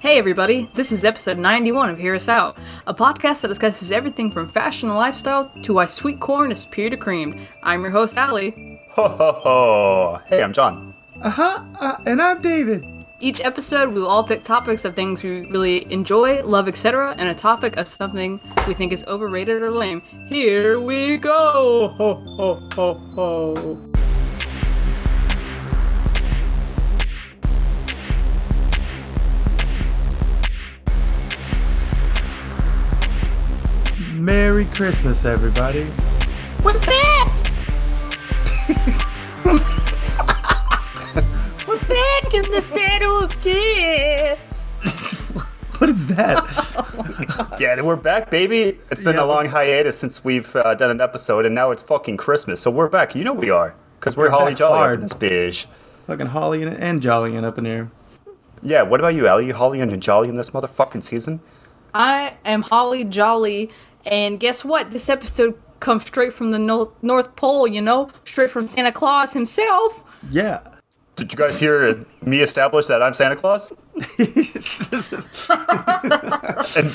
[0.00, 4.30] Hey everybody, this is episode 91 of Hear Us Out, a podcast that discusses everything
[4.30, 7.34] from fashion and lifestyle to why sweet corn is superior to cream.
[7.64, 8.54] I'm your host, Allie.
[8.92, 10.20] Ho ho ho!
[10.28, 10.94] Hey, I'm John.
[11.24, 12.84] Uh-huh, uh, and I'm David.
[13.18, 17.28] Each episode, we will all pick topics of things we really enjoy, love, etc., and
[17.28, 18.38] a topic of something
[18.68, 20.00] we think is overrated or lame.
[20.28, 21.92] Here we go!
[21.98, 23.87] Ho ho ho ho!
[34.28, 35.86] Merry Christmas, everybody.
[36.62, 37.32] We're back!
[41.66, 44.36] We're back in the saddle again!
[45.78, 47.56] What is that?
[47.58, 48.78] Yeah, we're back, baby.
[48.90, 49.22] It's been Yeah.
[49.22, 52.70] a long hiatus since we've uh, done an episode, and now it's fucking Christmas, so
[52.70, 53.14] we're back.
[53.14, 54.94] You know we are, because we're, We're holly back jolly up hard.
[54.96, 55.64] in this bitch.
[56.06, 57.90] Fucking Holly and, Jolly and Jollying up in here.
[58.62, 59.46] Yeah, what about you, Ellie?
[59.46, 61.40] You holly and jolly in this motherfucking season?
[61.94, 63.70] I am Holly Jolly,
[64.10, 64.90] and guess what?
[64.90, 68.10] This episode comes straight from the no- North Pole, you know?
[68.24, 70.04] Straight from Santa Claus himself.
[70.30, 70.60] Yeah.
[71.16, 73.72] Did you guys hear me establish that I'm Santa Claus?
[76.76, 76.92] And,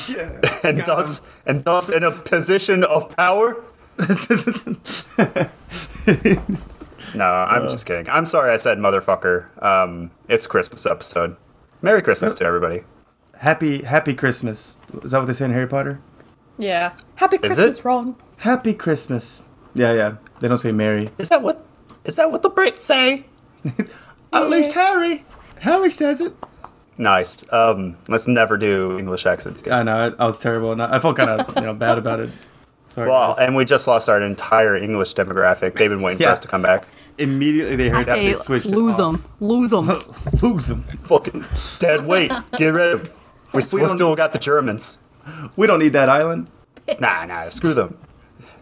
[0.64, 3.64] and thus, and thus in a position of power?
[7.16, 8.10] No, I'm just kidding.
[8.10, 9.46] I'm sorry I said motherfucker.
[9.62, 11.38] Um, it's a Christmas episode.
[11.82, 12.82] Merry Christmas to everybody.
[13.38, 14.78] happy Happy Christmas.
[15.04, 16.02] Is that what they say in Harry Potter?
[16.58, 16.94] Yeah.
[17.16, 17.86] Happy Christmas, it?
[17.86, 18.16] Ron.
[18.38, 19.42] Happy Christmas.
[19.74, 20.16] Yeah, yeah.
[20.40, 21.10] They don't say Merry.
[21.18, 21.66] Is that what?
[22.06, 23.26] Is that what the Brits say?
[24.34, 25.24] At least Harry.
[25.62, 26.34] Harry says it.
[26.98, 27.44] Nice.
[27.52, 29.62] Um, let's never do English accents.
[29.62, 29.74] again.
[29.74, 30.16] I know.
[30.18, 30.72] I, I was terrible.
[30.74, 32.30] and I I felt kind of you know bad about it.
[32.90, 33.10] Sorry.
[33.10, 33.40] Well, guys.
[33.48, 35.76] and we just lost our entire English demographic.
[35.76, 36.28] They've been waiting Yeah.
[36.28, 36.86] for us to come back.
[37.18, 39.24] immediately they I heard that say they switched it lose them.
[39.40, 39.88] Lose them.
[40.42, 40.84] Lose them.
[40.84, 41.46] Fucking
[41.80, 42.32] dead weight.
[42.58, 43.14] Get rid of them.
[43.54, 44.98] We, we don't- still got the Germans.
[45.58, 46.50] We don't need that island.
[47.00, 47.98] Nah, nah, screw them.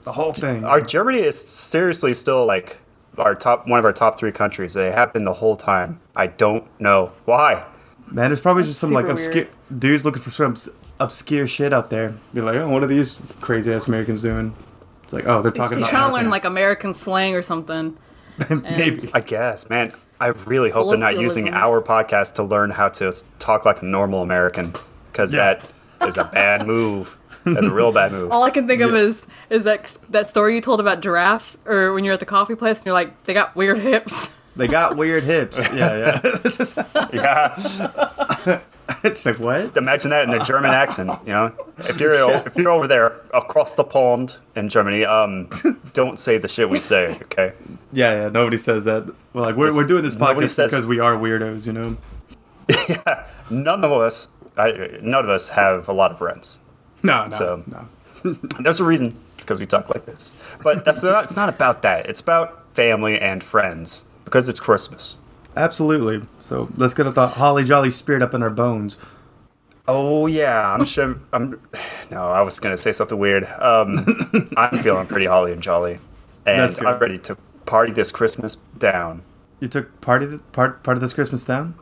[0.04, 0.64] The whole thing.
[0.64, 2.78] Our Germany is seriously still like
[3.18, 4.76] our top, one of our top three countries.
[4.76, 6.00] They have been the whole time.
[6.16, 7.66] I don't know why.
[8.12, 9.80] Man, there's probably just some like obscure weird.
[9.80, 10.56] dudes looking for some
[11.00, 12.14] obscure shit out there.
[12.34, 14.54] Be like, oh, what are these crazy ass Americans doing?
[15.04, 17.98] It's like, oh, they're talking He's about trying to learn like American slang or something.
[18.50, 19.10] maybe.
[19.14, 19.92] I guess, man.
[20.20, 23.86] I really hope they're not using our podcast to learn how to talk like a
[23.86, 24.74] normal American,
[25.12, 25.56] because Yeah.
[25.56, 25.72] that
[26.08, 27.18] is a bad move.
[27.44, 28.32] That's a real bad move.
[28.32, 31.94] All I can think of is is that that story you told about giraffes, or
[31.94, 34.32] when you're at the coffee place and you're like, they got weird hips.
[34.56, 35.58] They got weird hips.
[35.74, 37.02] Yeah, yeah.
[37.14, 38.60] Yeah,
[39.04, 39.76] it's like what?
[39.78, 41.10] imagine that in a German accent.
[41.26, 45.50] You know, if you're o- if you're over there across the pond in Germany, um,
[45.94, 47.16] don't say the shit we say.
[47.24, 47.54] Okay.
[47.94, 48.30] Yeah, yeah.
[48.30, 49.06] Nobody says that.
[49.34, 51.98] We're like, we're, we're doing this podcast says- because we are weirdos, you know.
[52.88, 53.28] Yeah.
[53.50, 54.28] None of us,
[54.68, 56.60] I, none of us have a lot of friends.
[57.04, 57.88] No, no, So- no.
[58.60, 59.08] There's a reason.
[59.08, 60.40] It's because we talk like this.
[60.64, 61.24] But that's not.
[61.24, 62.06] It's not about that.
[62.06, 65.18] It's about family and friends because it's Christmas.
[65.56, 66.28] Absolutely.
[66.40, 69.00] So let's get the holly jolly spirit up in our bones.
[69.88, 71.20] Oh yeah, I'm sure.
[71.34, 71.60] I'm.
[72.12, 73.46] No, I was gonna say something weird.
[73.46, 74.06] Um,
[74.58, 75.98] I'm feeling pretty holly and jolly,
[76.46, 77.36] and I'm ready to
[77.66, 79.24] party this Christmas down.
[79.62, 81.76] You took part of the, part part of this Christmas down.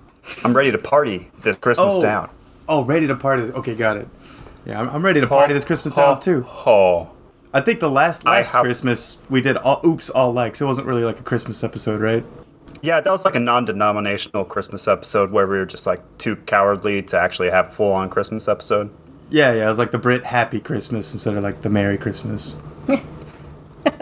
[0.44, 2.02] I'm ready to party this Christmas Oh.
[2.02, 2.30] down.
[2.70, 3.44] Oh, ready to party.
[3.44, 4.08] Okay, got it.
[4.66, 6.46] Yeah, I'm, I'm ready to party this Christmas down too.
[6.48, 7.10] Oh,
[7.54, 10.62] I think the last last have- Christmas we did all oops all likes.
[10.62, 12.24] It wasn't really like a Christmas episode, right?
[12.82, 17.02] yeah, that was like a non-denominational Christmas episode where we were just like too cowardly
[17.02, 18.90] to actually have a full-on Christmas episode.
[19.30, 19.66] Yeah, yeah.
[19.66, 22.56] It was like the Brit Happy Christmas instead of like the Merry Christmas.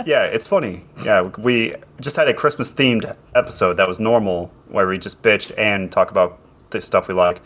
[0.05, 0.83] yeah, it's funny.
[1.03, 5.51] Yeah, we just had a Christmas themed episode that was normal, where we just bitch
[5.57, 6.37] and talk about
[6.69, 7.41] the stuff we like.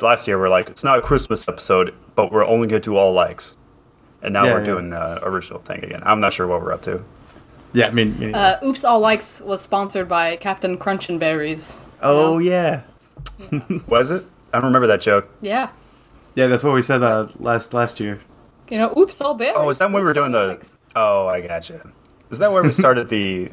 [0.00, 2.90] Last year, we are like, it's not a Christmas episode, but we're only going to
[2.90, 3.56] do all likes.
[4.22, 4.66] And now Yeah, we're yeah.
[4.66, 6.00] doing the original thing again.
[6.04, 7.02] I'm not sure what we're up to.
[7.72, 8.18] Yeah, I mean.
[8.18, 11.86] me- Uh, Oops All Likes was sponsored by Captain Crunch and Berries.
[12.02, 12.82] oh yeah,
[13.86, 14.24] Was it?
[14.52, 15.28] I don't remember that joke.
[15.40, 15.68] Yeah.
[16.34, 16.46] yeah.
[16.48, 18.18] That's what we said uh, last last year.
[18.68, 19.54] You know, Oops All Berries.
[19.56, 20.46] Oh, is that when we were doing the?
[20.48, 20.76] likes.
[20.96, 21.92] Oh, I gotcha.
[22.30, 23.52] Is that where we started the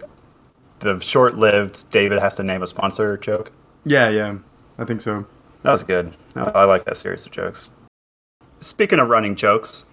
[0.80, 3.52] the short-lived David has to name a sponsor joke?
[3.86, 4.38] Yeah, yeah.
[4.80, 5.28] I think so.
[5.68, 6.14] That was good.
[6.34, 7.72] I like that series of jokes.
[8.62, 9.84] Speaking of running jokes,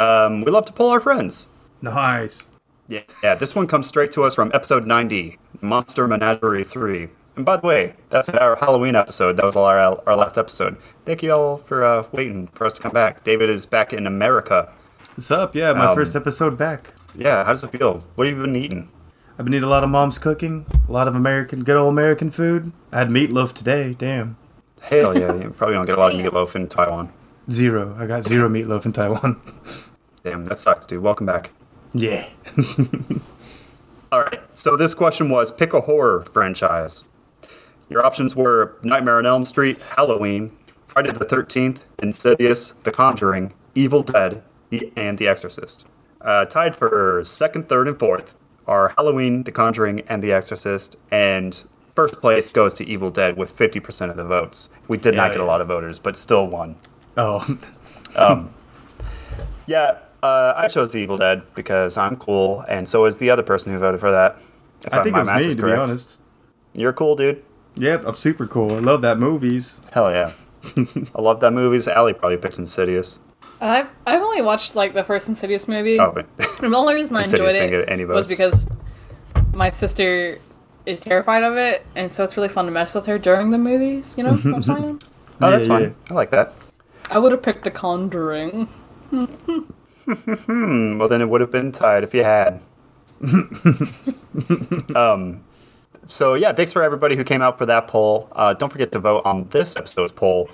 [0.00, 1.46] um, we love to pull our friends.
[1.80, 2.48] Nice.
[2.88, 3.36] Yeah, yeah.
[3.36, 7.06] This one comes straight to us from episode 90, Monster Menagerie 3.
[7.36, 9.36] And by the way, that's our Halloween episode.
[9.36, 10.78] That was our our last episode.
[11.04, 13.22] Thank you all for uh, waiting for us to come back.
[13.22, 14.72] David is back in America.
[15.14, 15.54] What's up?
[15.54, 16.92] Yeah, my Um, first episode back.
[17.14, 18.02] Yeah, how does it feel?
[18.16, 18.90] What have you been eating?
[19.38, 22.32] I've been eating a lot of mom's cooking, a lot of American, good old American
[22.32, 22.72] food.
[22.90, 23.94] I had meatloaf today.
[23.96, 24.38] Damn.
[24.84, 27.10] Hell yeah, you probably don't get a lot of meatloaf in Taiwan.
[27.50, 27.96] Zero.
[27.98, 29.40] I got zero meatloaf in Taiwan.
[30.22, 31.02] Damn, that sucks, dude.
[31.02, 31.50] Welcome back.
[31.94, 32.26] yeah.
[34.12, 34.40] All right.
[34.56, 37.04] So this question was pick a horror franchise.
[37.88, 40.56] Your options were Nightmare on Elm Street, Halloween,
[40.86, 44.42] Friday the 13th, Insidious, The Conjuring, Evil Dead,
[44.96, 45.86] and The Exorcist.
[46.20, 50.96] Uh, tied for second, third, and fourth are Halloween, The Conjuring, and The Exorcist.
[51.10, 51.62] And
[51.94, 54.68] first place goes to Evil Dead with 50% of the votes.
[54.88, 56.76] We did not Yeah, get a lot of voters, but still won.
[57.16, 57.46] Oh.
[59.66, 63.42] Yeah, uh, I chose The Evil Dead because I'm cool, and so is the other
[63.42, 64.38] person who voted for that.
[64.92, 66.20] I think my it was me, is to be honest.
[66.74, 67.42] You're cool, dude.
[67.76, 68.74] Yep, I'm super cool.
[68.74, 69.80] I love that movies.
[69.92, 70.32] Hell yeah.
[71.14, 71.88] I love that movies.
[71.88, 73.20] Allie probably picked Insidious.
[73.60, 75.98] I've I've only watched like the first Insidious movie.
[75.98, 76.26] Oh, but
[76.62, 78.30] And the only reason I Insidious enjoyed didn't it get any was votes.
[78.38, 78.68] because
[79.54, 80.38] my sister
[80.86, 83.58] is terrified of it, and so it's really fun to mess with her during the
[83.58, 84.14] movies.
[84.16, 85.02] You know what I'm saying?
[85.40, 85.82] oh, that's Yeah, fine.
[85.82, 85.90] yeah.
[86.10, 86.52] I like that.
[87.10, 88.66] I would have picked The Conjuring.
[89.10, 89.26] Hmm,
[90.98, 92.60] well, then it would have been tied if you had.
[94.96, 95.42] um,
[96.06, 98.28] so yeah, thanks for everybody who came out for that poll.
[98.32, 100.48] Uh, don't forget to vote on this episode's poll.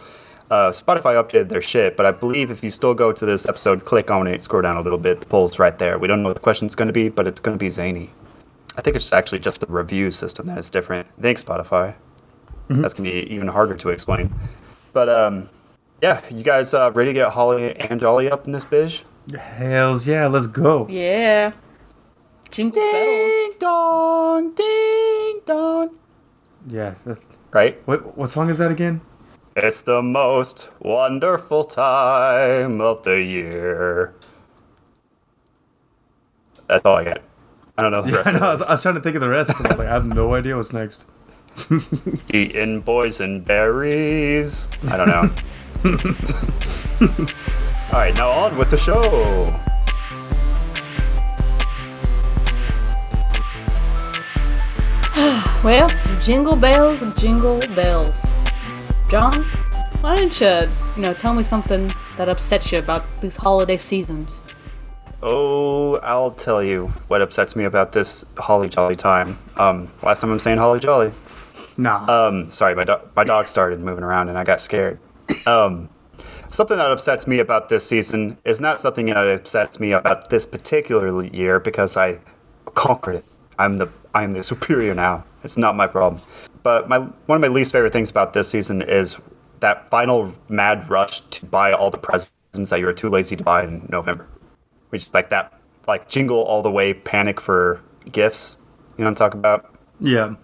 [0.50, 3.84] Uh, Spotify updated their shit, but I believe if you still go to this episode,
[3.84, 5.96] click on it, scroll down a little bit, the poll's right there.
[5.98, 8.10] We don't know what the question's going to be, but it's going to be zany.
[8.76, 11.08] I think it's actually just the review system that is different.
[11.20, 11.94] Thanks, Spotify.
[12.68, 14.32] That's going to be even harder to explain.
[14.92, 15.48] But um,
[16.00, 19.02] yeah, you guys uh, ready to get Holly and Jolly up in this bitch?
[19.36, 20.86] Hells yeah, let's go.
[20.88, 21.52] Yeah.
[22.50, 22.92] Jingle bells.
[22.94, 25.96] Ding dong, ding dong.
[26.68, 26.94] Yeah.
[27.04, 27.18] that-
[27.52, 27.84] Right?
[27.88, 29.00] What what song is that again?
[29.56, 34.14] It's the most wonderful time of the year.
[36.68, 37.22] That's all I get.
[37.80, 39.22] I don't know the rest I, know, I, was, I was trying to think of
[39.22, 39.54] the rest.
[39.56, 41.06] And I was like, I have no idea what's next.
[41.70, 42.34] it.
[42.34, 44.68] Eating boysenberries.
[44.90, 45.30] I don't know.
[47.90, 49.00] all right, now on with the show.
[55.64, 55.90] Well,
[56.20, 58.34] jingle bells, jingle bells.
[59.10, 59.44] John,
[60.02, 64.42] why don't you, you know, tell me something that upsets you about these holiday seasons?
[65.22, 69.38] Oh, I'll tell you what upsets me about this holly jolly time.
[69.56, 71.12] Um, last time I'm saying holly jolly.
[71.76, 72.06] Nah.
[72.28, 74.98] Um, sorry, my, do- my dog started moving around and I got scared.
[75.46, 75.90] Um,
[76.48, 80.46] something that upsets me about this season is not something that upsets me about this
[80.46, 82.18] particular year because I
[82.74, 83.24] conquered it.
[83.58, 85.24] I'm the I'm the superior now.
[85.44, 86.22] It's not my problem.
[86.62, 89.18] But my one of my least favorite things about this season is
[89.60, 93.44] that final mad rush to buy all the presents that you were too lazy to
[93.44, 94.26] buy in November.
[94.90, 95.54] Which like that
[95.86, 98.56] like jingle all the way panic for gifts.
[98.96, 99.74] You know what I'm talking about?
[100.00, 100.34] yeah.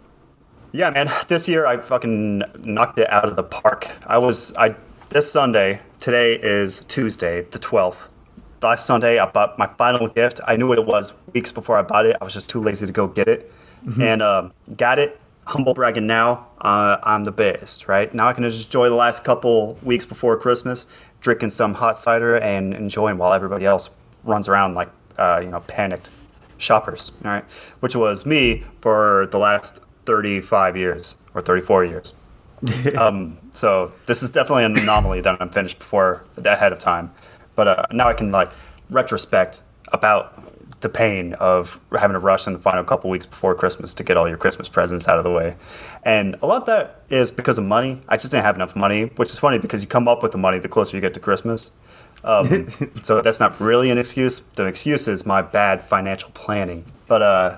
[0.72, 1.10] Yeah, man.
[1.28, 3.88] This year I fucking knocked it out of the park.
[4.06, 4.74] I was I
[5.08, 5.80] this Sunday.
[6.00, 8.12] Today is Tuesday, the twelfth.
[8.60, 10.40] Last Sunday I bought my final gift.
[10.46, 12.16] I knew what it was weeks before I bought it.
[12.20, 13.50] I was just too lazy to go get it,
[14.00, 15.18] and um, got it.
[15.44, 16.48] Humble bragging now.
[16.60, 18.12] Uh, I'm the best, right?
[18.12, 20.86] Now I can just enjoy the last couple weeks before Christmas,
[21.20, 23.88] drinking some hot cider and enjoying while everybody else
[24.26, 26.10] runs around like uh, you know panicked
[26.58, 27.44] shoppers, all right?
[27.80, 32.14] Which was me for the last 35 years or 34 years.
[32.98, 37.12] um, so this is definitely an anomaly that I'm finished before ahead of time.
[37.54, 38.50] But uh, now I can like
[38.90, 40.42] retrospect about
[40.80, 44.16] the pain of having to rush in the final couple weeks before Christmas to get
[44.16, 45.56] all your Christmas presents out of the way.
[46.04, 48.00] And a lot of that is because of money.
[48.08, 50.38] I just didn't have enough money, which is funny because you come up with the
[50.38, 51.70] money the closer you get to Christmas.
[52.24, 52.70] Um,
[53.02, 54.40] so that's not really an excuse.
[54.40, 56.84] The excuse is my bad financial planning.
[57.06, 57.56] But uh,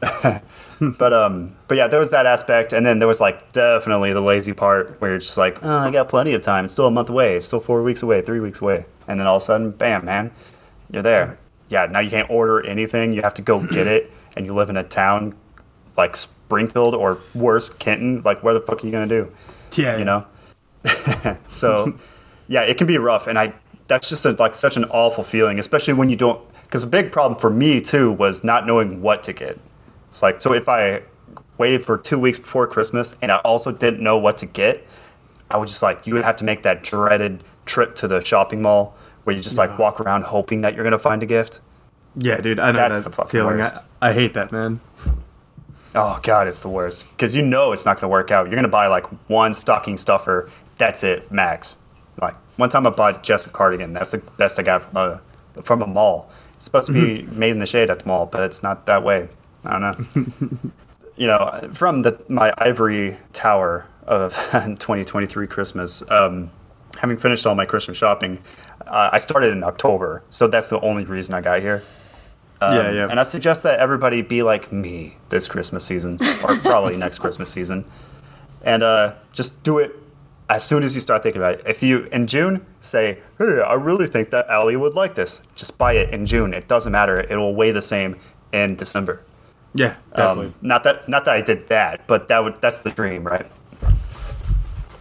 [0.80, 4.20] but um, but yeah, there was that aspect, and then there was like definitely the
[4.20, 6.64] lazy part where you're just like, oh, I got plenty of time.
[6.64, 7.36] It's still a month away.
[7.36, 10.04] It's still four weeks away, three weeks away, and then all of a sudden, bam,
[10.04, 10.32] man,
[10.90, 11.38] you're there.
[11.68, 13.12] Yeah, now you can't order anything.
[13.12, 15.34] You have to go get it, and you live in a town
[15.96, 18.22] like Springfield or worse, Kenton.
[18.22, 19.32] Like, where the fuck are you gonna do?
[19.76, 19.96] Yeah.
[19.96, 20.26] you know
[21.50, 21.94] so
[22.48, 23.52] yeah it can be rough and i
[23.88, 27.10] that's just a, like such an awful feeling especially when you don't because a big
[27.10, 29.58] problem for me too was not knowing what to get
[30.08, 31.02] it's like so if i
[31.58, 34.86] waited for two weeks before christmas and i also didn't know what to get
[35.50, 38.62] i would just like you would have to make that dreaded trip to the shopping
[38.62, 41.60] mall where you just like walk around hoping that you're gonna find a gift
[42.16, 42.58] Yeah, dude.
[42.58, 43.56] I know That's that the fucking feeling.
[43.56, 43.82] I, worst.
[44.00, 44.80] I hate that, man.
[45.94, 48.46] Oh god, it's the worst because you know it's not going to work out.
[48.46, 50.50] You're going to buy like one stocking stuffer.
[50.78, 51.76] That's it, max.
[52.58, 53.92] One time I bought just a cardigan.
[53.92, 56.28] That's the best I got from a from a mall.
[56.56, 59.04] It's supposed to be made in the shade at the mall, but it's not that
[59.04, 59.28] way.
[59.64, 60.70] I don't know.
[61.16, 66.02] you know, from the my ivory tower of 2023 Christmas.
[66.10, 66.50] Um,
[66.98, 68.40] having finished all my Christmas shopping,
[68.88, 71.84] uh, I started in October, so that's the only reason I got here.
[72.60, 73.06] Um, Yeah, yeah.
[73.08, 77.50] And I suggest that everybody be like me this Christmas season, or probably next Christmas
[77.50, 77.84] season,
[78.64, 79.92] and uh, just do it
[80.48, 81.62] as soon as you start thinking about it.
[81.66, 85.78] If you in June say, "Hey, I really think that Allie would like this," just
[85.78, 86.54] buy it in June.
[86.54, 88.16] It doesn't matter; it will weigh the same
[88.52, 89.22] in December.
[89.74, 90.46] Yeah, definitely.
[90.46, 93.46] Um, not that not that I did that, but that would that's the dream, right?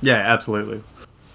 [0.01, 0.82] yeah, absolutely.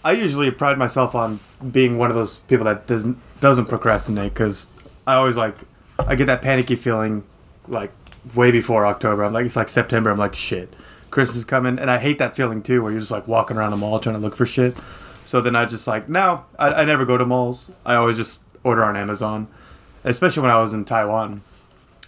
[0.04, 1.38] I usually pride myself on
[1.71, 4.69] being one of those people that doesn't doesn't procrastinate because
[5.07, 5.57] I always like
[5.99, 7.25] I get that panicky feeling
[7.69, 7.92] like
[8.35, 9.25] way before October.
[9.25, 10.11] I'm like it's like September.
[10.11, 10.73] I'm like shit,
[11.12, 13.73] Christmas is coming, and I hate that feeling too, where you're just like walking around
[13.73, 14.76] a mall trying to look for shit.
[15.25, 17.73] So then I just like no, I, I never go to malls.
[17.87, 19.47] I always just order on Amazon,
[20.02, 21.42] especially when I was in Taiwan.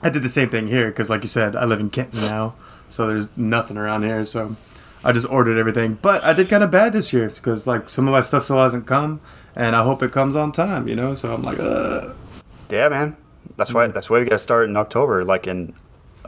[0.02, 2.54] I did the same thing here because, like you said, I live in Kenton now,
[2.88, 4.25] so there's nothing around here.
[4.25, 4.56] So
[5.04, 5.99] I just ordered everything.
[6.02, 8.58] But I did kind of bad this year because, like, some of my stuff still
[8.58, 9.20] hasn't come,
[9.54, 10.88] and I hope it comes on time.
[10.88, 12.14] You know, so I'm like, Ugh.
[12.70, 13.16] Yeah, man.
[13.56, 15.25] That's why that's why we got to start in October.
[15.25, 15.75] Like in,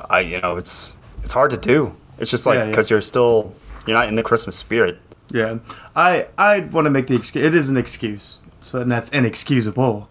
[0.08, 1.96] I you know it's it's hard to do.
[2.18, 2.70] It's just like Yeah, yeah.
[2.70, 3.54] because you're still
[3.86, 4.98] you're not in the Christmas spirit.
[5.32, 5.58] yeah.
[5.94, 7.44] I I want to make the excuse.
[7.44, 10.08] It is an excuse, so and that's inexcusable.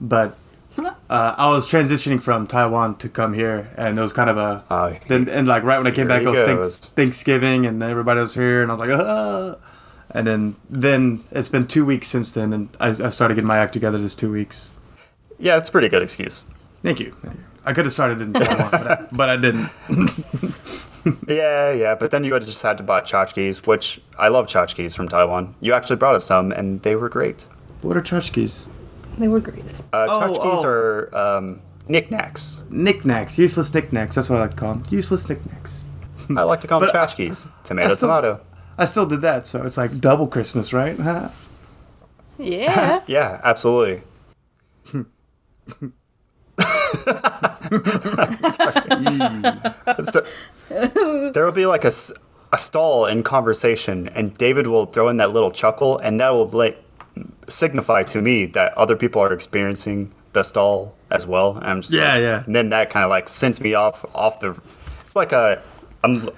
[0.00, 0.36] But
[0.78, 4.64] uh, I was transitioning from Taiwan to come here, and it was kind of a
[4.70, 6.78] Oh, then and like right when I came back, it was goes.
[6.90, 9.56] Thanksgiving, and everybody was here, and I was like, ah.
[10.14, 13.58] And then then it's been two weeks since then, and I, I started getting my
[13.58, 14.70] act together this two weeks.
[15.38, 16.46] Yeah, it's a pretty good excuse.
[16.82, 17.12] Thank you.
[17.20, 17.44] Thank you.
[17.66, 19.68] I could have started in Taiwan, but I, but I didn't.
[21.28, 24.94] Yeah, yeah, but then you had just had to buy tchotchkes, which I love tchotchkes
[24.94, 25.54] from Taiwan.
[25.60, 27.46] You actually brought us some, and they were great.
[27.82, 28.68] What are tchotchkes?
[29.18, 29.82] They were great.
[29.92, 30.68] Uh, Oh, tchotchkes oh.
[30.68, 32.62] are um, knickknacks.
[32.70, 34.14] Knickknacks, useless knickknacks.
[34.16, 34.84] That's what I like to call them.
[34.90, 35.84] Useless knickknacks.
[36.36, 37.48] I like to call them But I- tchotchkes.
[37.64, 38.40] Tomato, I still- tomato.
[38.80, 40.96] I still did that, so it's like double Christmas, right?
[42.40, 43.02] Yeah.
[43.08, 44.02] Yeah, absolutely.
[50.04, 50.26] So,
[51.32, 51.90] there will be like a,
[52.52, 56.46] a stall in conversation, and David will throw in that little chuckle, and that will
[56.46, 56.82] like
[57.48, 61.56] signify to me that other people are experiencing the stall as well.
[61.56, 62.44] And I'm just Yeah, like- yeah.
[62.44, 64.60] And then that kind of like sends me off off the.
[65.02, 65.62] It's like a,
[66.04, 66.28] I'm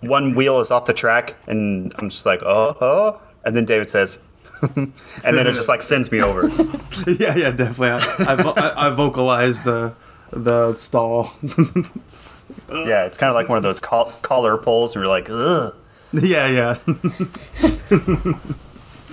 [0.00, 3.88] one wheel is off the track, and I'm just like oh oh, and then David
[3.88, 4.20] says.
[4.62, 6.48] And then it just like sends me over.
[7.06, 7.90] yeah, yeah, definitely.
[7.90, 9.94] I, I, vo- I, I vocalized the
[10.32, 11.30] the stall.
[12.68, 15.74] Yeah, it's kind of like one of those col- collar poles, and you're like, ugh.
[16.12, 16.76] yeah, yeah.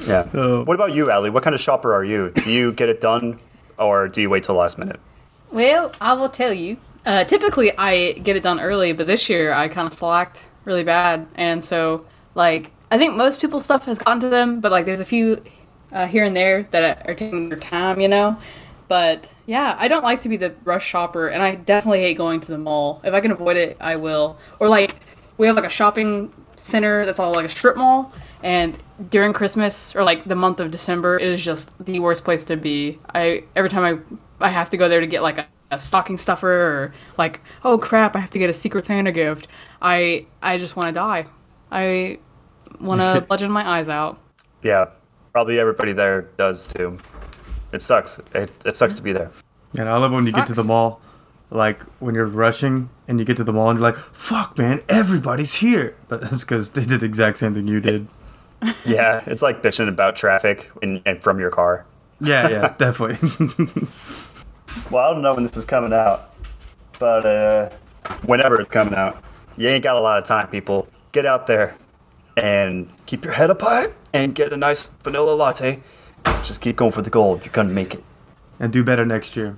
[0.07, 0.27] Yeah.
[0.33, 0.63] Oh.
[0.63, 1.29] What about you, Allie?
[1.29, 2.31] What kind of shopper are you?
[2.31, 3.37] Do you get it done,
[3.77, 4.99] or do you wait till last minute?
[5.51, 6.77] Well, I will tell you.
[7.05, 10.83] Uh, typically, I get it done early, but this year I kind of slacked really
[10.83, 14.85] bad, and so like I think most people's stuff has gotten to them, but like
[14.85, 15.43] there's a few
[15.91, 18.37] uh, here and there that are taking their time, you know.
[18.87, 22.39] But yeah, I don't like to be the rush shopper, and I definitely hate going
[22.41, 23.01] to the mall.
[23.03, 24.37] If I can avoid it, I will.
[24.59, 24.97] Or like
[25.39, 28.77] we have like a shopping center that's all like a strip mall, and
[29.09, 32.57] during Christmas or like the month of December, it is just the worst place to
[32.57, 32.99] be.
[33.15, 34.05] I every time
[34.39, 37.41] I I have to go there to get like a, a stocking stuffer or like
[37.65, 39.47] oh crap, I have to get a Secret Santa gift.
[39.81, 41.25] I I just want to die.
[41.71, 42.19] I
[42.79, 44.19] want to bludgeon my eyes out.
[44.61, 44.85] Yeah,
[45.31, 46.99] probably everybody there does too.
[47.71, 48.19] It sucks.
[48.33, 49.31] It, it sucks to be there.
[49.77, 51.01] And I love when you get to the mall,
[51.49, 54.81] like when you're rushing and you get to the mall and you're like, "Fuck, man,
[54.87, 58.07] everybody's here." But that's because they did the exact same thing you did.
[58.85, 61.85] Yeah, it's like bitching about traffic in, in, from your car.
[62.21, 63.17] Yeah, yeah, definitely.
[64.89, 66.33] Well, I don't know when this is coming out,
[66.97, 67.69] but uh,
[68.25, 69.21] whenever it's coming out,
[69.57, 70.87] you ain't got a lot of time, people.
[71.11, 71.75] Get out there
[72.37, 75.79] and keep your head up high and get a nice vanilla latte.
[76.43, 77.43] Just keep going for the gold.
[77.43, 78.03] You're gonna make it.
[78.59, 79.55] and do better next year.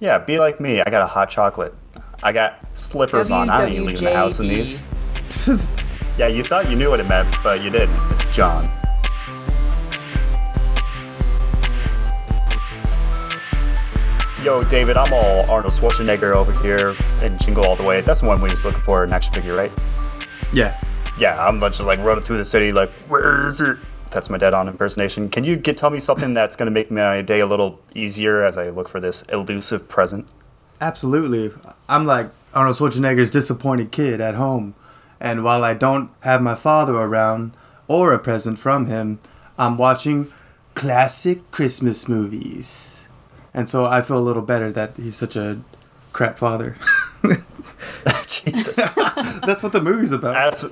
[0.00, 0.80] Yeah, be like me.
[0.80, 1.74] I got a hot chocolate.
[2.22, 3.48] I got slippers on.
[3.50, 4.82] I ain't leaving the house in these.
[6.18, 7.94] Yeah, you thought you knew what it meant, but you didn't.
[8.10, 8.68] It's John.
[14.42, 18.00] Yo, David, I'm all Arnold Schwarzenegger over here in Jingle All the Way.
[18.02, 19.72] That's the one we was looking for an action figure, right?
[20.52, 20.80] Yeah.
[21.18, 23.76] Yeah, I'm just like running through the city, like, where is it?
[24.10, 25.28] That's my dead on impersonation.
[25.28, 28.56] Can you get tell me something that's gonna make my day a little easier as
[28.56, 30.28] I look for this elusive present?
[30.80, 31.50] Absolutely.
[31.88, 34.74] I'm like Arnold Schwarzenegger's disappointed kid at home.
[35.20, 37.52] And while I don't have my father around
[37.88, 39.18] or a present from him,
[39.58, 40.28] I'm watching
[40.74, 43.08] classic Christmas movies.
[43.52, 45.58] And so I feel a little better that he's such a
[46.18, 46.74] crap father.
[48.26, 48.74] Jesus.
[49.46, 50.34] That's what the movie's about.
[50.34, 50.64] That's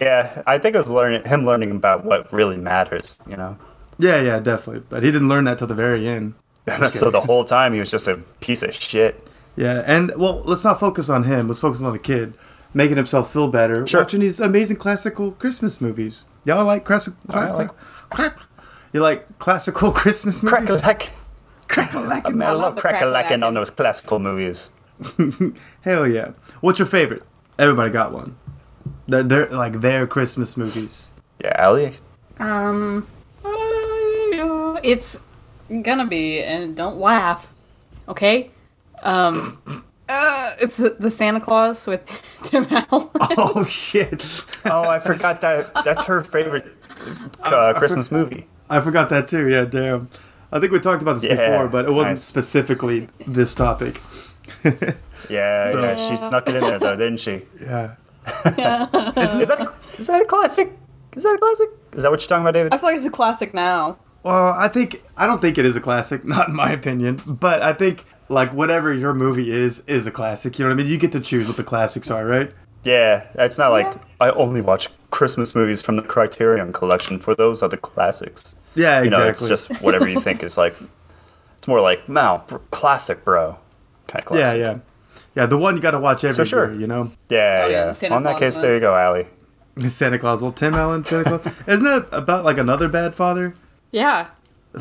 [0.00, 3.18] Yeah, I think it was learning him learning about what really matters.
[3.28, 3.56] You know.
[4.00, 4.82] Yeah, yeah, definitely.
[4.90, 6.34] But he didn't learn that till the very end.
[6.90, 9.24] so the whole time he was just a piece of shit.
[9.54, 11.46] Yeah, and well, let's not focus on him.
[11.46, 12.34] Let's focus on the kid
[12.74, 14.00] making himself feel better, Sure.
[14.00, 16.24] watching these amazing classical Christmas movies.
[16.44, 17.14] Y'all like classic?
[17.30, 17.70] I like-
[18.92, 20.82] you like classical Christmas movies?
[21.72, 22.24] Crack-a-lack.
[22.24, 22.48] Crack-a-lack.
[22.48, 24.72] I love love the crack-a-lacking on those classical movies.
[25.80, 26.32] Hell yeah!
[26.60, 27.22] What's your favorite?
[27.58, 28.36] Everybody got one.
[29.06, 31.10] They're, they're like their Christmas movies.
[31.42, 31.94] Yeah, Ali.
[32.38, 33.06] Um,
[33.42, 35.20] uh, it's
[35.82, 37.50] gonna be, and don't laugh,
[38.06, 38.50] okay?
[39.02, 39.62] Um,
[40.10, 42.04] uh, it's the the Santa Claus with
[42.44, 43.08] Tim Allen.
[43.38, 44.44] Oh shit!
[44.66, 45.72] Oh, I forgot that.
[45.86, 46.64] That's her favorite
[47.42, 48.46] uh, Christmas movie.
[48.68, 49.48] I forgot that too.
[49.48, 50.10] Yeah, damn.
[50.52, 52.22] I think we talked about this Yeah, before, but it wasn't nice.
[52.24, 54.00] specifically this topic.
[55.30, 57.42] Yeah, So- yeah, she snuck it in there though, didn't she?
[57.60, 57.94] Yeah.
[58.44, 60.72] Is that a, is that a classic?
[61.16, 61.68] Is that a classic?
[61.92, 62.74] Is that what you're talking about, David?
[62.74, 63.98] I feel like it's a classic now.
[64.24, 67.62] Well, I think I don't think it is a classic, not in my opinion, but
[67.62, 70.58] I think like whatever your movie is is a classic.
[70.58, 70.88] You know what I mean?
[70.92, 72.52] You get to choose what the classics are, right?
[72.84, 73.98] Yeah, it's not like Yeah.
[74.20, 77.18] I only watch Christmas movies from the Criterion Collection.
[77.20, 78.56] For those are the classics.
[78.74, 79.52] Yeah, You know, exactly.
[79.52, 80.74] it's just whatever you think is like.
[81.58, 83.58] It's more like, no, br- classic, bro.
[84.08, 84.58] Kind of yeah, classic.
[84.58, 84.78] yeah, yeah.
[85.36, 85.46] yeah.
[85.46, 86.70] The one you got to watch every So sure.
[86.72, 86.80] year.
[86.80, 88.14] You know, Yeah, Oh, yeah, yeah.
[88.14, 88.62] On that case, one.
[88.62, 89.26] there you go, Ali.
[89.88, 90.42] Santa Claus.
[90.42, 91.46] Well, Tim Allen, Santa Claus.
[91.68, 93.54] Isn't that about like another bad father?
[93.92, 94.28] Yeah.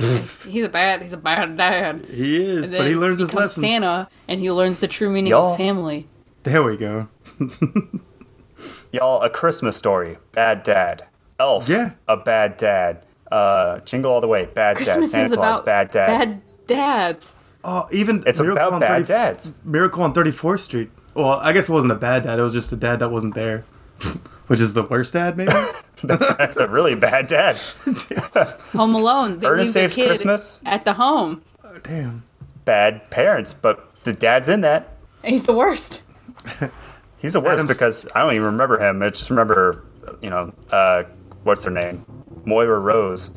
[0.48, 2.05] he's a bad, he's a bad dad.
[2.05, 3.63] He is, but he then learns his becomes lesson.
[3.63, 6.07] Santa, and he learns the true meaning Y'all- of family.
[6.43, 7.07] There we go.
[8.91, 11.05] Y'all, a Christmas story, bad dad.
[11.39, 11.91] Elf, Yeah.
[12.07, 13.03] a bad dad.
[13.31, 15.17] Uh, Jingle All the Way, bad Christmas dad.
[15.17, 16.07] Santa is Claus, about bad dad.
[16.07, 17.33] bad dads.
[17.63, 19.53] Oh, even It's Miracle about on bad 30 dads.
[19.63, 20.89] Miracle on 34th Street.
[21.13, 22.39] Well, I guess it wasn't a bad dad.
[22.39, 23.59] It was just a dad that wasn't there,
[24.47, 25.51] which is the worst dad, maybe.
[26.03, 27.55] That's, that's a really bad dad.
[28.73, 29.38] Home Alone.
[29.38, 30.59] They Ernest leave Saves the kid Christmas.
[30.65, 31.44] at the home.
[31.63, 32.24] oh, damn.
[32.65, 34.98] Bad parents, but the dad's in that.
[35.24, 36.01] He's the worst.
[37.20, 39.03] He's the worst Adam's- because I don't even remember him.
[39.03, 39.83] I just remember,
[40.24, 41.03] you know, uh,
[41.44, 42.03] what's her name?
[42.45, 43.29] Moira Rose.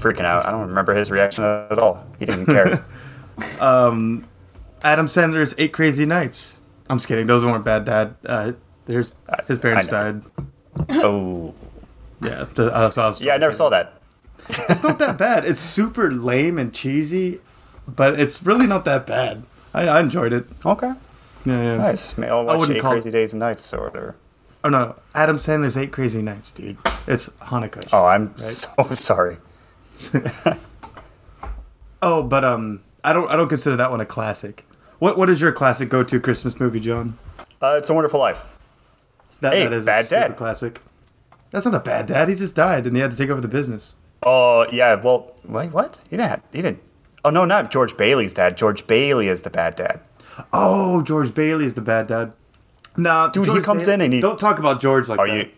[0.00, 0.46] Freaking out.
[0.46, 2.06] I don't remember his reaction at all.
[2.18, 2.84] He didn't care.
[4.82, 6.62] Adam Sandler's Eight Crazy Nights.
[6.88, 7.26] I'm just kidding.
[7.26, 8.14] Those weren't bad dad.
[8.24, 8.52] Uh,
[8.86, 9.12] there's
[9.48, 10.22] his parents I died.
[10.90, 11.54] oh.
[12.22, 12.46] Yeah.
[12.54, 13.94] The, uh, so I was Yeah, I never saw that.
[14.68, 15.44] It's not that bad.
[15.44, 17.40] It's super lame and cheesy,
[17.88, 19.44] but it's really not that bad.
[19.74, 20.44] I, I enjoyed it.
[20.64, 20.92] Okay.
[21.44, 21.76] Yeah, yeah.
[21.78, 22.16] Nice.
[22.16, 24.14] Maybe I'll watch wouldn't Eight call- Crazy Days and Nights or whatever.
[24.66, 26.76] Oh no, Adam Sandler's Eight Crazy Nights, dude.
[27.06, 27.88] It's Hanukkah.
[27.92, 29.36] Oh, I'm so sorry.
[32.02, 34.64] Oh, but um, I don't I don't consider that one a classic.
[34.98, 37.16] What what is your classic go to Christmas movie, John?
[37.62, 38.44] Uh, it's a Wonderful Life.
[39.40, 40.36] That, Hey, that is Bad a super Dad.
[40.36, 40.82] classic.
[41.50, 42.28] That's not a bad dad.
[42.28, 43.94] He just died and he had to take over the business.
[44.24, 44.96] Oh yeah.
[44.96, 46.02] Well, wait, what?
[46.10, 46.28] He didn't.
[46.30, 46.82] Have, he didn't.
[47.24, 48.56] Oh no, not George Bailey's dad.
[48.58, 50.00] George Bailey is the bad dad.
[50.52, 52.32] Oh, George Bailey is the bad dad.
[52.96, 55.36] Nah, Dude, he comes Bailey- in and he- don't talk about George like Are that.
[55.36, 55.50] you,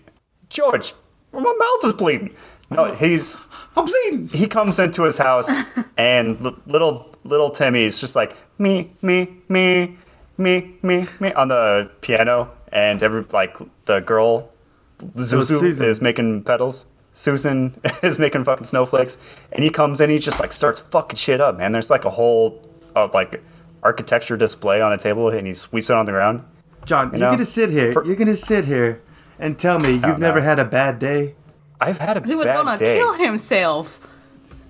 [0.48, 0.94] George?
[1.32, 2.34] My mouth is bleeding.
[2.70, 3.38] No, he's
[3.76, 4.28] I'm bleeding.
[4.28, 5.50] he comes into his house
[5.96, 9.96] and l- little little Timmy's just like me me me
[10.36, 14.50] me me me on the piano and every like the girl
[15.16, 16.86] Zuzu is making petals.
[17.12, 19.16] Susan is making fucking snowflakes,
[19.52, 20.10] and he comes in.
[20.10, 21.72] He just like starts fucking shit up, man.
[21.72, 22.62] There's like a whole
[22.96, 23.42] uh, like
[23.82, 26.44] architecture display on a table, and he sweeps it on the ground.
[26.88, 27.92] John, You you're know, gonna sit here.
[27.92, 29.00] for- you're gonna sit here
[29.38, 30.16] and tell me you've no.
[30.16, 31.34] never had a bad day.
[31.80, 32.30] I've had a bad day.
[32.30, 32.96] He was gonna day.
[32.96, 34.06] kill himself.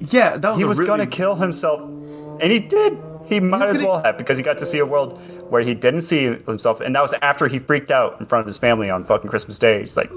[0.00, 2.98] Yeah, that was he a was really, gonna kill himself, and he did.
[3.26, 5.62] He might was as gonna- well have because he got to see a world where
[5.62, 8.58] he didn't see himself, and that was after he freaked out in front of his
[8.58, 9.82] family on fucking Christmas Day.
[9.82, 10.10] He's like,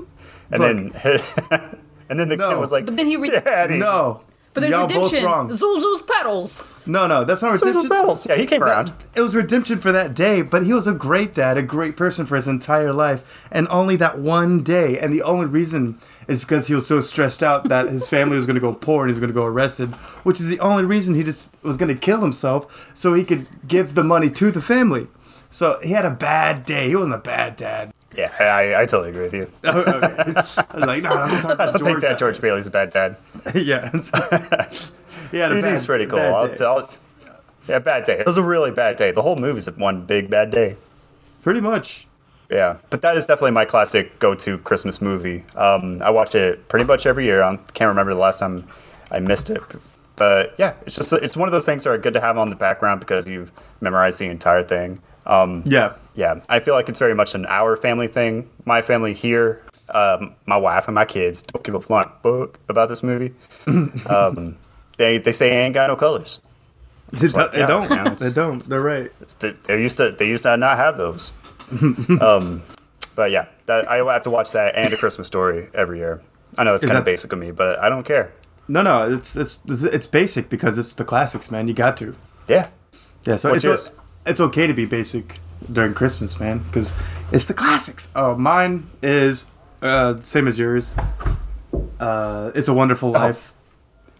[0.51, 0.91] and then
[2.09, 2.49] and then the No.
[2.49, 4.21] kid was like, But then he re- Daddy, No,
[4.53, 5.23] But there's y'all both redemption.
[5.25, 5.49] wrong.
[5.49, 6.61] Zuzu's petals.
[6.85, 7.89] No, no, that's not So redemption.
[7.89, 8.27] those bells.
[8.27, 8.91] Yeah, he came around.
[9.15, 12.25] It was redemption for that day, but he was a great dad, a great person
[12.25, 14.97] for his entire life, and only that one day.
[14.99, 18.45] And the only reason is because he was so stressed out that his family was
[18.45, 19.89] going to go poor and he was going to go arrested,
[20.23, 23.45] which is the only reason he just was going to kill himself so he could
[23.67, 25.07] give the money to the family.
[25.49, 26.89] So he had a bad day.
[26.89, 27.91] He wasn't a bad dad.
[28.15, 29.51] Yeah, I, I totally agree with you.
[29.65, 30.33] okay.
[30.33, 31.83] I was like, no, I'm not talking about I George.
[31.83, 33.15] think that George Bailey's a bad dad.
[33.55, 33.89] yeah.
[33.93, 36.19] yeah, He's, bad, he's pretty cool.
[36.19, 36.89] I'll tell.
[37.67, 38.19] Yeah, bad day.
[38.19, 39.11] It was a really bad day.
[39.11, 40.75] The whole movie's one big bad day.
[41.43, 42.07] Pretty much.
[42.49, 45.43] Yeah, but that is definitely my classic go-to Christmas movie.
[45.55, 47.41] Um, I watch it pretty much every year.
[47.41, 48.67] I can't remember the last time
[49.09, 49.61] I missed it,
[50.17, 52.49] but yeah, it's just it's one of those things that are good to have on
[52.49, 54.99] the background because you've memorized the entire thing.
[55.25, 55.93] Um, Yeah.
[56.15, 58.49] yeah, I feel like it's very much an our family thing.
[58.65, 62.89] My family here, um, my wife and my kids don't give a flying fuck about
[62.89, 63.33] this movie.
[64.09, 64.57] um,
[64.97, 66.41] they they say ain't got no colors.
[67.11, 67.89] They, don't- they yeah, don't.
[67.89, 68.61] man, they don't.
[68.63, 69.11] They're right.
[69.21, 71.31] It's the- They used to they used to not have those.
[72.21, 72.61] um,
[73.15, 76.21] but yeah, that, I have to watch that and A Christmas Story every year.
[76.57, 78.31] I know it's kind of basic of me, but I don't care.
[78.67, 81.67] No, no, it's it's it's, it's basic because it's the classics, man.
[81.67, 82.15] You got to.
[82.47, 82.67] Yeah,
[83.25, 83.91] Yeah, so What's it's yours?
[84.25, 85.39] It's okay to be basic
[85.71, 86.93] during Christmas, man, because
[87.31, 88.09] it's the classics.
[88.15, 89.45] Oh, mine is
[89.81, 90.95] uh, same as yours.
[91.99, 93.53] Uh, it's a Wonderful Life,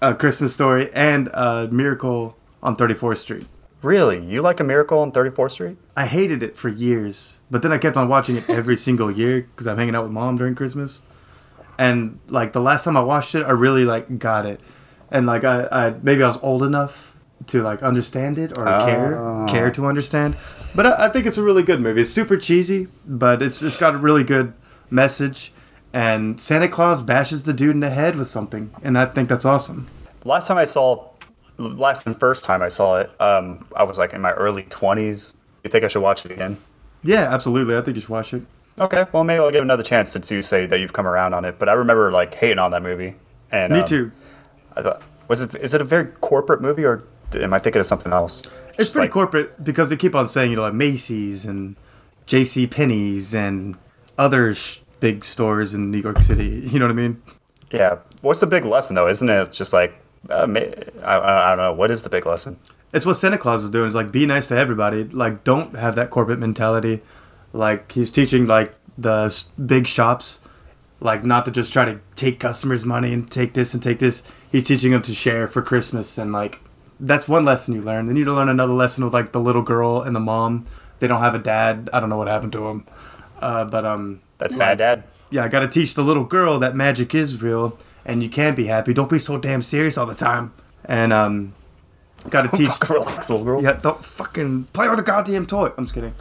[0.02, 3.46] a Christmas Story, and a Miracle on Thirty Fourth Street.
[3.82, 5.78] really, you like A Miracle on 34th Street?
[5.98, 9.42] I hated it for years, but then I kept on watching it every single year
[9.42, 11.02] because I'm hanging out with mom during Christmas.
[11.80, 14.62] And like the last time I watched it, I really like got it,
[15.10, 17.11] and like I, I maybe I was old enough
[17.48, 20.36] to like understand it or care care to understand.
[20.76, 22.02] But I, I think it's a really good movie.
[22.02, 24.54] It's super cheesy, but it's it's got a really good
[24.90, 25.52] message.
[25.94, 29.44] And Santa Claus bashes the dude in the head with something, and I think that's
[29.44, 29.88] awesome.
[30.24, 31.10] Last time I saw,
[31.58, 35.34] last and first time I saw it, um, I was like in my early 20s.
[35.64, 36.58] You think I should watch it again?
[37.04, 37.76] Yeah, absolutely.
[37.76, 38.44] I think you should watch it.
[38.80, 41.34] Okay, well maybe I'll give it another chance since you say that you've come around
[41.34, 41.60] on it.
[41.60, 43.16] But I remember like hating on that movie.
[43.52, 44.12] And Me um, too.
[44.78, 47.04] I thought, was it is it a very corporate movie or
[47.36, 48.42] am I thinking of something else?
[48.78, 51.76] It's pretty like- corporate because they keep on saying, you know, like Macy's and
[52.26, 52.68] J.C.
[52.68, 53.78] Penney's and
[54.18, 56.62] other sh- big stores in New York City.
[56.72, 57.22] You know what I mean?
[57.72, 57.98] Yeah.
[58.22, 59.08] What's the big lesson though?
[59.08, 60.46] Isn't it just like uh,
[61.04, 61.74] I I don't know.
[61.74, 62.58] What is the big lesson?
[62.94, 63.88] It's what Santa Claus is doing.
[63.88, 65.06] Is like be nice to everybody.
[65.06, 67.02] Like don't have that corporate mentality.
[67.54, 69.34] Like he's teaching like the
[69.66, 70.42] big shops,
[71.00, 74.24] like not to just try to take customers' money and take this and take this.
[74.52, 76.60] He's teaching them to share for Christmas and like
[77.02, 78.06] that's one lesson you learn.
[78.06, 80.66] Then you need to learn another lesson with like the little girl and the mom.
[81.00, 81.90] They don't have a dad.
[81.92, 82.86] I don't know what happened to him.
[83.42, 85.04] Uh, but um, That's bad, Dad.
[85.32, 88.54] yeah, I got to teach the little girl that magic is real and you can
[88.54, 88.94] be happy.
[88.94, 90.54] Don't be so damn serious all the time.
[90.86, 91.54] And um,
[92.30, 92.68] got to teach.
[92.70, 93.64] Fuck, relax, little girl.
[93.64, 95.72] yeah, don't fucking play with a goddamn toy.
[95.76, 96.14] I'm just kidding.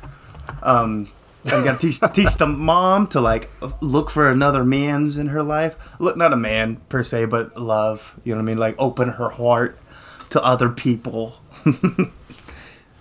[0.62, 1.10] Um,
[1.44, 5.42] and got to teach teach the mom to like look for another man's in her
[5.42, 5.76] life.
[5.98, 8.18] Look, not a man per se, but love.
[8.24, 8.58] You know what I mean?
[8.58, 9.78] Like open her heart
[10.30, 11.34] to other people.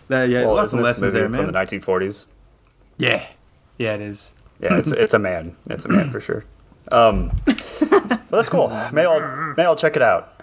[0.09, 2.27] that, yeah, Well, lots of lessons movie there, from the 1940s?
[2.97, 3.25] yeah,
[3.77, 4.33] yeah, it is.
[4.59, 5.55] Yeah, it's it's a man.
[5.69, 6.43] It's a man for sure.
[6.91, 8.67] Um, but that's cool.
[8.91, 10.33] Maybe I'll maybe I'll check it out.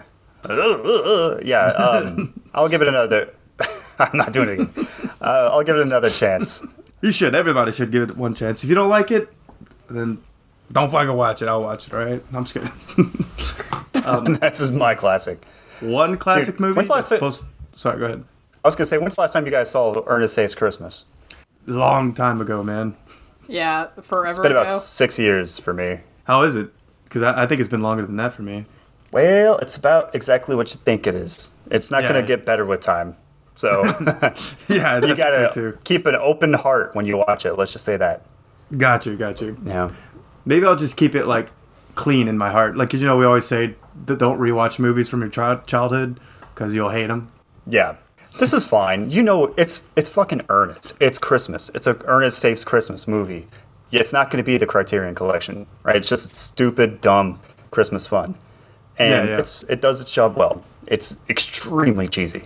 [0.49, 3.31] Yeah, um, I'll give it another.
[3.99, 4.87] I'm not doing it again.
[5.21, 6.65] Uh, I'll give it another chance.
[7.01, 7.35] You should.
[7.35, 8.63] Everybody should give it one chance.
[8.63, 9.29] If you don't like it,
[9.89, 10.19] then
[10.71, 11.47] don't fucking watch it.
[11.47, 11.93] I'll watch it.
[11.93, 12.21] All right.
[12.33, 14.33] I'm just kidding.
[14.39, 15.43] That's just my classic.
[15.81, 16.75] One classic Dude, movie.
[16.77, 18.23] when's last that's ti- supposed- Sorry, go ahead.
[18.63, 21.05] I was gonna say, when's the last time you guys saw Ernest Saves Christmas?
[21.67, 22.95] Long time ago, man.
[23.47, 24.61] Yeah, forever It's been ago.
[24.61, 25.99] about six years for me.
[26.25, 26.69] How is it?
[27.05, 28.65] Because I, I think it's been longer than that for me.
[29.11, 31.51] Well, it's about exactly what you think it is.
[31.71, 32.09] It's not Yeah.
[32.09, 33.15] gonna get better with time.
[33.55, 33.83] So
[34.67, 35.77] Yeah, you gotta too.
[35.83, 37.53] keep an open heart when you watch it.
[37.53, 38.25] Let's just say that.
[38.77, 39.57] Got you, got you.
[39.63, 39.91] Yeah.
[40.45, 41.51] Maybe I'll just keep it like
[41.95, 42.75] clean in my heart.
[42.75, 46.19] Like you know, we always say that don't rewatch movies from your child childhood
[46.53, 47.29] because you'll hate them.
[47.65, 47.95] Yeah.
[48.39, 49.09] This is fine.
[49.09, 50.95] You know, it's it's fucking Ernest.
[50.99, 51.69] It's Christmas.
[51.73, 53.45] It's a Ernest Saves Christmas movie.
[53.91, 55.95] It's not going to be the Criterion Collection, right?
[55.95, 57.39] It's just stupid, dumb
[57.71, 58.35] Christmas fun,
[58.99, 59.39] and Yeah, yeah.
[59.39, 60.63] it's it does its job well.
[60.85, 62.43] It's extremely cheesy.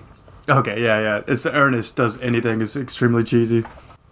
[0.47, 1.21] Okay, yeah, yeah.
[1.27, 2.61] It's Ernest does anything.
[2.61, 3.63] It's extremely cheesy.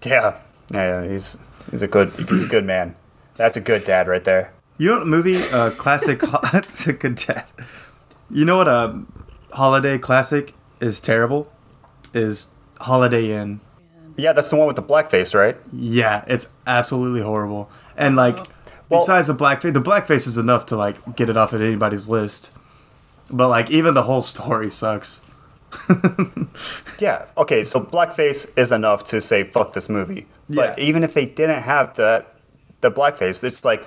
[0.04, 0.36] Yeah,
[0.74, 1.04] yeah.
[1.04, 1.38] yeah, He's
[1.72, 2.96] he's a good he's a good man.
[3.36, 4.52] That's a good dad right there.
[4.80, 5.38] You know what movie?
[5.44, 6.22] Uh, classic.
[6.54, 7.24] it's a good.
[8.32, 8.68] You know what?
[8.68, 9.04] A
[9.52, 11.52] holiday classic is terrible.
[12.14, 13.60] Is Holiday Inn.
[14.18, 15.58] Yeah, that's the one with the blackface, right?
[15.72, 17.70] Yeah, it's absolutely horrible.
[17.98, 18.38] And like,
[18.90, 22.08] Well- besides the blackface, the blackface is enough to like get it off of anybody's
[22.08, 22.56] list.
[23.32, 25.22] But like, even the whole story sucks.
[27.00, 27.26] Yeah.
[27.38, 27.64] Okay.
[27.64, 30.28] So blackface is enough to say fuck this movie.
[30.50, 30.84] But Yeah.
[30.84, 32.26] even if they didn't have the
[32.82, 33.86] the blackface, it's like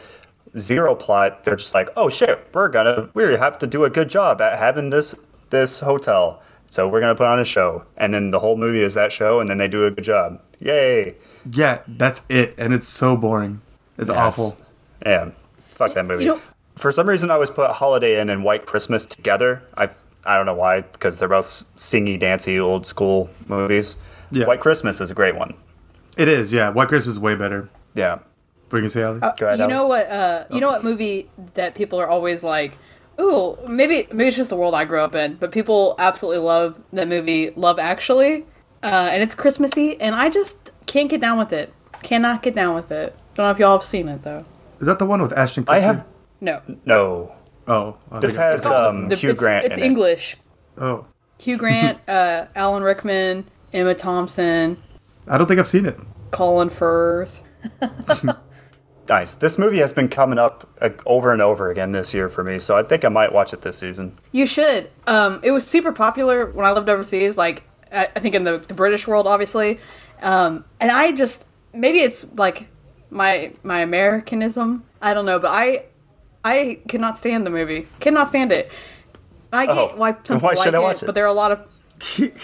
[0.59, 1.45] zero plot.
[1.45, 4.59] They're just like, oh shit, we're gonna we have to do a good job at
[4.59, 5.15] having this
[5.51, 6.43] this hotel.
[6.69, 9.41] So we're gonna put on a show, and then the whole movie is that show,
[9.41, 10.41] and then they do a good job.
[10.61, 11.15] Yay!
[11.53, 13.61] Yeah, that's it, and it's so boring.
[13.99, 14.57] It's awful.
[15.05, 15.31] Yeah.
[15.69, 16.25] Fuck that movie.
[16.25, 16.41] you know-
[16.77, 19.63] For some reason, I always put Holiday Inn and White Christmas together.
[19.77, 19.91] I
[20.25, 23.97] I don't know why, because they're both singy, dancy, old school movies.
[24.31, 24.47] Yeah.
[24.47, 25.55] White Christmas is a great one.
[26.17, 26.53] It is.
[26.53, 27.69] Yeah, White Christmas is way better.
[27.95, 28.21] Yeah.
[28.73, 29.21] What are you gonna say, Ali?
[29.21, 29.73] Go ahead, you Ally.
[29.75, 30.09] know what?
[30.09, 32.79] Uh, you know what movie that people are always like,
[33.21, 36.81] "Ooh, maybe maybe it's just the world I grew up in," but people absolutely love
[36.95, 38.47] that movie, Love Actually,
[38.83, 41.71] uh, and it's Christmassy, and I just can't get down with it.
[42.03, 43.15] Cannot get down with it.
[43.35, 44.43] Don't know if y'all have seen it though.
[44.81, 45.71] Is that the one with Ashton Kutcher?
[45.75, 46.05] I have
[46.41, 46.63] No.
[46.87, 47.35] no.
[47.69, 49.67] Oh, I This think I- has um, The- Hugh it's, Grant.
[49.67, 49.87] It's in it.
[49.87, 50.37] English.
[50.79, 51.05] Oh,
[51.39, 54.79] Hugh Grant, uh, Alan Rickman, Emma Thompson,
[55.29, 56.01] I don't think I've seen it.
[56.31, 57.43] Colin Firth.
[59.09, 59.35] Nice.
[59.35, 62.59] This movie has been coming up uh, over and over again this year for me,
[62.59, 64.19] so I think I might watch it this season.
[64.31, 64.91] You should.
[65.07, 67.37] Um, it was super popular when I lived overseas.
[67.37, 69.81] Like I, I think in the, the British world, obviously.
[70.21, 72.69] Um, and I just maybe it's like
[73.11, 74.85] my my Americanism.
[75.01, 75.85] I don't know, but I
[76.45, 77.89] I cannot stand the movie.
[78.01, 78.71] Cannot stand it.
[79.53, 81.07] I get Oh, why some why people should like I watch it?
[81.07, 81.69] but there are a lot of.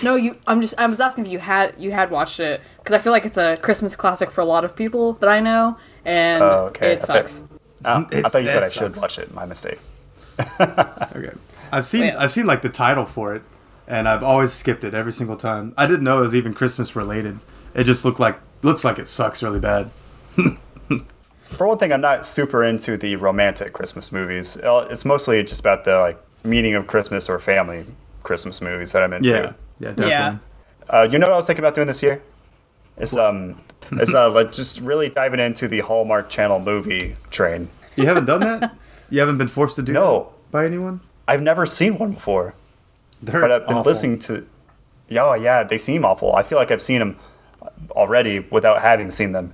[0.04, 0.36] no, you.
[0.46, 0.74] I'm just.
[0.78, 3.36] I was asking if you had you had watched it because I feel like it's
[3.36, 6.92] a Christmas classic for a lot of people that I know, and Oh, okay.
[6.92, 7.42] it I thought- sucks.
[7.84, 9.00] Oh, I thought you said that I should sucks.
[9.00, 9.32] watch it.
[9.34, 9.78] My mistake.
[10.60, 11.30] Okay.
[11.72, 12.16] I've seen Yeah.
[12.18, 13.42] I've seen like the title for it,
[13.86, 15.74] and I've always skipped it every single time.
[15.76, 17.38] I didn't know it was even Christmas related.
[17.74, 19.90] It just looked like looks like it sucks really bad.
[21.44, 24.56] For one thing, I'm not super into the romantic Christmas movies.
[24.58, 27.86] Uh, It's mostly just about the like meaning of Christmas or family
[28.22, 29.30] Christmas movies that I'm into.
[29.30, 29.36] Yeah,
[29.80, 30.10] yeah, definitely.
[30.10, 30.36] Yeah.
[30.90, 32.20] Uh, you know what I was thinking about doing this year?
[32.98, 33.60] It's um,
[34.00, 37.68] it's uh, like just really diving into the Hallmark Channel movie train.
[37.96, 38.74] You haven't done that?
[39.10, 40.18] You haven't been forced to do No.
[40.20, 41.00] that by anyone?
[41.26, 42.54] I've never seen one before,
[43.22, 43.90] They're but I've been awful.
[43.90, 44.46] listening to.
[45.08, 46.34] Yeah, oh, yeah, they seem awful.
[46.34, 47.16] I feel like I've seen them
[47.92, 49.52] already without having seen them,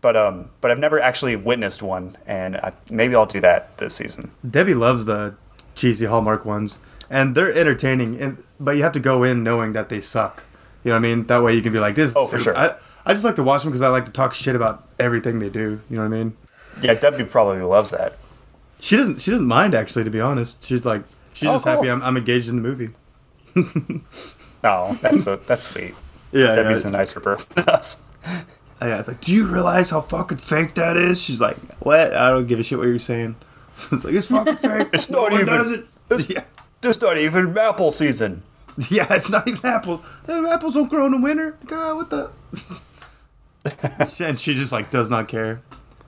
[0.00, 3.94] but um, but I've never actually witnessed one, and I, maybe I'll do that this
[3.96, 4.30] season.
[4.48, 5.34] Debbie loves the
[5.74, 6.78] cheesy Hallmark ones,
[7.10, 8.20] and they're entertaining.
[8.20, 10.42] And but you have to go in knowing that they suck.
[10.84, 11.26] You know what I mean?
[11.26, 12.56] That way you can be like, "This." Is Oh, for sure.
[12.56, 15.38] I, I just like to watch them because I like to talk shit about everything
[15.38, 15.80] they do.
[15.90, 16.36] You know what I mean?
[16.80, 18.14] Yeah, Debbie probably loves that.
[18.80, 19.20] She doesn't.
[19.20, 20.04] She doesn't mind actually.
[20.04, 21.02] To be honest, she's like,
[21.34, 21.88] she's Oh, just happy.
[21.90, 22.88] I'm, I'm engaged in the movie.
[24.64, 25.94] Oh, that's so, that's sweet.
[26.32, 26.88] Yeah, Debbie's yeah.
[26.90, 28.00] a nicer person than us.
[28.80, 29.00] Oh, yeah.
[29.00, 31.20] It's like, do you realize how fucking fake that is?
[31.20, 32.14] She's like, what?
[32.14, 33.34] I don't give a shit what you're saying.
[33.74, 34.88] it's like it's fucking fake.
[34.94, 35.80] It's No not even- does it.
[36.10, 36.44] it's- Yeah.
[36.82, 38.44] It's not even apple season.
[38.88, 40.00] Yeah, it's not even apples.
[40.22, 41.58] Them apples don't grow in the winter.
[41.66, 42.30] God, what the?
[44.20, 45.60] and she just like does not care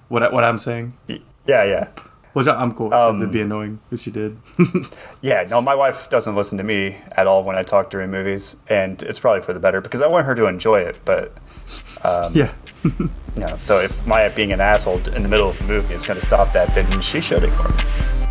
[0.08, 1.88] what I- what I'm saying, Yeah, yeah.
[2.32, 2.90] which I- I'm cool.
[2.90, 4.38] 'cause it'd be um, annoying if she did.
[5.22, 8.56] Yeah, no, my wife doesn't listen to me at all when I talk during movies,
[8.68, 10.96] and it's probably for the better because I want her to enjoy it.
[11.06, 11.32] But
[12.04, 12.52] um, yeah,
[12.84, 16.04] you know, so if my being an asshole in the middle of the movie is
[16.06, 18.23] going to stop that, then she should ignore me.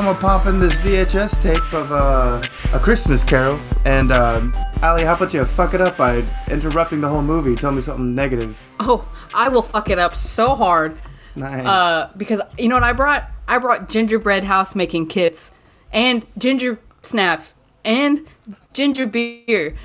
[0.00, 5.04] I'm gonna pop in this VHS tape of uh, a Christmas Carol, and um, Ali,
[5.04, 7.54] how about you fuck it up by interrupting the whole movie?
[7.54, 8.58] Tell me something negative.
[8.80, 10.96] Oh, I will fuck it up so hard.
[11.36, 11.66] Nice.
[11.66, 13.30] Uh, because you know what I brought?
[13.46, 15.50] I brought gingerbread house making kits,
[15.92, 18.26] and ginger snaps, and
[18.72, 19.76] ginger beer.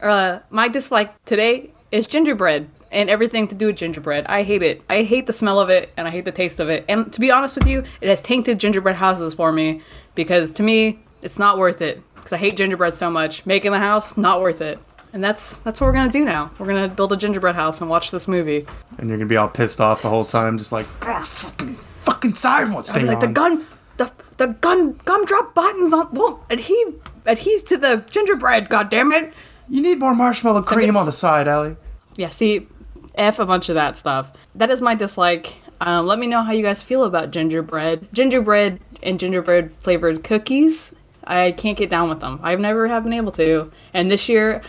[0.00, 4.26] Uh, my dislike today is gingerbread and everything to do with gingerbread.
[4.28, 4.82] I hate it.
[4.88, 6.84] I hate the smell of it, and I hate the taste of it.
[6.88, 9.80] And to be honest with you, it has tainted gingerbread houses for me
[10.14, 12.02] because to me, it's not worth it.
[12.14, 13.44] Because I hate gingerbread so much.
[13.46, 14.78] Making the house, not worth it.
[15.12, 16.50] And that's that's what we're gonna do now.
[16.58, 18.64] We're gonna build a gingerbread house and watch this movie.
[18.98, 21.74] and you're gonna be all pissed off the whole time, just like "Ah, fucking,
[22.04, 23.66] fucking side won't stay like the on." gun
[23.98, 26.92] the the gun gumdrop buttons on won't adhere
[27.26, 29.34] adheres to the gingerbread god damn it
[29.68, 31.76] You need more marshmallow cream on the side, Ali.
[32.16, 32.66] yeah see
[33.14, 34.32] f a bunch of that stuff.
[34.54, 35.58] That is my dislike.
[35.80, 38.08] Um, let me know how you guys feel about gingerbread.
[38.12, 40.94] Gingerbread and gingerbread flavored cookies
[41.24, 42.40] i can't get down with them.
[42.42, 43.70] I've never have been able to.
[43.94, 44.60] And this year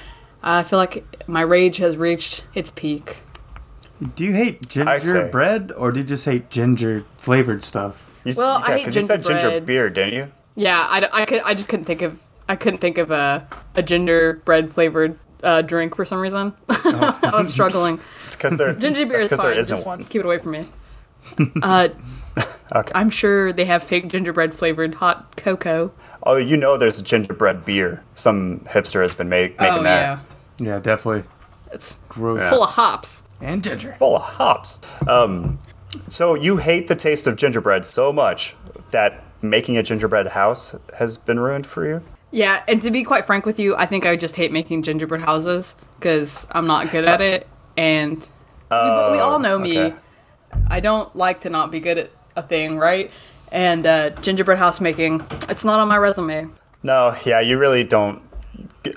[0.43, 3.17] i feel like my rage has reached its peak.
[4.15, 8.09] Do you hate gingerbread, or do you just hate ginger flavored stuff?
[8.25, 10.31] You, s- Well, I yeah, hate 'cause you said ginger beer, didn't you?
[10.55, 13.47] yeah i, d- I could i just couldn't think of i couldn't think of a,
[13.73, 16.53] a gingerbread flavored uh, drink for some reason.
[16.69, 17.99] I was struggling
[18.33, 18.73] It's because there.
[18.73, 19.51] Ginger beer that's is 'cause fine.
[19.51, 20.03] there isn't Just one.
[20.05, 20.65] keep it away from me.
[21.61, 21.89] Uh,
[22.75, 22.91] Okay.
[22.95, 25.91] I'm sure they have fake gingerbread flavored hot cocoa.
[26.23, 28.01] Oh, you know, there's a gingerbread beer.
[28.15, 30.19] Some hipster has been make, making oh that.
[30.59, 31.23] yeah, Yeah, definitely.
[31.71, 32.49] it's Gross.
[32.49, 33.21] full of hops.
[33.39, 33.95] And ginger.
[33.99, 34.79] full of hops.
[35.07, 35.59] Um,
[36.09, 38.55] so you hate the taste of gingerbread so much
[38.89, 42.01] that making a gingerbread house has been ruined for you.
[42.31, 45.21] Yeah, and to be quite frank with you, I think I just hate making gingerbread
[45.21, 47.45] houses because I'm not good at it,
[47.77, 48.27] and we,
[48.69, 49.79] but we all know me.
[49.79, 49.95] okay.
[50.67, 53.11] I don't like to not be good at a thing, right?
[53.51, 56.47] And uh, gingerbread house making, it's not on my resume.
[56.81, 58.21] No, yeah, you really don't.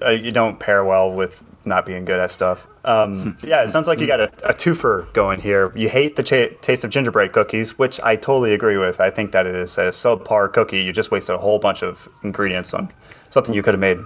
[0.02, 2.66] Uh, you don't pair well with not being good at stuff.
[2.84, 5.72] Um, yeah, it sounds like you got a, a twofer going here.
[5.76, 9.00] You hate the cha- taste of gingerbread cookies, which I totally agree with.
[9.00, 10.82] I think that it is a subpar cookie.
[10.82, 12.90] You just wasted a whole bunch of ingredients on
[13.28, 13.98] something you could have made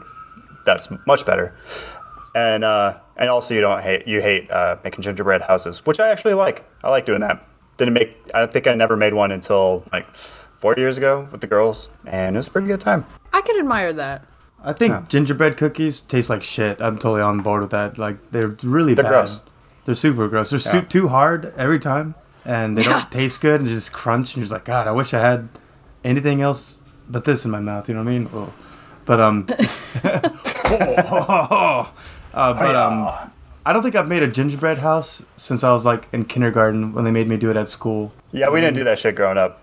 [0.64, 1.54] that's much better.
[2.35, 6.11] And uh, and also you don't hate you hate uh, making gingerbread houses, which I
[6.11, 6.64] actually like.
[6.85, 7.47] I like doing that.
[7.77, 8.16] Didn't make.
[8.35, 12.37] I think I never made one until like four years ago with the girls, and
[12.37, 13.07] it was a pretty good time.
[13.33, 14.27] I can admire that.
[14.62, 16.83] I think gingerbread cookies taste like shit.
[16.83, 17.97] I'm totally on board with that.
[17.97, 19.09] Like they're really They're bad.
[19.11, 19.40] gross.
[19.87, 20.51] They're super gross.
[20.51, 20.73] They're Yeah.
[20.73, 22.14] soup too hard every time,
[22.45, 22.90] and they Yeah.
[22.90, 23.61] don't taste good.
[23.62, 25.49] And just crunch, and you're just like, God, I wish I had
[26.05, 27.88] anything else but this in my mouth.
[27.88, 28.29] You know what I mean?
[28.35, 28.53] Oh.
[29.07, 29.47] But um,
[32.35, 33.31] uh, but um,
[33.64, 37.05] I don't think I've made a gingerbread house since I was like in kindergarten when
[37.05, 38.12] they made me do it at school.
[38.33, 39.62] Yeah, we didn't do that shit growing up.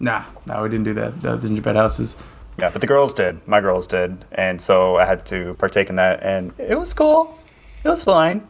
[0.00, 1.20] Nah, no, we didn't do that.
[1.22, 2.16] The gingerbread houses.
[2.58, 3.46] Yeah, but the girls did.
[3.46, 7.38] My girls did, and so I had to partake in that, and it was cool.
[7.84, 8.46] It was fine.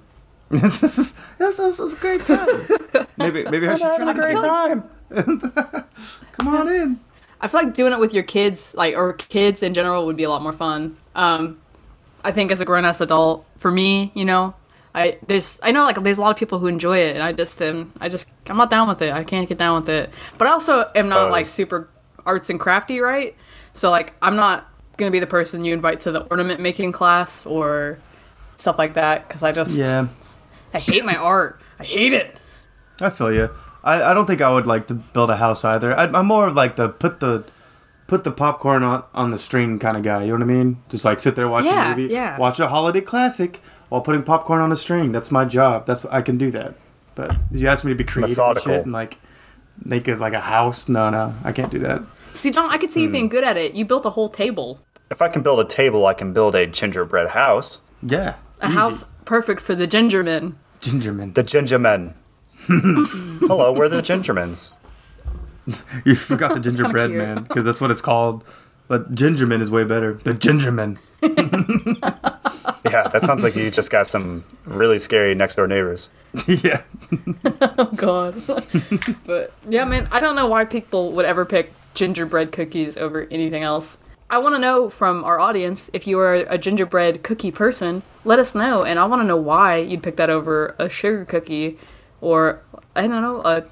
[0.49, 2.47] This is, this is a great time.
[3.17, 4.85] maybe maybe I I'm should having try a great time.
[6.33, 7.01] Come on in.
[7.41, 10.23] I feel like doing it with your kids, like or kids in general, would be
[10.23, 10.97] a lot more fun.
[11.15, 11.59] Um,
[12.27, 14.53] I think as a grown ass adult, for me, you know,
[14.93, 17.33] I there's I know like there's a lot of people who enjoy it, and I
[17.33, 19.13] just am I just I'm not down with it.
[19.13, 20.11] I can't get down with it.
[20.37, 21.89] But I also am not like super
[22.25, 23.37] arts and crafty, right?
[23.75, 27.47] So like I'm not gonna be the person you invite to the ornament making class
[27.47, 28.01] or
[28.57, 30.09] stuff like that because I just Yeah,
[30.75, 31.61] I hate my art.
[31.79, 32.41] I hate it.
[33.01, 33.51] I feel you.
[33.85, 35.97] I, I don't think I would like to build a house either.
[35.97, 37.49] I, I'm more of like the put the
[38.07, 40.23] put the popcorn on, on the string kind of guy.
[40.23, 40.83] You know what I mean?
[40.89, 42.39] Just like sit there watching Yeah, a movie, yeah.
[42.39, 45.13] watch a holiday classic while putting popcorn on a string.
[45.13, 45.87] That's my job.
[45.87, 46.75] That's I can do that.
[47.15, 49.19] But you ask me to be creative and shit and like
[49.85, 50.89] make it like a house.
[50.89, 52.03] No, no, I can't do that.
[52.35, 53.13] See, John, I could see you hmm.
[53.13, 53.75] being good at it.
[53.75, 56.67] You built a whole table, If I can build a table, I can build a
[56.67, 57.81] gingerbread house.
[58.03, 58.75] Yeah, a easy.
[58.75, 60.55] house perfect for the gingermen.
[60.81, 61.35] Gingermen.
[61.35, 62.15] The Gingermen.
[63.49, 64.75] Hello, we're the Gingermans.
[66.05, 68.45] You forgot the gingerbread man because that's what it's called.
[68.89, 70.15] But gingerman is way better.
[70.15, 70.99] The gingerman.
[72.85, 76.09] Yeah, that sounds like you just got some really scary next door neighbors.
[76.47, 76.83] yeah.
[77.79, 78.35] Oh God.
[79.27, 83.63] but yeah, man, I don't know why people would ever pick gingerbread cookies over anything
[83.63, 83.99] else.
[84.31, 88.03] I want to know from our audience if you are a gingerbread cookie person.
[88.25, 91.25] Let us know, and I want to know why you'd pick that over a sugar
[91.25, 91.79] cookie,
[92.21, 92.61] or
[92.95, 93.65] I don't know, a,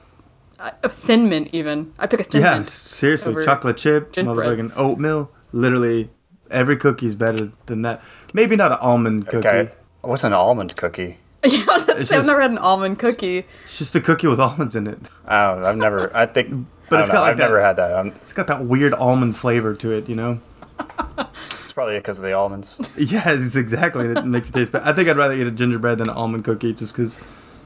[0.82, 1.48] a thin mint.
[1.52, 2.66] Even I pick a thin Yeah, mint.
[2.66, 4.58] Yeah, seriously, chocolate chip, gingerbread.
[4.58, 5.30] motherfucking oatmeal.
[5.52, 6.10] Literally,
[6.50, 8.02] every cookie is better than that.
[8.32, 9.46] Maybe not an almond cookie.
[9.48, 9.72] Okay.
[10.02, 11.18] What's an almond cookie?
[11.44, 13.44] yeah, I was about to It's say, I've never had an almond cookie.
[13.64, 14.98] It's just a cookie with almonds in it.
[15.26, 15.64] I don't.
[15.64, 16.14] I've never.
[16.16, 16.66] I think.
[16.90, 17.92] But I it's don't know, got like I've never had that.
[17.98, 20.38] Um It's got that weird almond flavor to it, you know?
[21.62, 22.78] it's probably because of the almonds.
[22.98, 24.06] Yeah, it's exactly.
[24.08, 26.44] It makes it taste But I think I'd rather eat a gingerbread than an almond
[26.44, 27.16] cookie just because,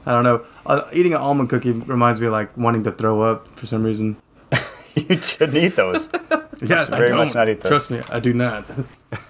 [0.09, 0.45] I don't know.
[0.65, 3.83] Uh, eating an almond cookie reminds me of like wanting to throw up for some
[3.83, 4.17] reason.
[4.97, 6.09] you shouldn't eat those.
[6.61, 7.19] Yeah, I very don't.
[7.19, 7.71] much not eat those.
[7.71, 8.65] Trust me, I do not.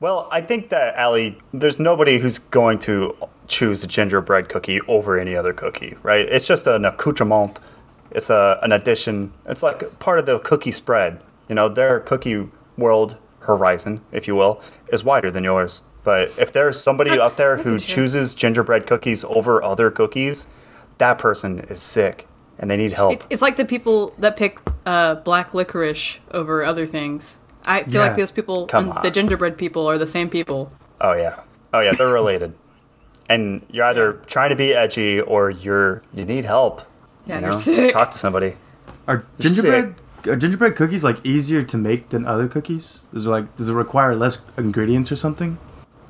[0.00, 3.16] Well, I think that Allie, there's nobody who's going to
[3.48, 6.28] choose a gingerbread cookie over any other cookie, right?
[6.28, 7.58] It's just an accoutrement.
[8.10, 9.32] It's a an addition.
[9.46, 11.22] It's like part of the cookie spread.
[11.48, 15.80] You know, their cookie world horizon, if you will, is wider than yours.
[16.06, 20.46] But if there's somebody out there who chooses gingerbread cookies over other cookies,
[20.98, 22.28] that person is sick
[22.60, 23.12] and they need help.
[23.12, 27.40] It's, it's like the people that pick uh, black licorice over other things.
[27.64, 28.06] I feel Yeah.
[28.06, 30.70] like those people, Come the gingerbread people, are the same people.
[31.00, 31.40] Oh yeah.
[31.74, 32.54] Oh yeah, they're related.
[33.28, 36.82] and you're either trying to be edgy or you're you need help.
[37.26, 37.74] Yeah, you you're sick.
[37.74, 38.54] Just talk to somebody.
[39.08, 39.96] Are gingerbread
[40.28, 43.06] are gingerbread cookies like easier to make than other cookies?
[43.12, 45.58] Does it like does it require less ingredients or something?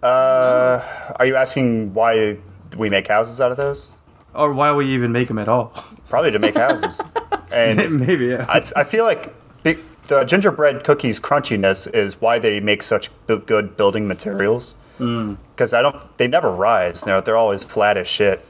[0.03, 0.83] Uh,
[1.19, 2.39] are you asking why
[2.77, 3.91] we make houses out of those?
[4.35, 5.73] Or why we even make them at all?
[6.09, 7.03] Probably to make houses.
[7.51, 8.45] and Maybe yeah.
[8.49, 9.79] I, I feel like big,
[10.09, 14.75] the gingerbread cookies crunchiness is why they make such bu- good building materials.
[14.99, 15.39] Mm.
[15.55, 17.03] Because I don't, they never rise.
[17.05, 18.45] They're, they're always flat as shit.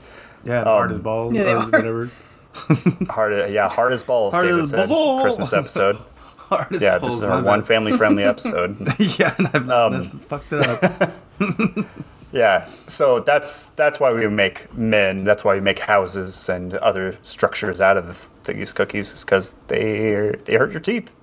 [0.44, 1.64] yeah, hard um, as balls Yeah, they or are.
[1.66, 2.10] whatever.
[3.10, 4.32] Hard, as- yeah, hard as balls.
[4.32, 4.88] Hard David as said.
[4.88, 5.20] balls.
[5.22, 5.96] Christmas episode.
[6.48, 7.46] Hard as Yeah, balls, this is my our bad.
[7.46, 8.78] one family-friendly episode.
[9.18, 11.12] yeah, and I've Um, messed- fucked it up.
[12.32, 15.24] Yeah, so that's that's why we make men.
[15.24, 19.52] That's why we make houses and other structures out of the, these cookies, is because
[19.68, 21.14] they they hurt your teeth.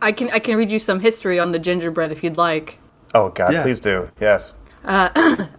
[0.03, 2.79] I can I can read you some history on the gingerbread if you'd like.
[3.15, 3.63] Oh God, Yeah.
[3.63, 4.11] please do.
[4.21, 4.57] Yes.
[4.85, 5.09] All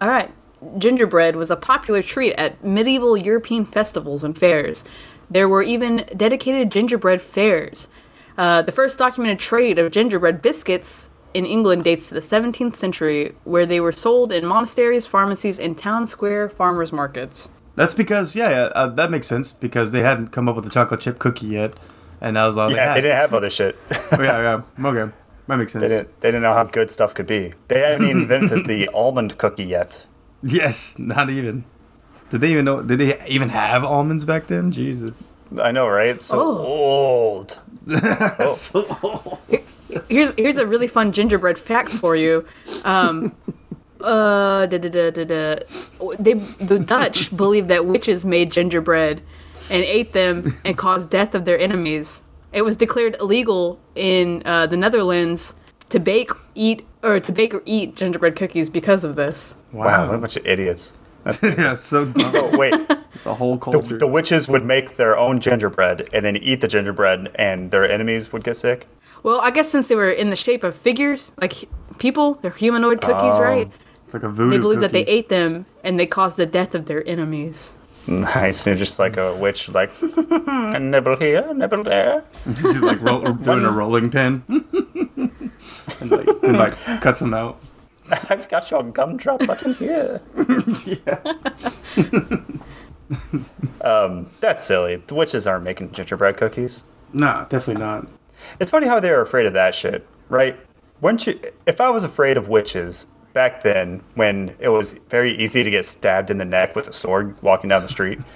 [0.01, 0.31] right.
[0.77, 4.83] Gingerbread was a popular treat at medieval European festivals and fairs.
[5.31, 7.87] There were even dedicated gingerbread fairs.
[8.37, 13.33] Uh, the first documented trade of gingerbread biscuits in England dates to the 17th century,
[13.43, 17.49] where they were sold in monasteries, pharmacies, and town square farmers markets.
[17.75, 20.69] That's because yeah, yeah uh, that makes sense because they hadn't come up with a
[20.69, 21.73] chocolate chip cookie yet,
[22.19, 23.77] and that was like, Yeah, ah, they didn't have other shit.
[23.91, 25.11] oh, yeah, yeah, okay.
[25.47, 25.81] That makes sense.
[25.83, 26.19] They didn't.
[26.21, 27.53] They didn't know how good stuff could be.
[27.69, 30.05] They hadn't even invented the almond cookie yet.
[30.43, 31.63] Yes, not even.
[32.29, 32.83] Did they even know?
[32.83, 34.71] Did they even have almonds back then?
[34.71, 35.23] Jesus.
[35.61, 36.21] I know, right?
[36.21, 36.57] So Oh.
[36.59, 37.59] old.
[38.55, 39.39] So-
[40.07, 42.45] Here's here's a really fun gingerbread fact for you.
[42.83, 43.35] Um,
[44.01, 45.55] uh, da, da, da, da, da.
[46.19, 49.21] They the Dutch believed that witches made gingerbread
[49.69, 52.23] and ate them and caused death of their enemies.
[52.51, 55.53] It was declared illegal in uh, the Netherlands
[55.89, 59.55] to bake, eat, or to bake or eat gingerbread cookies because of this.
[59.71, 60.97] Wow, what a bunch of idiots.
[61.23, 62.31] That's, yeah, so dumb.
[62.31, 62.73] so wait,
[63.23, 63.97] the whole the, culture.
[63.97, 68.31] the witches would make their own gingerbread and then eat the gingerbread, and their enemies
[68.31, 68.87] would get sick.
[69.23, 71.67] Well, I guess since they were in the shape of figures, like
[71.97, 73.41] people, they're humanoid cookies, Oh.
[73.41, 73.71] right?
[74.05, 74.49] it's like a voodoo.
[74.51, 77.75] They believe that they ate them and they caused the death of their enemies.
[78.07, 82.23] Nice, and just like a witch, like a nibble here, nibble there.
[82.55, 87.63] She's like roll, doing a rolling pin, and like, and like cuts them out.
[88.09, 90.21] I've got your gumdrop button here.
[93.81, 94.95] um, that's silly.
[94.95, 96.85] The witches aren't making gingerbread cookies.
[97.13, 98.07] No, definitely not.
[98.59, 100.59] It's funny how they're afraid of that shit, right?
[101.01, 101.39] Wouldn't you?
[101.65, 105.85] If I was afraid of witches back then, when it was very easy to get
[105.85, 108.19] stabbed in the neck with a sword walking down the street,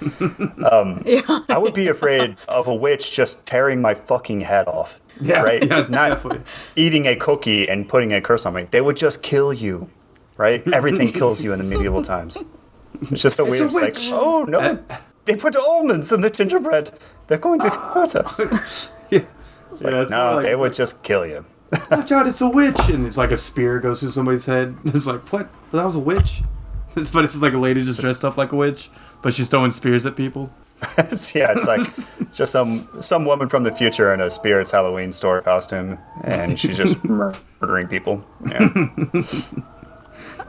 [0.70, 1.02] um,
[1.48, 5.00] I would be afraid of a witch just tearing my fucking head off.
[5.20, 5.62] Yeah, right.
[5.64, 6.40] yeah, Not definitely.
[6.76, 8.66] eating a cookie and putting a curse on me.
[8.70, 9.90] They would just kill you,
[10.36, 10.66] right?
[10.72, 12.42] Everything kills you in the medieval times.
[13.10, 14.82] It's just a weird, it's like, oh no,
[15.24, 16.92] they put almonds in the gingerbread.
[17.26, 18.90] They're going to hurt us.
[19.82, 21.44] Yeah, It's yeah, like, no, like- they would like, just kill you.
[21.74, 24.76] Oh, Watch out, it's a witch, and it's like a spear goes through somebody's head.
[24.84, 25.48] It's like what?
[25.72, 26.42] Well, that was a witch.
[26.96, 28.88] It's, but it's just like a lady just dressed up like a witch,
[29.20, 30.52] but she's throwing spears at people.
[31.34, 31.80] Yeah, it's like
[32.34, 36.76] just some some woman from the future in a Spirits Halloween store costume, and she's
[36.76, 38.24] just murdering people.
[38.46, 38.68] Yeah.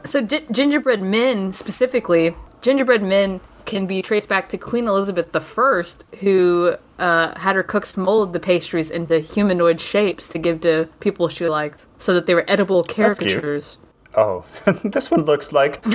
[0.04, 6.16] So gi- gingerbread men specifically, gingerbread men can be traced back to Queen Elizabeth I,
[6.18, 11.28] who uh, had her cooks mold the pastries into humanoid shapes to give to people
[11.28, 13.78] she liked, so that they were edible caricatures.
[14.14, 14.44] Oh,
[14.84, 15.84] this one looks like.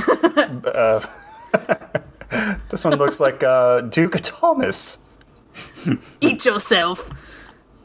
[0.65, 0.99] Uh,
[2.69, 5.07] this one looks like uh, Duke Thomas.
[6.19, 7.09] Eat yourself.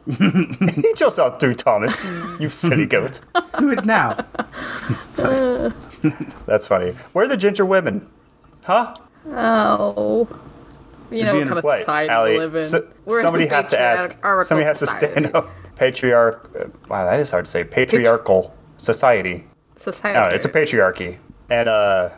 [0.09, 2.11] Eat yourself, Duke Thomas.
[2.41, 3.21] You silly goat.
[3.59, 4.17] Do it now.
[6.47, 6.93] That's funny.
[7.13, 8.09] Where are the ginger women?
[8.63, 8.95] Huh?
[9.29, 10.29] Oh.
[11.11, 12.33] You know be what kind of What, society Allie?
[12.33, 12.61] we live in.
[12.61, 14.11] so- We're somebody a has to ask.
[14.23, 15.13] Somebody has to society.
[15.23, 15.51] stand up.
[15.77, 16.51] Patriarch.
[16.59, 17.65] uh, Wow, that is hard to say.
[17.65, 19.47] Patriarchal society.
[19.77, 20.19] Society.
[20.19, 21.19] No, it's a patriarchy,
[21.51, 22.09] and uh,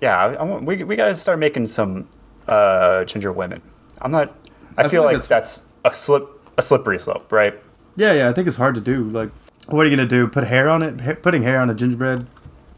[0.00, 2.06] yeah, I, I we we gotta start making some
[2.46, 3.62] uh ginger women.
[4.02, 4.34] I'm not.
[4.76, 6.28] I, feel, feel like like that's a slip,
[6.58, 7.54] a slippery slope, right?
[7.96, 9.04] Yeah, yeah, I think it's hard to do.
[9.04, 9.30] Like,
[9.68, 10.28] what are you gonna do?
[10.28, 11.00] Put hair on it?
[11.00, 12.28] Ha- putting hair on a gingerbread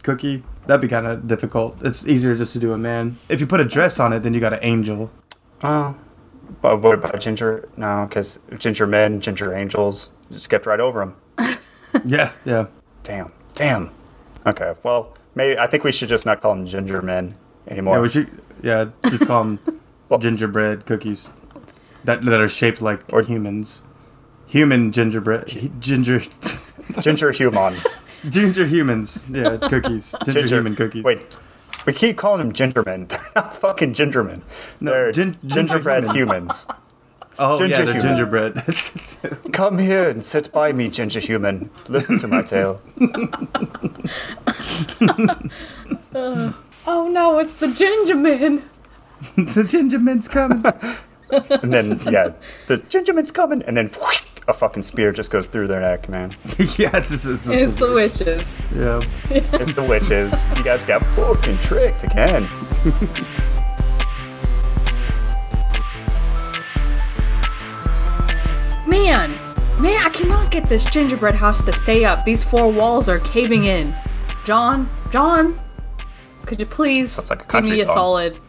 [0.03, 0.43] cookie?
[0.65, 1.77] That'd be kind of difficult.
[1.83, 3.17] It's easier just to do a man.
[3.27, 5.11] If you put a dress on it, then you got an angel.
[5.63, 5.95] Oh,
[6.61, 7.67] but what about ginger?
[7.77, 11.15] No, because ginger men, ginger angels, you skipped right over them.
[12.05, 12.67] Yeah, yeah.
[13.03, 13.91] Damn, damn.
[14.47, 17.35] Okay, well, maybe I think we should just not call them ginger men
[17.67, 17.95] anymore.
[17.97, 18.41] Yeah, we should.
[18.63, 19.59] Yeah, just call them
[20.09, 21.29] well, gingerbread cookies
[22.05, 23.83] that that are shaped like Or- humans.
[24.47, 25.47] Human gingerbread,
[25.79, 26.21] ginger,
[27.01, 27.73] ginger human.
[28.29, 29.27] ginger humans.
[29.29, 30.15] Yeah, cookies.
[30.23, 31.03] Ginger, human cookies.
[31.03, 31.21] Wait,
[31.85, 33.07] we keep calling them gingermen.
[33.09, 34.41] They're not fucking gingermen.
[34.79, 36.15] They're gin- gingerbread human.
[36.15, 36.67] humans.
[37.39, 38.01] oh ginger yeah, the human.
[38.07, 39.53] gingerbread.
[39.53, 41.69] Come here and sit by me, ginger human.
[41.87, 42.81] Listen to my tale.
[46.13, 48.63] Oh no, it's the ginger man.
[49.35, 50.63] the gingerman's coming.
[51.61, 52.31] And then, yeah,
[52.67, 56.31] the gingerman's coming, and then whoosh, a fucking spear just goes through their neck, man.
[56.77, 57.47] yeah, this is.
[57.47, 58.53] It's the witches.
[58.75, 59.01] Yeah.
[59.29, 60.45] It's the witches.
[60.57, 62.47] You guys got fucking tricked again.
[68.87, 69.31] Man,
[69.79, 72.25] man, I cannot get this gingerbread house to stay up.
[72.25, 73.95] These four walls are caving in.
[74.43, 75.59] John, John,
[76.45, 77.95] could you please Sounds like a give country me a song.
[77.95, 78.39] solid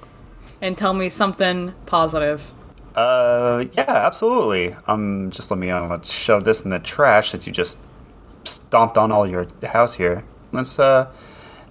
[0.60, 2.50] and tell me something positive?
[2.94, 4.76] Uh, yeah, absolutely.
[4.86, 7.78] Um, just let me uh, let's shove this in the trash since you just
[8.44, 10.24] stomped on all your house here.
[10.52, 11.10] Let's uh,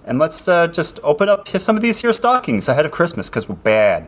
[0.03, 3.47] and let's uh, just open up some of these here stockings ahead of Christmas because
[3.47, 4.07] we're bad.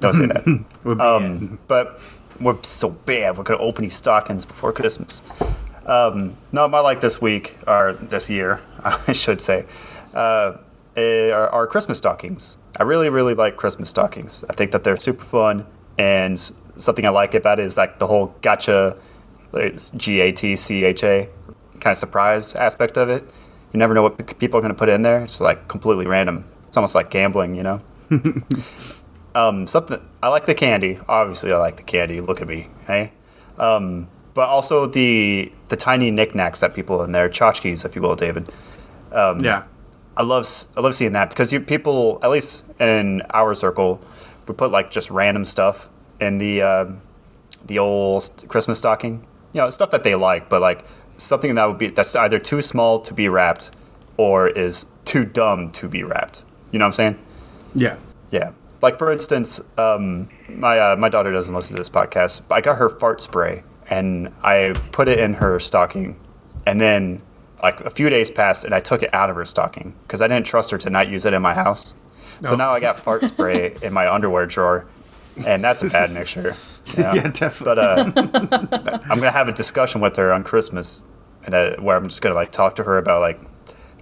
[0.00, 0.64] Don't say that.
[0.84, 2.00] We're um, but
[2.40, 3.38] we're so bad.
[3.38, 5.22] We're gonna open these stockings before Christmas.
[5.86, 9.66] Um, no, my like this week or this year, I should say,
[10.12, 10.56] uh,
[10.96, 12.56] eh, are, are Christmas stockings.
[12.76, 14.44] I really, really like Christmas stockings.
[14.50, 15.66] I think that they're super fun,
[15.98, 16.38] and
[16.76, 18.96] something I like about it is like the whole gotcha,
[19.96, 21.28] G A T C H A
[21.80, 23.24] kind of surprise aspect of it.
[23.72, 25.22] You never know what people are going to put in there.
[25.22, 26.46] It's like completely random.
[26.68, 27.80] It's almost like gambling, you know.
[29.34, 31.00] um, something I like the candy.
[31.08, 32.20] Obviously, I like the candy.
[32.20, 33.12] Look at me, hey.
[33.58, 38.16] Um, but also the the tiny knickknacks that people in there, tchotchkes, if you will,
[38.16, 38.50] David.
[39.40, 39.64] yeah.
[40.16, 44.00] I love I love seeing that because you people at least in our circle
[44.54, 45.88] put like just random stuff
[46.20, 47.02] in the um,
[47.64, 49.26] the old Christmas stocking.
[49.52, 50.84] You know, stuff that they like, but like
[51.16, 53.70] something that would be that's either too small to be wrapped
[54.16, 56.42] or is too dumb to be wrapped.
[56.70, 57.18] You know what I'm saying?
[57.74, 57.96] Yeah.
[58.30, 58.52] Yeah.
[58.80, 62.60] Like for instance, um, my uh, my daughter doesn't listen to this podcast, but I
[62.60, 66.18] got her fart spray and I put it in her stocking,
[66.66, 67.22] and then
[67.62, 70.26] like a few days passed and I took it out of her stocking because I
[70.26, 71.94] didn't trust her to not use it in my house.
[72.42, 74.86] So now I got fart spray in my underwear drawer,
[75.46, 76.54] and that's a bad mixture.
[76.98, 77.14] Yeah.
[77.14, 77.64] Yeah, definitely.
[77.64, 81.04] But uh, I'm gonna have a discussion with her on Christmas,
[81.44, 83.40] and uh, where I'm just gonna like talk to her about like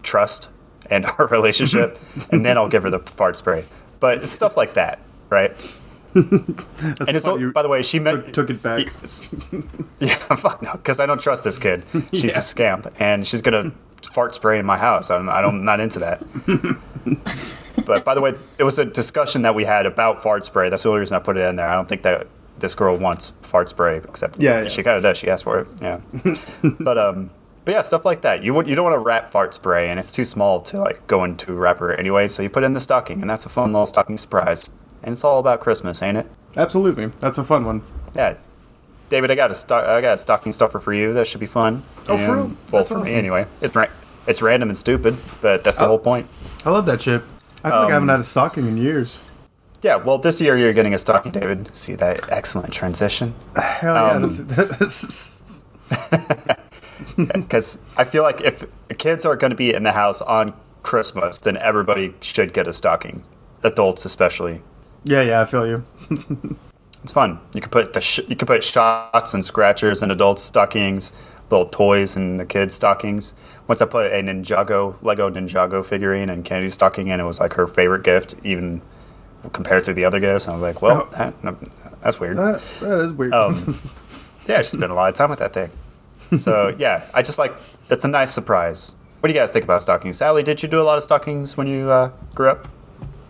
[0.02, 0.48] trust
[0.90, 1.98] and our relationship,
[2.32, 3.66] and then I'll give her the fart spray.
[4.00, 5.50] But stuff like that, right?
[6.14, 6.56] and
[7.08, 8.86] it's all, by the way, she meant took- took it back.
[10.00, 11.84] Yeah, fuck no, because I don't trust this kid.
[12.12, 12.38] She's Yeah.
[12.38, 13.72] a scamp, and she's gonna
[14.14, 15.10] fart spray in my house.
[15.10, 16.22] I'm, I don't, I'm not into that.
[17.86, 20.68] but by the way, it was a discussion that we had about fart spray.
[20.68, 21.68] That's the only reason I put it in there.
[21.68, 22.26] I don't think that
[22.58, 24.68] this girl wants fart spray, except Yeah, yeah.
[24.68, 25.16] she kind of does.
[25.18, 25.68] She asked for it.
[25.80, 26.00] Yeah,
[26.80, 27.30] but um,
[27.64, 28.42] but yeah, stuff like that.
[28.42, 31.06] You want you don't want to wrap fart spray, and it's too small to like
[31.06, 32.28] go into a wrapper anyway.
[32.28, 34.68] So you put it in the stocking, and that's a fun little stocking surprise.
[35.02, 36.26] And it's all about Christmas, ain't it?
[36.56, 37.06] Absolutely.
[37.06, 37.82] That's a fun one.
[38.14, 38.34] Yeah.
[39.08, 41.12] David, I got a I got a stocking stuffer for you.
[41.14, 41.82] That should be fun.
[42.00, 42.36] Oh, for And- real?
[42.46, 43.12] Well, That's for awesome.
[43.12, 43.46] me anyway.
[43.62, 43.86] It's ra-
[44.30, 45.88] it's random and stupid, but that's the Oh.
[45.88, 46.26] whole point.
[46.64, 47.24] I love that chip.
[47.64, 49.20] I feel like I haven't Um, had a stocking in years.
[49.82, 49.96] Yeah.
[49.96, 51.74] Well, this year you're getting a stocking, David.
[51.74, 53.34] See that excellent transition?
[53.56, 54.10] Hell yeah.
[54.12, 55.64] um, that's,
[57.16, 58.64] Because I feel like if
[58.98, 62.72] kids are going to be in the house on Christmas, then everybody should get a
[62.72, 63.24] stocking.
[63.62, 64.62] Adults especially.
[65.04, 65.84] yeah, yeah, I feel you.
[67.02, 67.40] It's fun.
[67.54, 71.14] You could put the sh- you could put shots and scratchers in adults' stockings,
[71.50, 73.34] little toys in the kids' stockings.
[73.66, 77.54] Once I put a Ninjago Lego Ninjago figurine in Kennedy's stocking, and it was like
[77.54, 78.82] her favorite gift, even
[79.52, 80.48] compared to the other gifts.
[80.48, 81.16] I was like, well, Oh.
[81.16, 81.56] that, no,
[82.02, 82.36] that's weird.
[82.36, 83.32] That, that is weird.
[83.32, 83.54] Um,
[84.48, 85.70] yeah, she spent a lot of time with that thing.
[86.36, 87.54] So yeah, I just like
[87.88, 88.94] that's a nice surprise.
[89.20, 90.16] What do you guys think about stockings?
[90.18, 92.66] Sally, did you do a lot of stockings when you uh, grew up?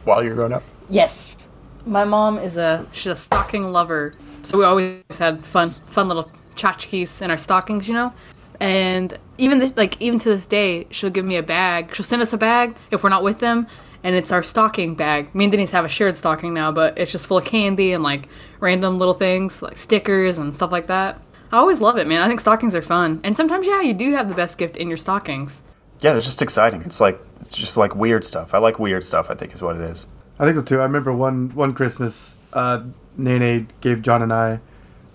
[0.04, 0.62] While you were growing up?
[0.88, 1.48] Yes.
[1.84, 6.30] My mom is a she's a stocking lover, so we always had fun fun little
[6.56, 8.12] tchotchkes in our stockings, you know.
[8.60, 11.94] And even this, like even to this day, she'll give me a bag.
[11.94, 13.66] She'll send us a bag if we're not with them,
[14.04, 15.34] and it's our stocking bag.
[15.34, 18.02] Me and Denise have a shared stocking now, but it's just full of candy and
[18.02, 18.28] like
[18.60, 21.20] random little things like stickers and stuff like that.
[21.52, 22.22] I always love it, man.
[22.22, 24.88] I think stockings are fun, and sometimes yeah, you do have the best gift in
[24.88, 25.62] your stockings.
[26.00, 26.82] Yeah, they're just exciting.
[26.82, 28.54] It's like it's just like weird stuff.
[28.54, 29.30] I like weird stuff.
[29.30, 30.06] I think is what it is.
[30.38, 30.80] I think so too.
[30.80, 32.84] I remember one one Christmas, uh,
[33.16, 34.60] Nene gave John and I,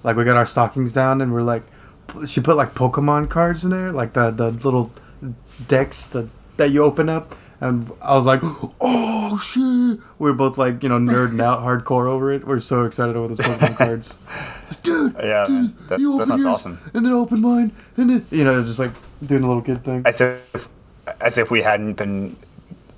[0.06, 1.64] like we got our stockings down, and we're like,
[2.28, 4.94] she put like Pokemon cards in there, like the the little
[5.68, 10.00] decks that that you open up, and I was like, oh shit!
[10.20, 12.46] We are both like, you know, nerding out hardcore over it.
[12.46, 14.18] We're so excited over those Pokemon cards,
[14.84, 15.16] dude.
[15.16, 15.76] Yeah, man.
[15.90, 16.80] That, you that open sounds yours, awesome.
[16.94, 18.92] and then open mine, and then you know, just like
[19.26, 20.04] doing a little kid thing.
[20.06, 20.70] As if
[21.20, 22.36] as if we hadn't been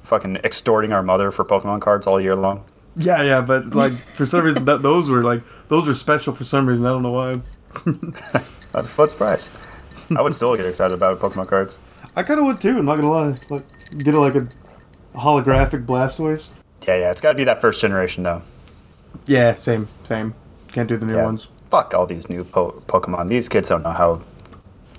[0.04, 2.66] fucking extorting our mother for Pokemon cards all year long.
[2.98, 6.44] Yeah, yeah, but like for some reason, that those were like those were special for
[6.44, 6.86] some reason.
[6.86, 7.36] I don't know why.
[8.72, 9.50] That's a fun surprise.
[10.16, 11.78] I would still get excited about Pokemon cards.
[12.16, 12.78] I kind of would too.
[12.80, 13.38] I'm not gonna lie.
[13.50, 13.64] Like,
[13.98, 14.48] get a, like a
[15.16, 16.52] holographic Blastoise.
[16.88, 17.12] Yeah, yeah.
[17.12, 18.42] It's got to be that first generation though.
[19.26, 20.34] Yeah, same, same.
[20.72, 21.26] Can't do the new Yeah.
[21.26, 21.50] ones.
[21.70, 23.30] Fuck all these new po- Pokemon.
[23.30, 24.22] These kids don't know how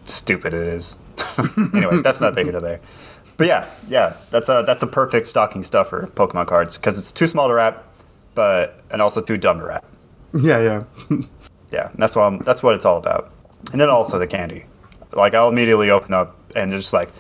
[0.05, 0.99] stupid it is.
[1.75, 2.81] anyway, that's not here to there.
[3.37, 7.27] But yeah, yeah, that's a that's the perfect stocking stuffer Pokemon cards because it's too
[7.29, 7.87] small to wrap,
[8.39, 9.85] but and also too dumb to wrap.
[10.33, 10.61] Yeah,
[11.11, 11.19] yeah.
[11.71, 13.31] Yeah, that's what I'm, that's what it's all about.
[13.73, 14.65] And then also the candy.
[15.13, 17.11] Like I'll immediately open up and just like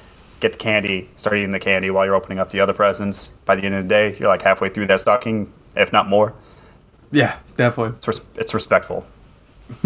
[0.40, 3.32] get the candy, start eating the candy while you're opening up the other presents.
[3.44, 6.32] By the end of the day, you're like halfway through that stocking, if not more.
[7.12, 7.96] yeah, definitely.
[7.98, 9.04] It's res- it's respectful.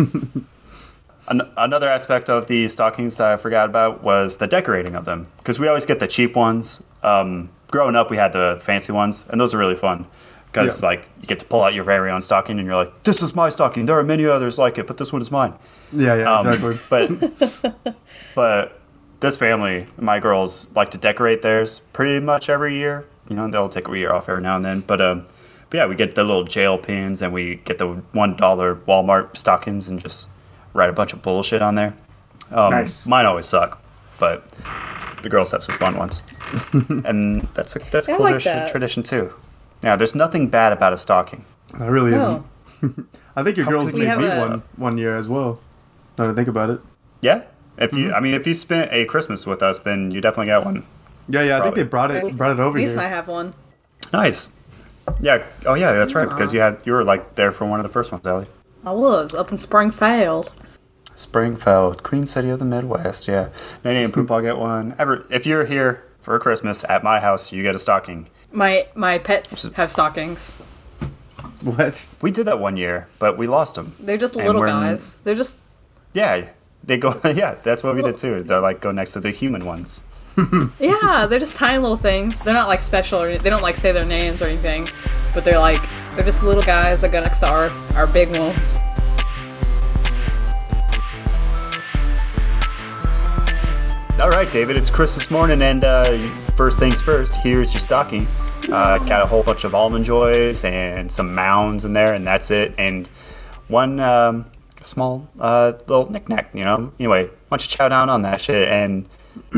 [1.29, 5.27] An- another aspect of the stockings that I forgot about was the decorating of them
[5.39, 6.85] because we always get the cheap ones.
[7.03, 10.07] Um, growing up, we had the fancy ones, and those are really fun
[10.53, 10.89] because Yeah.
[10.89, 13.35] like you get to pull out your very own stocking, and you're like, "This is
[13.35, 13.87] my stocking.
[13.87, 15.55] There are many others like it, but this one is mine."
[15.93, 16.79] Yeah, yeah, Um, exactly.
[16.91, 17.95] but
[18.35, 18.81] but
[19.21, 23.05] this family, my girls like to decorate theirs pretty much every year.
[23.29, 24.81] You know, they'll take a year off every now and then.
[24.81, 25.27] But um,
[25.71, 29.37] but yeah, we get the little gel pens and we get the one dollar Walmart
[29.37, 30.29] stockings and just
[30.75, 31.95] write a bunch of bullshit on there.
[32.51, 33.07] Um, Nice.
[33.07, 33.81] Mine always suck.
[34.19, 34.45] but
[35.23, 36.23] the girls have some fun ones,
[37.05, 38.71] and that's a that's a I cool like tradition, that.
[38.71, 39.33] tradition too.
[39.83, 41.45] Yeah, there's nothing bad about a stocking.
[41.79, 42.45] That really No.
[42.83, 43.09] isn't.
[43.37, 45.61] I think your girls could we made me a- one one year as well.
[46.19, 46.81] Now that I think about it.
[47.21, 47.43] Yeah,
[47.79, 48.15] if you, Mm-hmm.
[48.15, 50.85] I mean, if you spent a Christmas with us, then you definitely got one.
[51.29, 51.59] Yeah, yeah.
[51.59, 53.01] I think they brought it brought it over Reese here.
[53.01, 53.55] I have one.
[54.13, 54.51] Nice.
[55.21, 55.43] Yeah.
[55.67, 55.93] Oh, yeah.
[55.93, 56.29] That's right.
[56.29, 58.47] Because you had you were like there for one of the first ones, Ellie.
[58.85, 60.53] I was up in Springfield.
[61.15, 63.29] Springfield, Queen City of the Midwest.
[63.29, 63.49] Yeah.
[63.85, 64.95] Nanny and Poop, I'll get one.
[64.99, 68.29] Ever, if you're here for Christmas at my house, you get a stocking.
[68.53, 70.55] My my pets have stockings.
[71.63, 72.07] What?
[72.21, 73.95] We did that one year, but we lost them.
[74.01, 75.19] They're just And little guys.
[75.19, 75.57] They're just
[76.13, 76.49] Yeah.
[76.85, 77.21] They go.
[77.35, 78.43] Yeah, that's what we did too.
[78.43, 80.03] They like go next to the human ones.
[80.81, 82.41] yeah, they're just tiny little things.
[82.41, 84.89] They're not like special or they don't like say their names or anything,
[85.35, 85.83] but they're like
[86.15, 88.79] they're just little guys that go next to our our big ones.
[94.21, 94.77] All right, David.
[94.77, 96.17] It's Christmas morning, and uh,
[96.57, 97.37] first things first.
[97.37, 98.27] Here's your stocking.
[98.71, 102.51] Uh, got a whole bunch of almond joys and some mounds in there, and that's
[102.51, 102.75] it.
[102.79, 103.09] And
[103.69, 104.47] one um,
[104.81, 106.55] small uh, little knickknack.
[106.55, 106.93] You know.
[106.99, 109.09] Anyway, why don't you chow down on that shit, and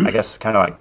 [0.05, 0.79] I guess kind of like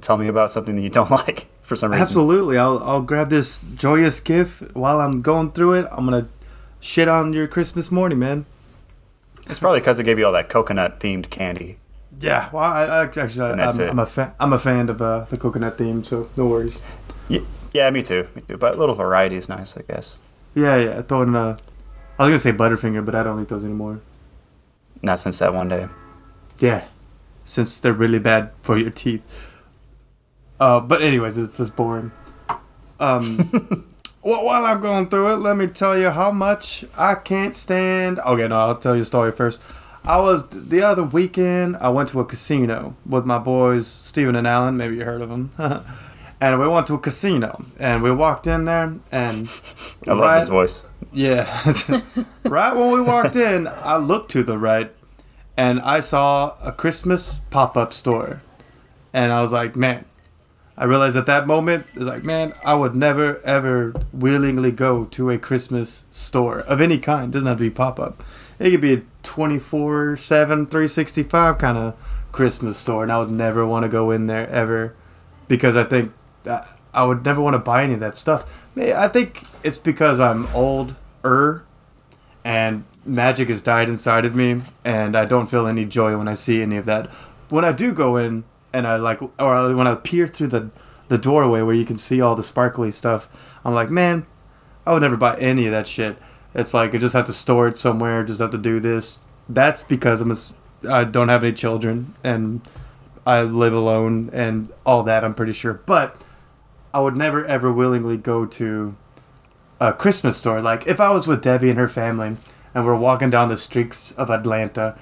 [0.00, 2.02] tell me about something that you don't like for some reason.
[2.02, 2.58] Absolutely.
[2.58, 5.86] I'll I'll grab this joyous gift while I'm going through it.
[5.90, 6.28] I'm gonna
[6.80, 8.46] shit on your Christmas morning, man.
[9.46, 11.78] It's probably because I gave you all that coconut themed candy.
[12.20, 12.48] Yeah.
[12.52, 13.90] Well, I, I actually And that's I'm.
[13.90, 14.32] I'm a fan.
[14.40, 16.80] I'm a fan of uh, the coconut theme, so no worries.
[17.28, 17.42] Y-
[17.72, 18.28] Yeah, me too.
[18.34, 18.56] Me too.
[18.56, 20.20] But a little variety is nice, I guess.
[20.54, 21.02] Yeah, yeah.
[21.02, 21.56] Throw in uh,
[22.18, 24.00] I was gonna say Butterfinger, but I don't eat those anymore.
[25.02, 25.88] Not since that one day.
[26.60, 26.84] Yeah,
[27.44, 29.22] since they're really bad for your teeth.
[30.60, 32.12] Uh, but anyways, it's just boring.
[33.00, 33.50] Um,
[34.22, 38.20] well, while I'm going through it, let me tell you how much I can't stand.
[38.20, 39.60] Okay, no, I'll tell you a story first.
[40.04, 41.76] I was the other weekend.
[41.78, 44.76] I went to a casino with my boys Steven and Alan.
[44.76, 45.50] Maybe you heard of them.
[46.40, 49.50] and we went to a casino, and we walked in there, and
[50.06, 50.86] I love his voice.
[51.12, 51.72] yeah.
[52.44, 54.92] right when we walked in, I looked to the right
[55.56, 58.42] and I saw a Christmas pop up store.
[59.12, 60.04] And I was like, man,
[60.76, 65.30] I realized at that moment, it's like, man, I would never, ever willingly go to
[65.30, 67.32] a Christmas store of any kind.
[67.32, 68.22] doesn't have to be pop up.
[68.58, 73.02] It could be a 24 7, 365 kind of Christmas store.
[73.02, 74.94] And I would never want to go in there ever
[75.48, 76.12] because I think
[76.44, 78.68] that I would never want to buy any of that stuff.
[78.76, 81.64] I think it's because I'm older
[82.44, 86.34] and magic has died inside of me and I don't feel any joy when I
[86.34, 87.10] see any of that.
[87.48, 90.70] When I do go in and I like or when I peer through the
[91.08, 93.28] the doorway where you can see all the sparkly stuff,
[93.64, 94.26] I'm like, man,
[94.86, 96.16] I would never buy any of that shit.
[96.54, 99.18] It's like I just have to store it somewhere, just have to do this.
[99.48, 100.36] That's because I'm a
[100.88, 102.60] I don't have any children and
[103.26, 105.24] I live alone and all that.
[105.24, 106.16] I'm pretty sure, but
[106.92, 108.96] I would never ever willingly go to
[109.80, 110.60] a Christmas store.
[110.60, 112.36] Like if I was with Debbie and her family
[112.74, 114.98] and we're walking down the streets of Atlanta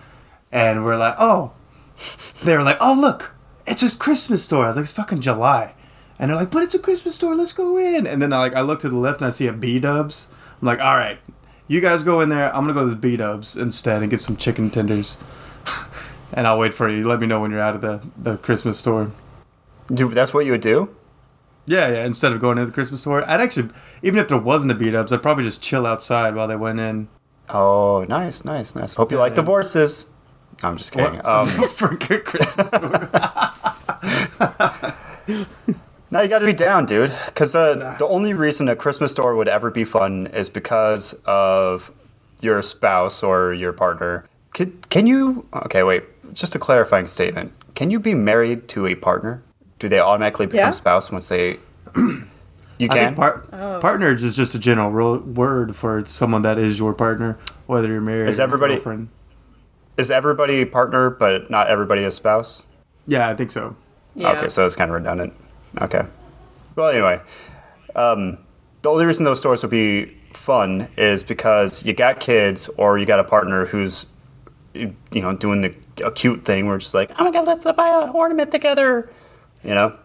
[0.50, 1.52] and we're like, oh,
[2.44, 3.34] they were like, oh look,
[3.66, 4.64] it's a Christmas store.
[4.64, 5.74] I was like, it's fucking July,
[6.18, 7.34] and they're like, but it's a Christmas store.
[7.34, 8.06] Let's go in.
[8.06, 10.28] And then I like I look to the left and I see a B Dubs.
[10.60, 11.18] I'm like, all right,
[11.68, 12.54] you guys go in there.
[12.54, 15.18] I'm gonna go to this B Dubs instead and get some chicken tenders.
[16.34, 17.06] and I'll wait for you.
[17.06, 19.10] Let me know when you're out of the, the Christmas store.
[19.92, 20.94] Dude, that's what you would do?
[21.66, 22.04] Yeah, yeah.
[22.04, 23.68] Instead of going to the Christmas store, I'd actually,
[24.02, 26.80] even if there wasn't a B Dubs, I'd probably just chill outside while they went
[26.80, 27.08] in.
[27.48, 28.94] Oh, nice, nice, nice.
[28.94, 29.36] Hope you like Yeah.
[29.36, 30.08] divorces.
[30.62, 31.20] I'm just kidding.
[31.24, 33.08] Um, for good Christmas store.
[36.12, 37.12] no, you got to be down, dude.
[37.26, 41.90] Because the the only reason a Christmas store would ever be fun is because of
[42.40, 44.24] your spouse or your partner.
[44.52, 45.46] Can, can you?
[45.64, 46.04] Okay, wait.
[46.34, 47.52] Just a clarifying statement.
[47.74, 49.42] Can you be married to a partner?
[49.78, 50.70] Do they automatically become Yeah.
[50.72, 51.58] spouse once they?
[52.78, 53.04] You I can.
[53.14, 53.78] think par- Oh.
[53.80, 58.00] partner is just a general ro- word for someone that is your partner, whether you're
[58.00, 59.08] married Is or everybody- girlfriend.
[59.96, 62.64] is everybody partner, but not everybody a spouse?
[63.06, 63.76] Yeah, I think so.
[64.16, 64.32] Yeah.
[64.32, 65.32] Okay, so it's kind of redundant.
[65.80, 66.02] Okay.
[66.76, 67.20] Well, anyway,
[67.94, 68.38] um,
[68.82, 73.06] the only reason those stores would be fun is because you got kids or you
[73.06, 74.06] got a partner who's,
[74.74, 78.02] you know, doing the cute thing where it's just like, oh my god, let's buy
[78.02, 79.10] an ornament together.
[79.62, 79.96] You know.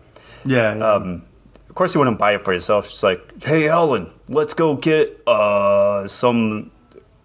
[0.46, 0.76] Yeah.
[0.76, 0.92] yeah.
[0.94, 1.24] Um,
[1.70, 2.88] of course, you wouldn't buy it for yourself.
[2.88, 6.72] It's like, hey, Ellen, let's go get uh, some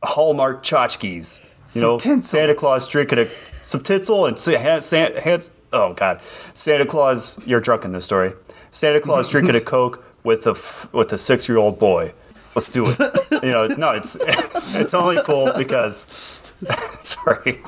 [0.03, 1.40] Hallmark tchotchkes.
[1.43, 2.38] You Some know, tinsel.
[2.38, 3.26] Santa Claus drinking a
[3.62, 5.51] some tinsel and sa- ha- San- hands.
[5.73, 6.20] Oh God,
[6.55, 8.33] Santa Claus, you're drunk in this story.
[8.70, 10.53] Santa Claus drinking a Coke with a
[10.97, 12.12] with a six year old boy.
[12.55, 13.43] Let's do it.
[13.43, 14.16] you know, no, it's
[14.77, 16.41] it's only cool because
[17.03, 17.61] Sorry.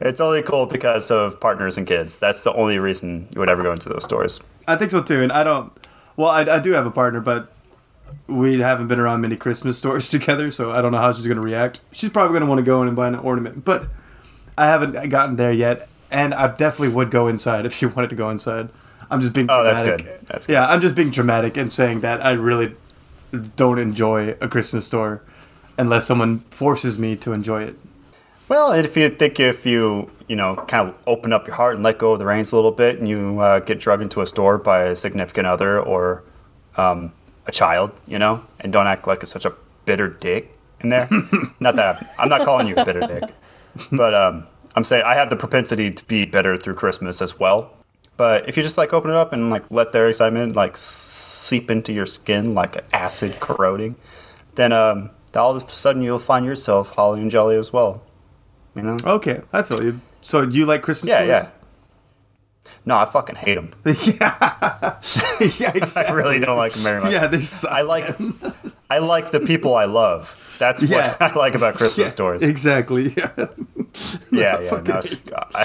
[0.00, 2.18] it's only cool because of partners and kids.
[2.18, 4.40] That's the only reason you would ever go into those stores.
[4.66, 5.72] I think so too, and I don't.
[6.16, 7.50] Well, I, I do have a partner, but
[8.26, 11.40] we haven't been around many Christmas stores together, so I don't know how she's gonna
[11.40, 11.80] react.
[11.92, 13.88] She's probably gonna want to go in and buy an ornament, but
[14.56, 18.16] I haven't gotten there yet, and I definitely would go inside if you wanted to
[18.16, 18.68] go inside.
[19.10, 20.06] I'm just being Oh, that's dramatic.
[20.06, 20.26] good.
[20.26, 20.52] That's good.
[20.52, 22.74] Yeah, I'm just being dramatic and saying that I really
[23.56, 25.22] don't enjoy a Christmas store
[25.78, 27.78] unless someone forces me to enjoy it.
[28.48, 31.74] Well, and if you think if you you know kind of open up your heart
[31.76, 34.20] and let go of the reins a little bit, and you uh, get drugged into
[34.20, 36.22] a store by a significant other or
[36.76, 37.12] um,
[37.46, 39.52] a child, you know, and don't act like such a
[39.84, 41.08] bitter dick in there.
[41.60, 43.24] not that I'm not calling you a bitter dick,
[43.92, 44.46] but um,
[44.78, 47.72] I'm saying I have the propensity to be better through Christmas as well.
[48.16, 51.68] But if you just like open it up and like let their excitement like seep
[51.68, 53.96] into your skin like acid corroding,
[54.54, 58.04] then um, all of a sudden you'll find yourself holly and jolly as well.
[58.76, 58.96] You know?
[59.04, 60.00] Okay, I feel you.
[60.20, 61.50] So you like Christmas Yeah, yeah.
[62.84, 63.74] No, I fucking hate them.
[63.84, 63.90] yeah.
[65.58, 66.04] yeah, exactly.
[66.06, 67.10] I really don't like them very much.
[67.10, 67.72] Yeah, they suck.
[67.72, 68.16] I like,
[68.90, 70.56] I like the people I love.
[70.58, 72.42] That's what I like about Christmas Yeah, stores.
[72.42, 73.14] Exactly.
[74.30, 74.68] Yeah, yeah.
[74.68, 74.94] fucking
[75.30, 75.64] No, I,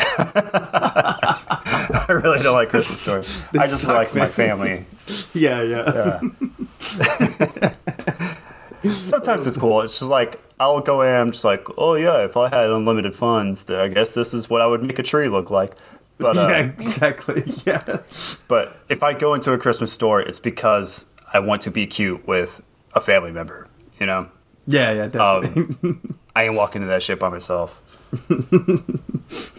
[2.10, 3.44] I really don't like Christmas stores.
[3.54, 4.30] I just suck, like my man.
[4.30, 4.86] family.
[5.34, 5.94] yeah, yeah.
[5.94, 6.20] yeah.
[8.90, 9.82] Sometimes it's cool.
[9.82, 11.14] It's just like I'll go in.
[11.14, 14.62] I'm just like, oh yeah, if I had unlimited funds, I guess this is what
[14.62, 15.74] I would make a tree look like.
[16.18, 17.44] But uh, yeah, exactly.
[17.66, 17.82] Yeah.
[18.48, 22.28] But if I go into a Christmas store, it's because I want to be cute
[22.28, 22.62] with
[22.96, 23.68] a family member.
[24.00, 24.30] You know,
[24.68, 25.76] Yeah, yeah, definitely.
[25.84, 27.80] Um, I ain't walking into that shit by myself.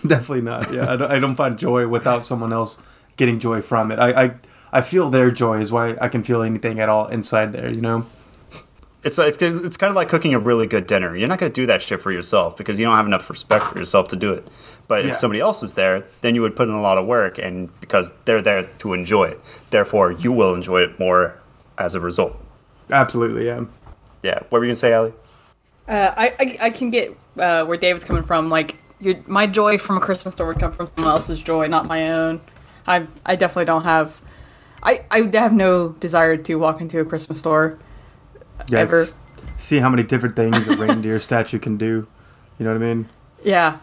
[0.06, 0.72] definitely not.
[0.72, 2.80] Yeah, I don't, I don't find joy without someone else
[3.16, 3.98] getting joy from it.
[3.98, 4.34] I, I
[4.72, 7.80] I feel their joy is why I can feel anything at all inside there, you
[7.80, 8.06] know?
[9.04, 11.14] It's it's it's kind of like cooking a really good dinner.
[11.16, 13.64] You're not going to do that shit for yourself because you don't have enough respect
[13.66, 14.48] for yourself to do it.
[14.88, 15.10] But Yeah.
[15.12, 17.68] if somebody else is there, then you would put in a lot of work, and
[17.80, 21.38] because they're there to enjoy it, therefore you will enjoy it more
[21.78, 22.36] as a result.
[22.90, 23.64] Absolutely, yeah.
[24.22, 24.40] Yeah.
[24.48, 25.12] What were you gonna say, Allie?
[25.86, 28.48] Uh, I, I I can get uh, where David's coming from.
[28.48, 31.86] Like, your, my joy from a Christmas store would come from someone else's joy, not
[31.86, 32.40] my own.
[32.86, 34.20] I I definitely don't have.
[34.82, 37.78] I I have no desire to walk into a Christmas store.
[38.68, 39.04] yeah Ever.
[39.56, 42.06] See how many different things a reindeer statue can do.
[42.58, 43.08] You know what I mean?
[43.44, 43.78] Yeah,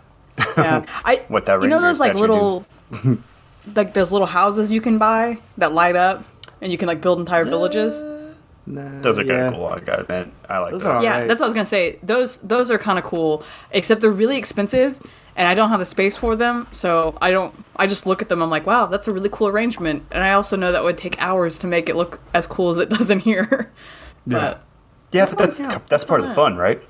[0.57, 0.85] yeah.
[1.05, 2.65] I What that you know those like little
[3.75, 6.23] like those little houses you can buy that light up
[6.61, 8.01] and you can like build entire villages.
[8.71, 9.65] Nah, Those are kind of cool.
[9.67, 11.03] I gotta admit, I like Those those.
[11.03, 11.27] Yeah, Alright.
[11.27, 11.99] that's what I was gonna say.
[12.01, 14.97] Those those are kind of cool, except they're really expensive,
[15.35, 16.67] and I don't have the space for them.
[16.71, 17.53] So I don't.
[17.75, 18.41] I just look at them.
[18.41, 21.21] I'm like, wow, that's a really cool arrangement, and I also know that would take
[21.21, 23.71] hours to make it look as cool as it does in here.
[24.25, 24.63] but
[25.11, 26.81] Yeah, but that's Yeah, that's part of the fun, right?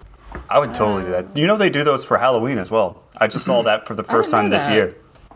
[0.49, 1.35] I would totally do that.
[1.35, 3.03] You know they do those for Halloween as well.
[3.17, 4.73] I just saw that for the first time this that.
[4.75, 4.95] year.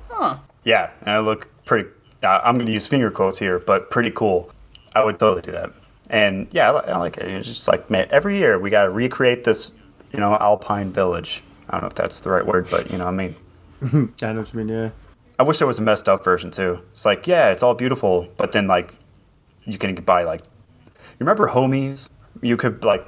[0.09, 0.37] huh.
[0.63, 1.89] Yeah, and I look pretty.
[2.23, 4.51] Uh, I'm going to use finger quotes here, but pretty cool.
[4.95, 5.71] I would totally do that.
[6.09, 7.25] And yeah, I, I like it.
[7.25, 9.71] It's just like man, every year we got to recreate this,
[10.11, 11.43] you know, alpine village.
[11.69, 13.35] I don't know if that's the right word, but you know, I mean,
[13.81, 14.89] I know what you mean, yeah.
[15.37, 16.79] I wish there was a messed up version too.
[16.91, 18.95] It's like, yeah, it's all beautiful, but then like,
[19.65, 22.09] you can buy like, you remember homies?
[22.41, 23.05] You could like,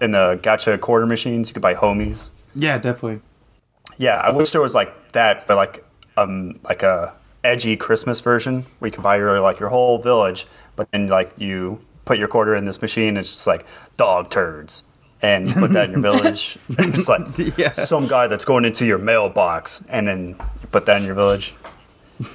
[0.00, 2.30] in the gotcha quarter machines, you could buy homies.
[2.54, 3.22] Yeah, definitely.
[3.96, 5.84] Yeah, I wish there was like that, but like
[6.16, 10.46] um like a edgy Christmas version where you can buy your like your whole village,
[10.76, 13.64] but then like you put your quarter in this machine, it's just like
[13.96, 14.82] dog turds.
[15.22, 16.58] And you put that in your village.
[16.70, 17.22] it's like
[17.56, 17.72] Yeah.
[17.72, 21.54] some guy that's going into your mailbox, and then you put that in your village.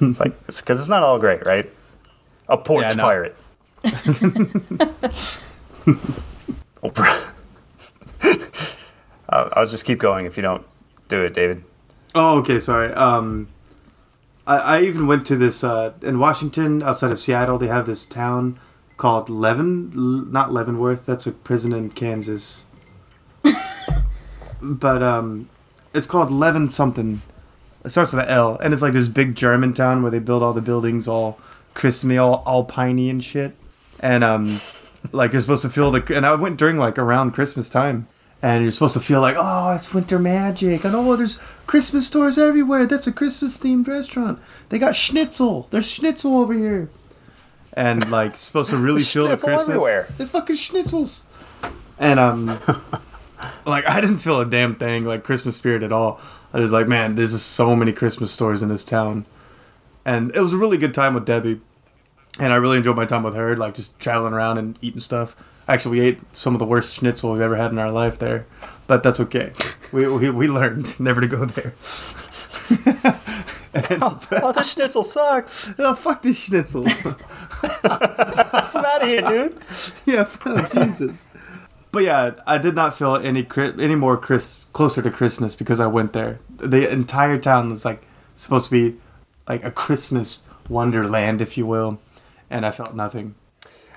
[0.01, 1.71] It's like it's because it's not all great, right?
[2.47, 3.03] A porch Yeah, no.
[3.03, 3.35] pirate.
[6.83, 7.31] Oprah.
[9.29, 10.65] I'll, I'll just keep going if you don't
[11.07, 11.63] do it, David.
[12.15, 12.91] Oh, okay, sorry.
[12.93, 13.47] Um,
[14.47, 17.57] I, I even went to this uh, in Washington, outside of Seattle.
[17.59, 18.59] They have this town
[18.99, 21.05] called Leaven, not Leavenworth.
[21.05, 22.65] That's a prison in Kansas.
[24.61, 25.49] but um,
[25.93, 27.21] it's called Levin something.
[27.83, 30.43] It starts with an L, and it's like this big German town where they build
[30.43, 31.39] all the buildings all
[31.73, 33.55] Christmassy, all all piney and shit.
[34.01, 34.59] And um,
[35.13, 36.15] like you're supposed to feel the.
[36.15, 38.05] And I went during like around Christmas time,
[38.41, 41.37] and you're supposed to feel like, oh, it's winter magic, and oh, there's
[41.67, 42.85] Christmas stores everywhere.
[42.85, 44.39] That's a Christmas themed restaurant.
[44.67, 45.69] They got schnitzel.
[45.71, 46.89] There's schnitzel over here,
[47.73, 49.69] and like supposed to really feel the Schnitzel Christmas.
[49.69, 50.07] everywhere.
[50.17, 51.23] There's fucking schnitzels.
[51.99, 52.47] And um,
[53.65, 56.19] like I didn't feel a damn thing like Christmas spirit at all.
[56.53, 59.25] I was like, man, there's just so many Christmas stores in this town,
[60.03, 61.59] and it was a really good time with Debbie,
[62.39, 65.35] and I really enjoyed my time with her, like just traveling around and eating stuff.
[65.67, 68.47] Actually, we ate some of the worst schnitzel we've ever had in our life there,
[68.87, 69.51] but that's okay.
[69.91, 71.73] we, we, we learned never to go there.
[74.01, 75.73] oh, the schnitzel sucks.
[75.79, 76.85] Oh, fuck this schnitzel.
[77.83, 79.57] I'm out of here, dude.
[80.05, 81.27] yeah, oh, Jesus.
[81.91, 85.87] But yeah, I did not feel any any more Chris closer to Christmas because I
[85.87, 86.39] went there.
[86.57, 88.03] The entire town was like
[88.35, 88.97] supposed to be
[89.47, 91.99] like a Christmas wonderland, if you will,
[92.49, 93.33] and I felt nothing.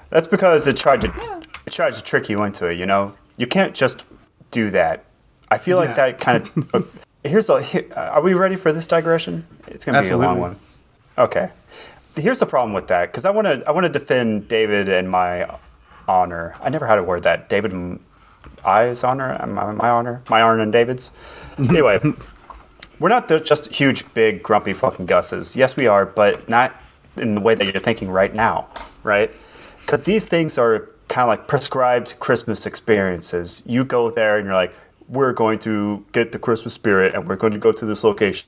[0.08, 2.78] That's because it tried to it tried to trick you into it.
[2.78, 4.04] You know, you can't just
[4.50, 5.04] do that.
[5.50, 5.94] I feel like Yeah.
[6.12, 7.04] that kind of.
[7.24, 7.62] Here's a.
[7.62, 9.46] Here, uh, are we ready for this digression?
[9.66, 10.56] It's gonna be a long one.
[11.16, 11.50] Okay.
[12.16, 15.10] Here's the problem with that because I want to I want to defend David and
[15.10, 15.48] my
[16.06, 16.54] honor.
[16.62, 17.48] I never had a word that.
[17.48, 18.00] David and
[18.64, 21.12] I's honor, my, my honor, my honor and David's.
[21.58, 22.00] Anyway,
[22.98, 25.54] we're not the, just huge, big, grumpy fucking Gusses.
[25.54, 26.74] Yes, we are, but not
[27.18, 28.68] in the way that you're thinking right now,
[29.02, 29.30] right?
[29.82, 33.62] Because these things are kind of like prescribed Christmas experiences.
[33.66, 34.72] You go there and you're like,
[35.08, 38.46] we're going to get the Christmas spirit and we're going to go to this location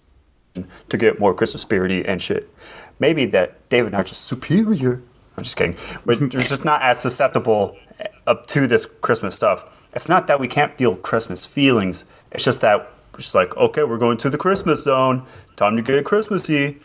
[0.88, 2.48] to get more Christmas spirity and shit.
[2.98, 5.02] Maybe that David and I are just superior.
[5.36, 5.76] I'm just kidding.
[6.05, 7.76] We're we're just not as susceptible
[8.26, 9.64] up to this Christmas stuff.
[9.94, 12.05] It's not that we can't feel Christmas feelings.
[12.32, 15.26] It's just that we're just like, okay, we're going to the Christmas zone.
[15.57, 16.78] Time to get Christmassy.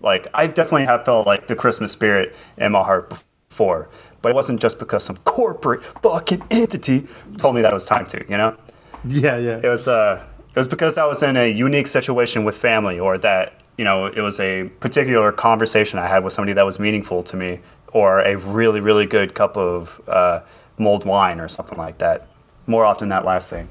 [0.00, 3.10] Like I definitely have felt like the Christmas spirit in my heart
[3.48, 3.90] before,
[4.22, 7.06] but it wasn't just because some corporate fucking entity
[7.36, 8.24] told me that it was time to.
[8.28, 8.56] You know
[9.08, 9.60] Yeah, yeah.
[9.62, 13.16] it was uh it was because I was in a unique situation with family or
[13.18, 17.22] that you know it was a particular conversation I had with somebody that was meaningful
[17.24, 17.60] to me
[17.92, 20.40] or a really really good cup of uh,
[20.78, 22.26] mulled wine or something like that.
[22.66, 23.68] More often that last thing.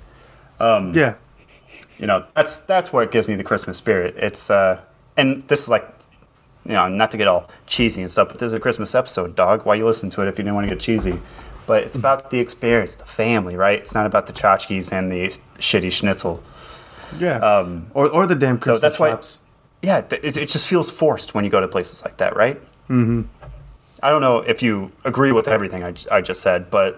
[0.94, 1.16] Yeah.
[1.98, 4.16] you know that's that's what gives me the Christmas spirit.
[4.18, 4.82] It's uh
[5.16, 5.88] and this is like
[6.66, 9.36] you know not to get all cheesy and stuff but this is a Christmas episode
[9.36, 9.66] dog.
[9.66, 11.20] Why you listen to it if you didn't want to get cheesy
[11.70, 15.24] but it's about the experience the family right it's not about the tchotchkes and the
[15.68, 16.36] shitty schnitzel
[17.26, 17.38] Yeah.
[17.98, 19.18] or or the damn Christmas Um, that's why-
[19.82, 22.58] yeah, it, it just feels forced when you go to places like that, right?
[22.90, 23.22] Mm-hmm.
[24.04, 26.92] I don't know if you agree with everything I, I just said, but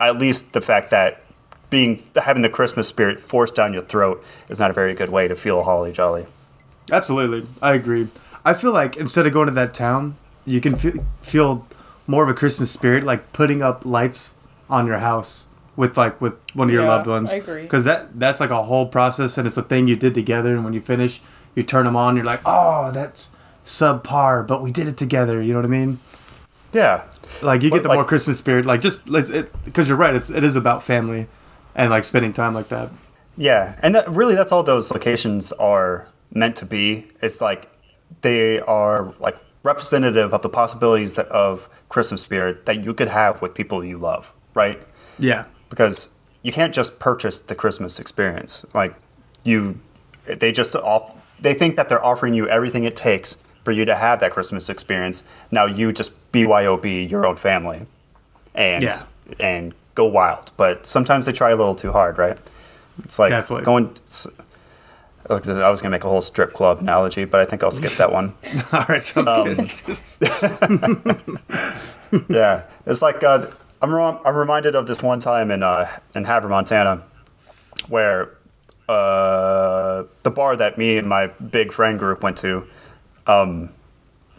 [0.00, 1.10] at least the fact that
[1.68, 1.90] being
[2.28, 4.18] having the Christmas spirit forced down your throat
[4.48, 6.24] is not a very good way to feel holly jolly.
[6.90, 8.08] Absolutely, I agree.
[8.44, 10.14] I feel like instead of going to that town,
[10.46, 11.66] you can feel, feel
[12.06, 14.34] more of a Christmas spirit, like putting up lights
[14.68, 17.30] on your house with like with one of your Yeah, loved ones.
[17.30, 17.62] I agree.
[17.62, 20.54] Because that that's like a whole process, and it's a thing you did together.
[20.54, 21.20] And when you finish,
[21.54, 22.16] you turn them on.
[22.16, 23.30] You're like, oh, that's
[23.64, 25.40] subpar, but we did it together.
[25.40, 25.98] You know what I mean?
[26.72, 27.02] Yeah,
[27.42, 28.64] Like you But, get the like- more Christmas spirit.
[28.66, 29.26] Like just like
[29.64, 30.14] because you're right.
[30.14, 31.26] It's it is about family
[31.74, 32.90] and like spending time like that.
[33.36, 37.06] yeah, and that, really, that's all those locations are meant to be.
[37.22, 37.68] It's like
[38.22, 43.42] they are like representative of the possibilities that, of Christmas spirit that you could have
[43.42, 44.80] with people you love, right?
[45.18, 45.44] Yeah.
[45.68, 46.10] because
[46.42, 48.64] you can't just purchase the Christmas experience.
[48.74, 48.94] Like
[49.44, 49.78] you,
[50.24, 51.12] they just off.
[51.40, 54.68] They think that they're offering you everything it takes for you to have that Christmas
[54.68, 55.22] experience.
[55.50, 57.86] Now you just BYOB your own family,
[58.54, 59.02] and Yeah.
[59.38, 60.50] and go wild.
[60.56, 62.38] But sometimes they try a little too hard, right?
[63.04, 63.64] It's like Definitely.
[63.64, 63.84] going.
[63.90, 64.26] it's-
[65.30, 65.34] I
[65.70, 68.34] was gonna make a whole strip club analogy, but I think I'll skip that one.
[68.72, 69.02] All right.
[69.02, 69.44] Sounds Um,
[71.04, 72.24] good.
[72.28, 73.46] yeah, it's like uh,
[73.80, 77.02] I'm I'm reminded of this one time in uh, in Havre, Montana,
[77.88, 78.30] where
[78.88, 82.66] uh, the bar that me and my big friend group went to,
[83.26, 83.70] um,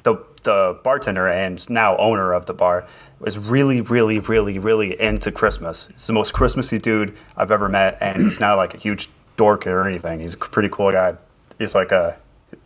[0.04, 2.86] the the bartender and now owner of the bar
[3.20, 5.88] was really, really, really, really into Christmas.
[5.88, 9.68] He's the most Christmassy dude I've ever met, and he's now like a huge dork
[9.68, 10.20] or anything.
[10.20, 11.16] He's a pretty cool guy.
[11.60, 12.18] He's like a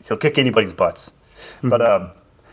[0.07, 1.13] he'll kick anybody's butts,
[1.63, 2.11] but um,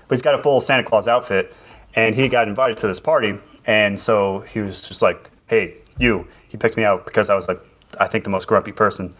[0.08, 1.54] but he's got a full Santa Claus outfit,
[1.94, 6.26] and he got invited to this party, and so he was just like, "Hey, you."
[6.48, 7.60] He picked me out because I was like,
[7.98, 9.12] I think the most grumpy person,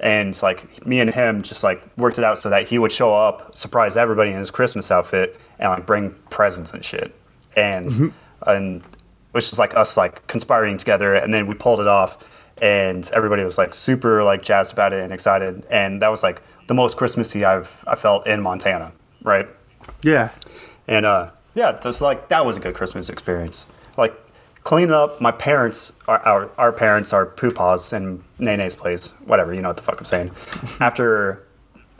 [0.00, 2.92] and it's like me and him just like worked it out so that he would
[2.92, 7.14] show up, surprise everybody in his Christmas outfit, and like bring presents and shit,
[7.56, 8.12] and
[8.46, 8.82] and
[9.30, 12.18] which is like us like conspiring together, and then we pulled it off,
[12.60, 16.42] and everybody was like super like jazzed about it and excited, and that was like
[16.66, 18.92] the most Christmassy I've I felt in Montana,
[19.22, 19.48] right?
[20.02, 20.30] yeah.
[20.86, 23.66] And uh, yeah, that's like that was a good Christmas experience.
[23.96, 24.14] Like
[24.64, 29.62] cleaning up my parents, our our, our parents, our poopas and Nene's place, whatever you
[29.62, 30.30] know what the fuck I'm saying.
[30.80, 31.46] After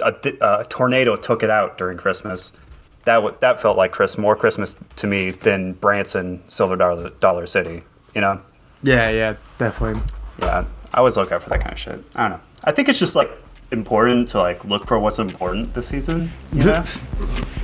[0.02, 2.52] a, a tornado took it out during Christmas,
[3.04, 7.46] that w- that felt like Chris more Christmas to me than Branson, Silver Dollar, Dollar
[7.46, 7.84] City.
[8.14, 8.40] You know,
[8.82, 9.08] Yeah.
[9.10, 9.36] Yeah.
[9.58, 10.02] Definitely.
[10.40, 12.04] Yeah, I always look out for that kind of shit.
[12.16, 12.40] I don't know.
[12.64, 13.30] I think it's just like
[13.70, 16.30] important to like look for what's important this season.
[16.52, 16.64] You know?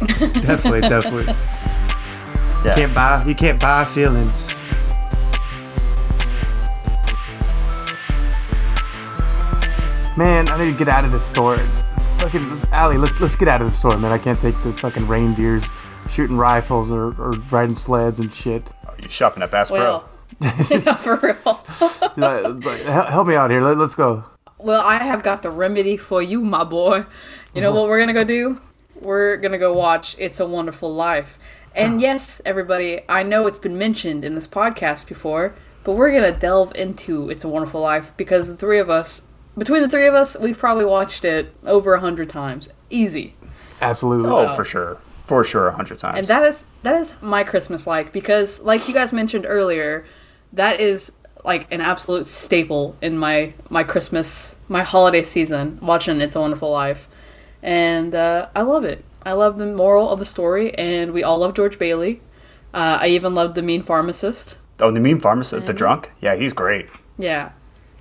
[0.01, 0.81] definitely.
[0.83, 1.35] Definitely.
[2.65, 2.75] Yeah.
[2.75, 3.25] Can't buy.
[3.25, 4.55] You can't buy feelings.
[10.21, 11.59] man, I need to get out of this store.
[11.97, 14.13] It's fucking Allie, let's, let's get out of the store, man.
[14.13, 15.71] I can't take the fucking reindeers
[16.11, 18.63] shooting rifles or, or riding sleds and shit.
[18.87, 20.09] Are you shopping at Bass Well, Pro?
[20.41, 20.51] Yeah,
[20.95, 21.35] for real.
[22.17, 23.61] Like, like, help me out here.
[23.61, 24.25] Let, let's go.
[24.59, 27.05] Well, I have got the remedy for you, my boy.
[27.55, 27.81] You know uh-huh.
[27.81, 28.61] what we're gonna go do?
[29.01, 31.39] We're gonna go watch It's a Wonderful Life.
[31.75, 36.33] And yes, everybody, I know it's been mentioned in this podcast before, but we're gonna
[36.33, 40.15] delve into It's a Wonderful Life because the three of us, between the three of
[40.15, 42.71] us, we've probably watched it over a hundred times.
[42.91, 43.35] Easy.
[43.81, 44.29] Absolutely.
[44.29, 44.97] Oh, for sure.
[45.25, 46.19] For sure, a hundred times.
[46.19, 50.05] And that is that is my Christmas like because like you guys mentioned earlier,
[50.53, 51.13] that is
[51.45, 56.71] like an absolute staple in my my Christmas my holiday season watching It's a Wonderful
[56.71, 57.09] Life,
[57.63, 59.05] and uh, I love it.
[59.23, 62.21] I love the moral of the story, and we all love George Bailey.
[62.73, 64.57] Uh, I even love the mean pharmacist.
[64.81, 66.11] oh, the mean pharmacist, the drunk?
[66.21, 66.87] Yeah, he's great.
[67.19, 67.53] Yeah,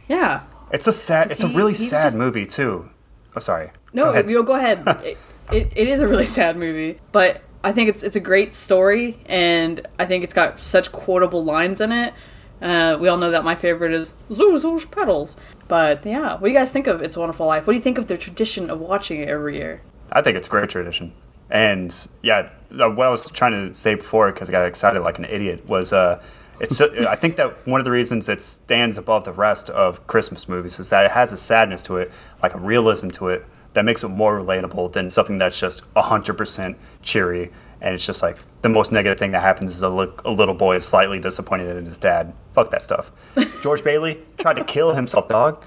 [0.07, 0.43] yeah.
[0.71, 2.89] It's a sad, it's a really sad just- movie, too.
[3.35, 3.71] Oh, sorry.
[3.91, 4.29] No, Go ahead.
[4.29, 4.83] you go ahead.
[5.03, 5.17] it,
[5.51, 9.17] it, it is a really sad movie, but I think it's it's a great story,
[9.25, 12.13] and I think it's got such quotable lines in it.
[12.61, 15.37] Uh, we all know that my favorite is "Zuzu's Petals,"
[15.67, 17.67] but yeah, what do you guys think of "It's a Wonderful Life"?
[17.67, 19.81] What do you think of the tradition of watching it every year?
[20.11, 21.13] I think it's a great tradition.
[21.49, 22.49] And yeah,
[22.79, 25.67] uh, what I was trying to say before, because I got excited like an idiot,
[25.67, 26.21] was uh,
[26.59, 26.79] it's.
[26.81, 30.79] I think that one of the reasons it stands above the rest of Christmas movies
[30.79, 32.11] is that it has a sadness to it,
[32.43, 36.37] like a realism to it, that makes it more relatable than something that's just hundred
[36.37, 37.51] percent cheery.
[37.81, 40.53] And it's just like the most negative thing that happens is a, li- a little
[40.53, 42.33] boy is slightly disappointed in his dad.
[42.53, 43.11] Fuck that stuff.
[43.63, 45.65] George Bailey tried to kill himself, dog.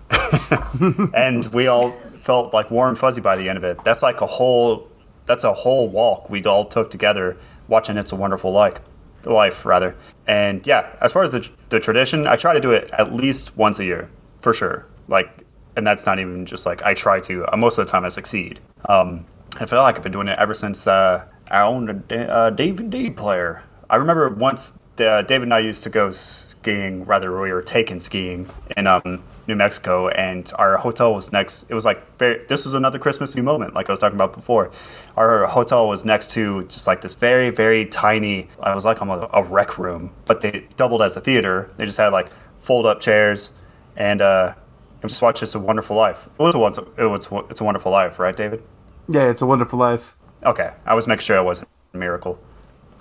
[1.15, 3.83] and we all felt like warm fuzzy by the end of it.
[3.85, 4.89] That's like a whole
[5.25, 7.37] that's a whole walk we all took together
[7.69, 8.81] watching It's a Wonderful Life,
[9.25, 9.97] life rather.
[10.27, 13.57] And yeah, as far as the the tradition, I try to do it at least
[13.57, 14.11] once a year
[14.41, 14.87] for sure.
[15.09, 15.45] Like,
[15.77, 17.47] and that's not even just like I try to.
[17.57, 18.61] Most of the time, I succeed.
[18.89, 19.25] Um,
[19.61, 23.15] I feel like I've been doing it ever since uh, I owned a, uh, DVD
[23.15, 23.63] player.
[23.91, 27.05] I remember once uh, David and I used to go skiing.
[27.05, 31.67] Rather, we were taken skiing in um, New Mexico, and our hotel was next.
[31.69, 32.45] It was like very.
[32.47, 34.71] This was another Christmas Christmassy moment, like I was talking about before.
[35.17, 38.49] Our hotel was next to just like this very, very tiny.
[38.61, 41.71] I was like almost a rec room, but they doubled as a theater.
[41.77, 43.53] They just had like fold up chairs,
[43.95, 44.55] and uh,
[45.03, 46.87] just watched "It's a Wonderful Life." It was a.
[46.97, 47.29] It was.
[47.51, 48.63] It's a Wonderful Life, right, David?
[49.09, 50.17] Yeah, it's a wonderful life.
[50.45, 52.39] Okay, I was making sure it wasn't a miracle.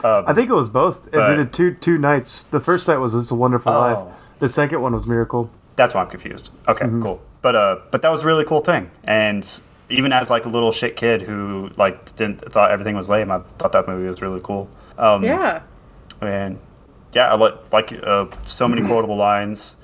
[0.03, 1.07] Um, I think it was both.
[1.07, 2.43] It But- did it two two nights.
[2.43, 3.79] The first night was It's a Wonderful Oh.
[3.79, 4.15] Life.
[4.39, 5.51] The second one was Miracle.
[5.75, 6.51] That's why I'm confused.
[6.67, 7.21] Okay, cool.
[7.41, 8.91] But uh, but that was a really cool thing.
[9.03, 9.47] And
[9.89, 13.39] even as like a little shit kid who like didn't thought everything was lame, I
[13.57, 14.67] thought that movie was really cool.
[14.97, 15.61] Um, Yeah,
[16.21, 16.59] and
[17.13, 19.75] yeah, I like like uh, so many quotable lines.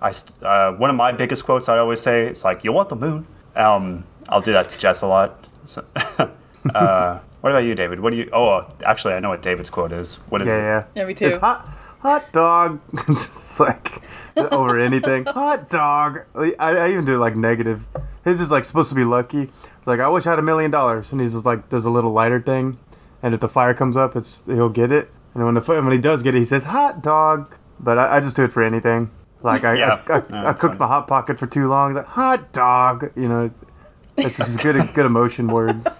[0.00, 2.88] I st- uh, one of my biggest quotes I always say it's like, "You want
[2.90, 5.46] the moon?" Um, I'll do that to Jess a lot.
[5.64, 5.84] So,
[6.74, 8.00] uh, what about you, David?
[8.00, 8.28] What do you?
[8.32, 10.16] Oh, uh, actually, I know what David's quote is.
[10.28, 10.62] What is Yeah, it?
[10.62, 10.84] yeah.
[11.02, 11.26] Yeah, me too.
[11.26, 11.40] It's too.
[11.40, 11.66] hot,
[12.00, 12.80] hot dog.
[13.08, 14.02] it's like
[14.36, 15.24] over anything.
[15.26, 16.20] Hot dog.
[16.34, 17.86] I, I even do like negative.
[18.24, 19.42] His is like supposed to be lucky.
[19.42, 21.90] It's like I wish I had a million dollars, and he's just like does a
[21.90, 22.78] little lighter thing,
[23.22, 25.08] and if the fire comes up, it's he'll get it.
[25.34, 27.54] And when the when he does get it, he says hot dog.
[27.78, 29.10] But I, I just do it for anything.
[29.42, 30.02] Like I Yeah.
[30.08, 30.78] I, I, Yeah, I cooked funny.
[30.78, 31.90] my hot pocket for too long.
[31.90, 33.12] It's like hot dog.
[33.14, 33.50] You know,
[34.16, 35.86] it's, it's just a good good emotion word.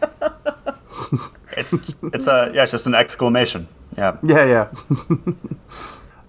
[1.56, 3.66] It's it's a yeah, it's just an exclamation.
[3.96, 4.18] Yeah.
[4.22, 4.68] Yeah, yeah.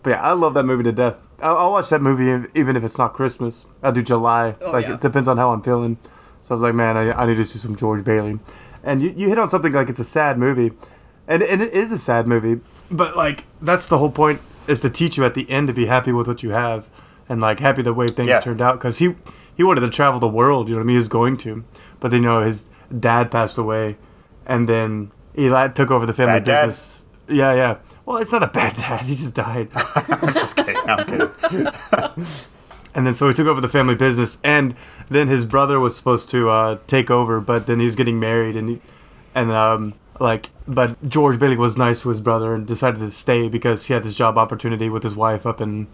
[0.04, 1.28] but yeah, I love that movie to death.
[1.42, 3.66] I'll, I'll watch that movie even if it's not Christmas.
[3.84, 4.56] I'll do July.
[4.62, 4.94] Oh, like yeah.
[4.94, 5.98] it depends on how I'm feeling.
[6.42, 8.40] So I was like, man, I, I need to see some George Bailey.
[8.84, 10.72] And you, you hit on something like it's a sad movie,
[11.28, 12.62] and and it is a sad movie.
[12.90, 15.88] But like that's the whole point is to teach you at the end to be
[15.88, 16.88] happy with what you have,
[17.28, 18.40] and like happy the way things Yeah.
[18.40, 18.80] turned out.
[18.80, 19.16] Because he
[19.58, 20.70] he wanted to travel the world.
[20.70, 20.94] You know what I mean?
[20.96, 21.66] He was going to,
[22.00, 22.66] but then you know his
[22.98, 23.98] dad passed away,
[24.46, 26.66] and then Eli took over the family Bad dad?
[26.68, 27.08] business.
[27.30, 27.78] Yeah, yeah.
[28.06, 29.02] Well, it's not a bad dad.
[29.06, 29.70] He just died.
[29.76, 30.78] I'm just kidding.
[30.88, 31.68] I'm kidding.
[32.96, 34.76] and then so he took over the family business, and
[35.10, 38.56] then his brother was supposed to uh, take over, but then he was getting married,
[38.56, 38.82] and he,
[39.36, 43.50] and um, like, but George Bailey was nice to his brother and decided to stay
[43.50, 45.88] because he had this job opportunity with his wife up in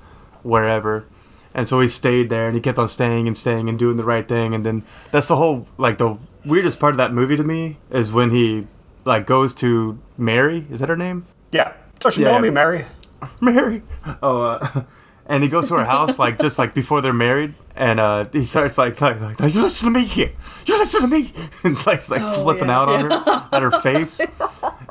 [0.43, 1.05] wherever.
[1.54, 4.04] And so he stayed there, and he kept on staying and staying and doing the
[4.04, 4.54] right thing.
[4.56, 8.12] And then that's the whole like the weirdest part of that movie to me is
[8.12, 8.68] when he
[9.06, 10.66] like goes to Mary.
[10.72, 11.26] Is that her name?
[11.51, 11.74] Yeah.
[11.99, 12.32] Don't you Yeah.
[12.32, 12.86] know me, Mary?
[13.41, 13.84] Mary.
[14.24, 14.82] Oh, uh,
[15.28, 18.43] and he goes to her house like just like before they're married, and uh, he
[18.45, 20.32] starts like like, like you listen to me here,
[20.66, 21.32] you listen to me,
[21.64, 24.20] and like like Oh, flipping yeah, out on her at her face,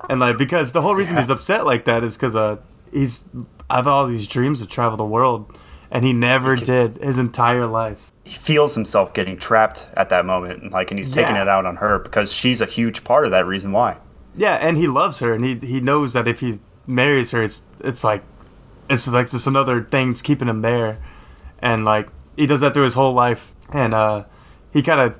[0.08, 2.56] and like because the whole reason he's upset like that is because uh
[2.92, 3.24] he's
[3.68, 5.54] I've all these dreams to travel the world,
[5.92, 8.08] and he never did his entire life.
[8.24, 11.42] he feels himself getting trapped at that moment, and like, and he's taking Yeah.
[11.42, 13.96] it out on her because she's a huge part of that reason why.
[14.36, 17.62] Yeah, and he loves her, and he he knows that if he marries her, it's
[17.80, 18.22] it's like
[18.88, 20.98] it's like just another thing's keeping him there,
[21.60, 24.24] and like he does that through his whole life, and uh,
[24.72, 25.14] he kind of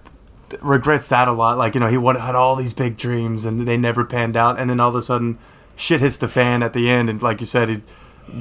[0.63, 1.59] regrets that a lot.
[1.59, 4.71] Like you know, he had all these big dreams, and they never panned out, and
[4.71, 5.39] then all of a sudden,
[5.77, 7.81] shit hits the fan at the end, and like you said, he,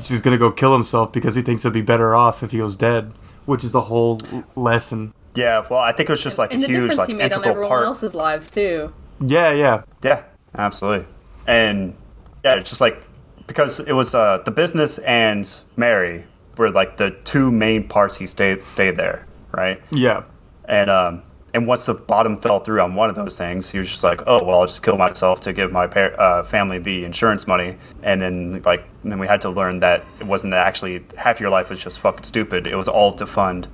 [0.02, 2.76] he's gonna go kill himself because he thinks he'll be better off if he was
[2.76, 3.12] dead,
[3.46, 4.20] which is the whole
[4.56, 5.14] lesson.
[5.34, 7.14] Yeah, well, I think it was just like and a the huge difference like he
[7.14, 7.86] made on integral everyone part.
[7.86, 8.94] else's lives too.
[9.20, 10.24] Yeah, yeah, Yeah,
[10.58, 11.08] absolutely.
[11.48, 11.96] And
[12.44, 13.02] yeah, it's just like
[13.48, 16.26] because it was uh, the business and Mary
[16.58, 19.82] were like the two main parts he stayed stayed there, right?
[19.92, 20.24] yeah,
[20.66, 21.24] And um,
[21.54, 24.22] and once the bottom fell through on one of those things, he was just like,
[24.28, 27.78] oh well, I'll just kill myself to give my par- uh, family the insurance money.
[28.04, 31.50] And then like then we had to learn that it wasn't that actually half your
[31.50, 32.68] life was just fucking stupid.
[32.68, 33.68] It was all to fund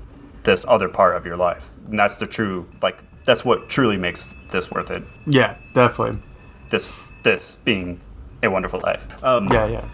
[0.44, 4.36] this other part of your life, and that's the true like that's what truly makes
[4.52, 5.04] this worth it.
[5.26, 6.18] yeah, definitely.
[6.70, 8.00] This this being
[8.42, 9.06] a wonderful life.
[9.24, 9.86] Um, Yeah, yeah.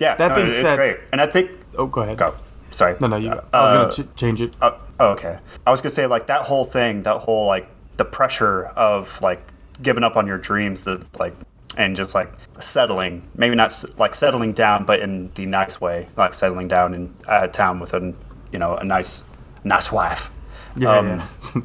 [0.00, 2.18] yeah, That no, being it's said- great, and I think Oh, go ahead.
[2.18, 2.34] go.
[2.72, 2.96] Sorry.
[3.00, 3.30] No, no, you.
[3.30, 4.54] Uh, I was uh, gonna ch- change it.
[4.60, 5.38] Oh, oh, okay.
[5.66, 9.42] I was gonna say like that whole thing, that whole like the pressure of like
[9.80, 11.34] giving up on your dreams, the like,
[11.76, 13.28] and just like settling.
[13.36, 17.48] Maybe not like settling down, but in the nice way, like settling down in a
[17.48, 18.14] town with a
[18.52, 19.24] you know a nice
[19.64, 20.30] nice wife.
[20.76, 21.26] Yeah, um, yeah.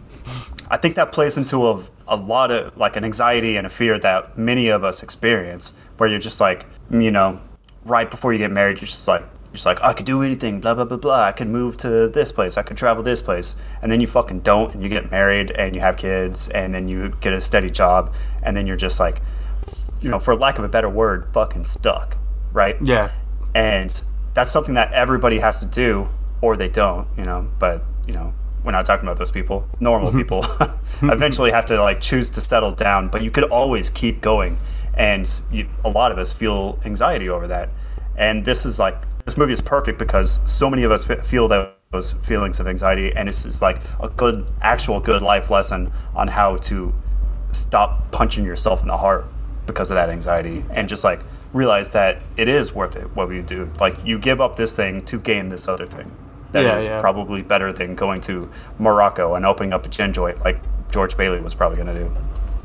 [0.69, 3.97] I think that plays into a, a lot of like an anxiety and a fear
[3.99, 7.39] that many of us experience, where you're just like, you know,
[7.85, 9.23] right before you get married, you're just like,
[9.57, 11.23] you're just like, I could do anything, blah blah blah blah.
[11.23, 14.41] I could move to this place, I could travel this place, and then you fucking
[14.41, 17.71] don't, and you get married, and you have kids, and then you get a steady
[17.71, 19.19] job, and then you're just like,
[19.99, 22.17] you know, for lack of a better word, fucking stuck,
[22.53, 22.75] right?
[22.81, 23.11] Yeah.
[23.55, 24.03] and
[24.35, 26.07] that's something that everybody has to do
[26.41, 27.49] or they don't you know?
[27.57, 29.67] But you know we're not talking about those people.
[29.79, 30.45] Normal people.
[31.01, 34.59] Eventually have to like choose to settle down but you could always keep going.
[34.93, 37.69] And you, a lot of us feel anxiety over that.
[38.15, 38.97] And this is like
[39.27, 43.13] this movie is perfect because so many of us f- feel those feelings of anxiety
[43.13, 46.93] and it's just like a good actual good life lesson on how to
[47.51, 49.25] stop punching yourself in the heart
[49.65, 51.19] because of that anxiety and just like
[51.51, 55.03] realize that it is worth it what we do like you give up this thing
[55.03, 56.09] to gain this other thing
[56.53, 57.01] That is Yeah, yeah.
[57.01, 58.49] probably better than going to
[58.79, 62.11] morocco and opening up a gin joint like george bailey was probably going to do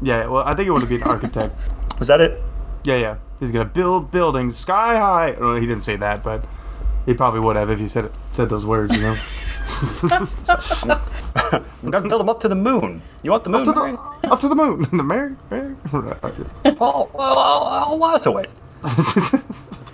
[0.00, 1.56] Yeah, well, I think it would have been an architect.
[1.98, 2.40] was that it
[2.84, 3.16] Yeah, yeah.
[3.42, 5.32] He's gonna build buildings sky high.
[5.32, 6.44] Well, he didn't say that, but
[7.06, 8.94] he probably would have if he said it, said those words.
[8.94, 9.16] You know.
[11.82, 13.96] we're going to build them up to the moon you want the moon to Mary?
[14.22, 14.82] the up to the moon.
[14.92, 15.74] the Mary, Mary.
[15.92, 18.50] well, well I'll, I'll lasso it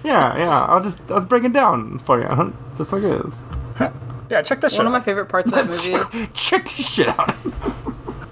[0.05, 0.64] yeah, yeah.
[0.64, 2.51] I'll just I'll bring it down for you, huh?
[2.76, 3.34] just like it is.
[4.30, 7.09] yeah check this shit One of my favorite parts of that movie Check this shit
[7.09, 7.34] out.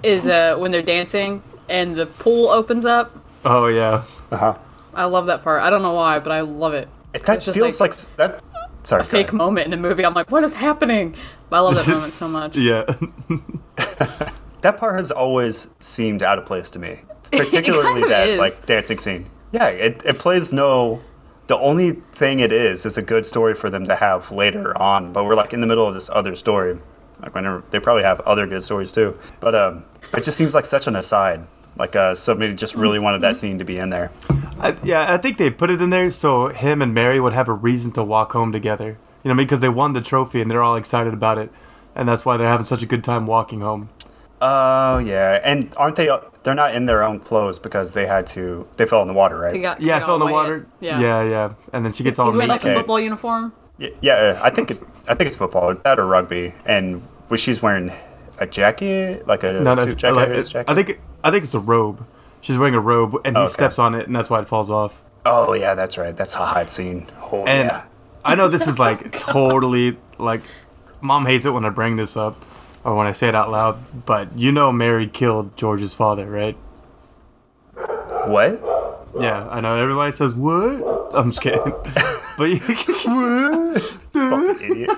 [0.03, 3.11] is uh, when they're dancing and the pool opens up.
[3.45, 4.03] Oh yeah.
[4.31, 4.57] uh-huh.
[4.97, 5.61] I love that part.
[5.61, 6.89] I don't know why, but I love it.
[7.13, 8.43] that just feels like, that
[8.83, 9.33] sorry a fake ahead.
[9.35, 10.03] moment in the movie.
[10.05, 11.15] I'm like, what is happening?
[11.49, 12.57] But I love that moment so much.
[12.57, 12.83] Yeah.
[14.61, 18.39] that part has always seemed out of place to me particularly of that is.
[18.39, 20.99] like dancing scene yeah it, it plays no
[21.47, 25.13] the only thing it is is a good story for them to have later on
[25.13, 26.77] but we're like in the middle of this other story
[27.21, 29.83] like whenever they probably have other good stories too but um
[30.13, 31.47] it just seems like such an aside
[31.79, 34.11] like uh somebody just really wanted that scene to be in there
[34.59, 37.47] I, yeah, I think they put it in there so him and Mary would have
[37.47, 38.97] a reason to walk home together.
[39.23, 41.51] You know, because they won the trophy and they're all excited about it,
[41.95, 43.89] and that's why they're having such a good time walking home.
[44.41, 46.09] oh yeah and aren't they
[46.43, 49.37] they're not in their own clothes because they had to they fell in the water
[49.37, 50.57] right He got, Yeah, he fell in the water.
[50.59, 50.67] wet.
[50.79, 50.99] Yeah.
[51.01, 51.53] yeah, yeah.
[51.73, 52.77] And then she gets all He's wearing like naked.
[52.77, 53.53] a football uniform.
[53.77, 57.61] Yeah, yeah, I think it, I think it's football, that or rugby, and was she's
[57.61, 57.91] wearing
[58.39, 60.65] a jacket, like a No, no, jacket, like, jacket?
[60.71, 62.05] I think I think it's a robe.
[62.41, 63.51] She's wearing a robe, and he Okay.
[63.51, 65.01] steps on it, and that's why it falls off.
[65.25, 66.15] Oh yeah, that's right.
[66.15, 67.07] That's a hot scene.
[67.31, 67.83] Oh And yeah.
[68.23, 70.41] I know this is like totally like,
[71.01, 72.35] mom hates it when I bring this up
[72.83, 76.55] or when I say it out loud, but you know Mary killed George's father, right?
[78.27, 78.61] What?
[79.19, 79.77] Yeah, I know.
[79.77, 80.83] Everybody says what?
[81.13, 81.61] I'm just kidding.
[82.37, 82.59] but you,
[84.13, 84.91] Fucking idiot.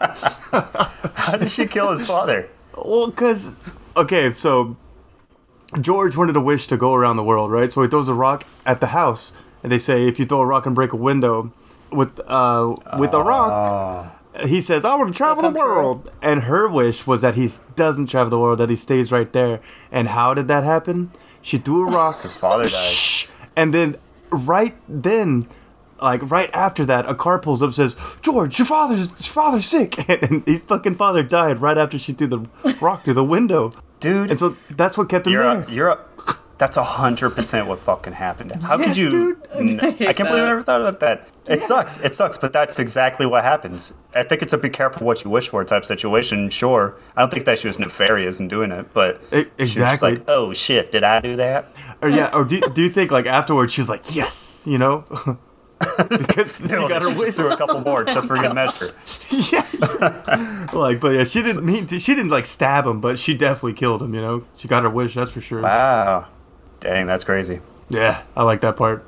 [0.00, 2.48] How did she kill his father?
[2.84, 3.56] Well, because
[3.96, 4.76] okay, so
[5.80, 7.72] George wanted a wish to go around the world, right?
[7.72, 9.32] So he throws a rock at the house,
[9.62, 11.52] and they say if you throw a rock and break a window
[11.92, 15.62] with uh with a rock, he says I want to travel the come true.
[15.62, 16.12] world.
[16.22, 19.60] And her wish was that he doesn't travel the world, that he stays right there.
[19.90, 21.10] And how did that happen?
[21.42, 22.22] She threw a rock.
[22.22, 23.28] His father died.
[23.56, 23.96] and then
[24.30, 25.48] right then
[26.02, 29.66] like right after that, a car pulls up and says, "George, your father's your father's
[29.66, 33.72] sick," and his fucking father died right after she threw the rock through the window.
[34.00, 35.62] Dude, And so that's what kept him you're there.
[35.62, 35.98] a, you're a,
[36.56, 38.50] that's a hundred percent what fucking happened.
[38.62, 39.10] How Yes, could you?
[39.10, 39.36] dude.
[39.54, 40.46] N- I I, hate can't believe I that.
[40.46, 41.28] never thought about that.
[41.46, 42.00] It sucks.
[42.00, 43.92] It sucks, but that's exactly what happens.
[44.14, 46.48] I think it's a be careful what you wish for type situation.
[46.48, 49.60] Sure, I don't think that she was nefarious in doing it, but she was just
[49.76, 50.10] exactly.
[50.12, 51.66] like, oh shit, did I do that?
[52.00, 55.04] Or yeah, or do, do you think like afterwards she was like, "Yes," you know,
[56.08, 57.26] because she No, got her she wish.
[57.28, 58.90] just threw a couple more just for good measure.
[59.52, 63.34] yeah, like, but yeah, she didn't mean to, she didn't like stab him, but she
[63.34, 64.14] definitely killed him.
[64.14, 65.14] You know, she got her wish.
[65.14, 65.62] That's for sure.
[65.62, 66.26] Wow,
[66.80, 67.60] dang, that's crazy.
[67.88, 69.04] Yeah, I like that part.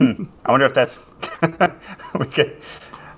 [0.00, 1.04] I wonder if that's
[2.18, 2.56] we could.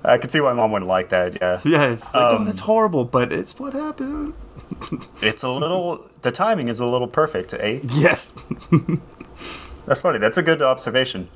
[0.04, 1.36] I could see why mom wouldn't like that.
[1.40, 4.34] Yeah, Yeah, it's like, oh, Um, that's horrible, but it's what happened.
[5.22, 6.06] it's a little.
[6.22, 7.80] The timing is a little perfect, eh?
[7.92, 8.36] Yes.
[9.86, 10.18] That's funny.
[10.18, 11.28] That's a good observation.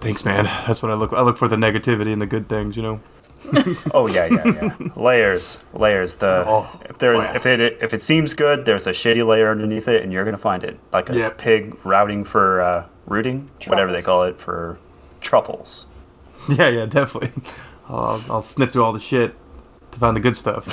[0.00, 0.44] Thanks, man.
[0.66, 1.12] That's what I look.
[1.12, 2.76] I look for the negativity and the good things.
[2.76, 3.00] You know.
[3.92, 4.46] Oh yeah, yeah,
[4.80, 4.88] yeah.
[4.96, 6.14] layers, layers.
[6.16, 7.36] The Oh, if there's oh, yeah.
[7.36, 10.38] if it if it seems good, there's a shitty layer underneath it, and you're gonna
[10.38, 11.38] find it like a Yep.
[11.38, 14.78] pig routing for uh, rooting, whatever they call it for
[15.20, 15.86] truffles.
[16.48, 17.42] Yeah, yeah, definitely.
[17.88, 19.34] I'll, I'll sniff through all the shit
[19.92, 20.66] to find the good stuff.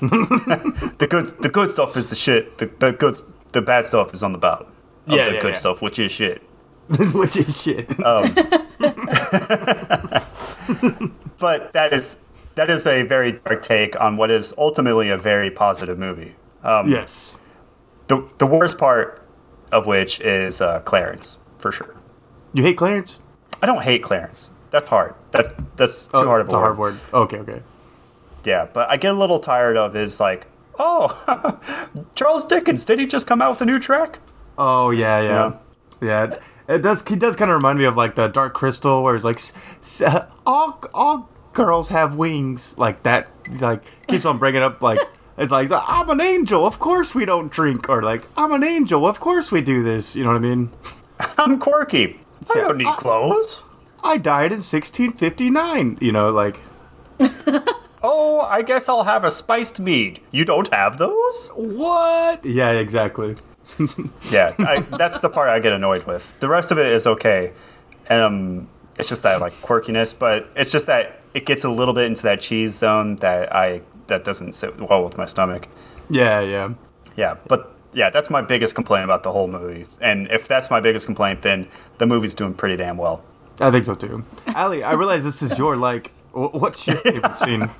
[0.00, 2.58] The good the good stuff is the shit.
[2.58, 3.14] The, the good
[3.52, 4.66] the bad stuff is on the bottom.
[5.06, 5.58] Of Yeah, the yeah, good yeah.
[5.58, 6.42] stuff, which is shit.
[7.14, 7.90] Which is shit.
[11.38, 15.50] But that is that is a very dark take on what is ultimately a very
[15.50, 16.34] positive movie.
[16.62, 17.36] Um, yes.
[18.06, 19.22] The the worst part
[19.72, 21.94] of which is uh, Clarence for sure.
[22.54, 23.22] You hate Clarence?
[23.62, 24.50] I don't hate Clarence.
[24.70, 25.14] That's hard.
[25.32, 26.98] That that's too Oh, hard of a a hard word.
[27.12, 27.62] Okay, okay.
[28.44, 30.46] Yeah, but I get a little tired of his like,
[30.78, 31.58] oh,
[32.14, 32.84] Charles Dickens.
[32.84, 34.20] Did he just come out with a new track?
[34.56, 35.52] Oh yeah, yeah,
[36.00, 36.24] yeah.
[36.24, 37.06] it- It does.
[37.06, 39.40] He does kind of remind me of like the Dark Crystal, where it's like
[40.04, 43.28] uh, all all girls have wings, like that.
[43.60, 44.98] Like keeps on bringing up like
[45.38, 46.66] it's like I'm an angel.
[46.66, 49.06] Of course we don't drink, or like I'm an angel.
[49.06, 50.16] Of course we do this.
[50.16, 50.70] You know what I mean?
[51.38, 52.18] I'm quirky.
[52.50, 53.62] I Yeah, don't need I- clothes.
[54.04, 55.98] I died in 1659.
[56.00, 56.60] You know, like
[58.02, 60.20] Oh, I guess I'll have a spiced mead.
[60.30, 61.50] You don't have those?
[61.56, 62.44] what?
[62.44, 63.36] Yeah, exactly.
[64.30, 66.38] Yeah, I, that's the part I get annoyed with.
[66.40, 67.52] The rest of it is okay.
[68.08, 68.68] Um,
[68.98, 72.22] it's just that like quirkiness, but it's just that it gets a little bit into
[72.24, 75.68] that cheese zone that I that doesn't sit well with my stomach.
[76.08, 76.74] Yeah, yeah.
[77.16, 79.84] Yeah, but yeah, that's my biggest complaint about the whole movie.
[80.00, 81.68] And if that's my biggest complaint, then
[81.98, 83.24] the movie's doing pretty damn well.
[83.60, 84.24] I think so too.
[84.48, 86.12] Allie, I realize this is your like.
[86.32, 87.70] What's your favorite scene?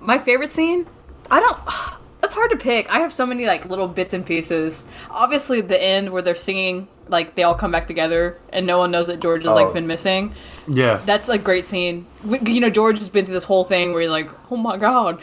[0.00, 0.86] My favorite scene?
[1.30, 2.01] I don't.
[2.32, 2.88] That's hard to pick.
[2.90, 4.86] I have so many like little bits and pieces.
[5.10, 8.90] Obviously, the end where they're singing, like they all come back together, and no one
[8.90, 9.54] knows that George has Oh.
[9.54, 10.34] like been missing.
[10.66, 10.98] Yeah.
[11.04, 12.06] That's a great scene.
[12.24, 14.78] We, you know, George has been through this whole thing where you're like, oh my
[14.78, 15.20] god,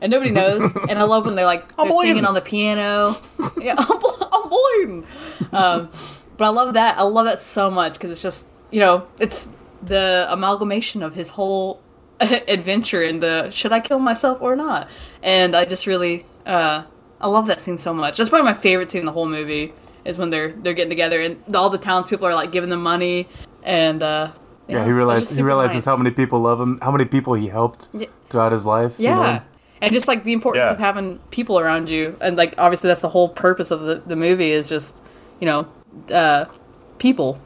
[0.00, 0.72] and nobody knows.
[0.88, 3.16] and I love when they're like they're singing on the piano.
[3.60, 5.04] yeah, I'm, ble-
[5.52, 5.90] Um,
[6.36, 6.96] but I love that.
[6.96, 9.48] I love that so much because it's just you know it's
[9.82, 11.80] the amalgamation of his whole
[12.20, 14.86] adventure and the should I kill myself or not.
[15.24, 16.82] And I just really uh,
[17.20, 18.16] I love that scene so much.
[18.18, 19.72] That's probably my favorite scene in the whole movie
[20.04, 23.28] is when they're they're getting together and all the townspeople are like giving them money
[23.62, 24.02] and.
[24.02, 24.30] Uh,
[24.68, 25.84] Yeah, know, he it's realized he realizes nice.
[25.84, 28.06] how many people love him, how many people he helped Yeah.
[28.30, 28.94] throughout his life.
[28.98, 29.14] you Yeah.
[29.16, 29.40] know?
[29.82, 30.72] And just like the importance Yeah.
[30.72, 32.16] of having people around you.
[32.20, 35.02] And like obviously that's the whole purpose of the, the movie is just,
[35.40, 35.66] you know,
[36.12, 36.44] uh,
[36.98, 37.38] people.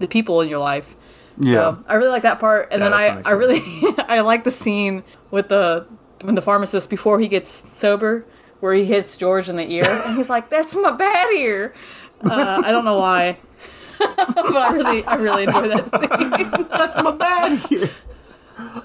[0.00, 0.96] The people in your life.
[1.38, 1.52] Yeah.
[1.74, 2.68] So I really like that part.
[2.72, 3.60] And Yeah, then I, I really
[4.08, 5.86] I like the scene with the
[6.22, 8.24] when the pharmacist before he gets sober
[8.64, 11.74] where he hits George in the ear and he's like, That's my bad ear.
[12.24, 13.36] Uh, I don't know why.
[13.98, 16.66] but I really I really enjoy that scene.
[16.70, 17.90] That's my bad ear.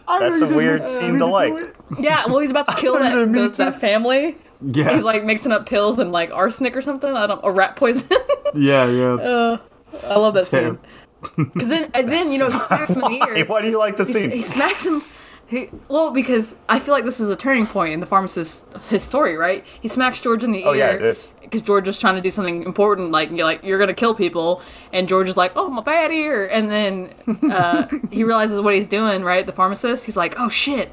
[0.06, 1.54] I That's know a weird didn't scene to like.
[1.98, 4.36] Yeah, well he's about to kill that, Me those, that family.
[4.62, 4.94] Yeah.
[4.96, 7.16] He's like mixing up pills and like arsenic or something.
[7.16, 8.10] I don't or rat poison.
[8.54, 9.58] yeah, yeah.
[10.04, 10.76] I love that Damn.
[10.76, 11.46] scene.
[11.54, 13.46] Because then, and then you know, he smacks him in the ear.
[13.46, 14.30] Why do you like the He, scene?
[14.32, 15.26] he smacks him.
[15.50, 19.02] He, well, because I feel like this is a turning point in the pharmacist's his
[19.04, 19.66] story, right?
[19.82, 20.78] He smacks George in the Oh, ear.
[20.78, 21.32] yeah, it is.
[21.42, 24.62] Because George is trying to do something important, like you're like you're gonna kill people,
[24.94, 27.10] and George is like, "Oh, my bad ear," and then
[27.52, 29.44] uh, he realizes what he's doing, right?
[29.46, 30.92] The pharmacist, he's like, "Oh shit,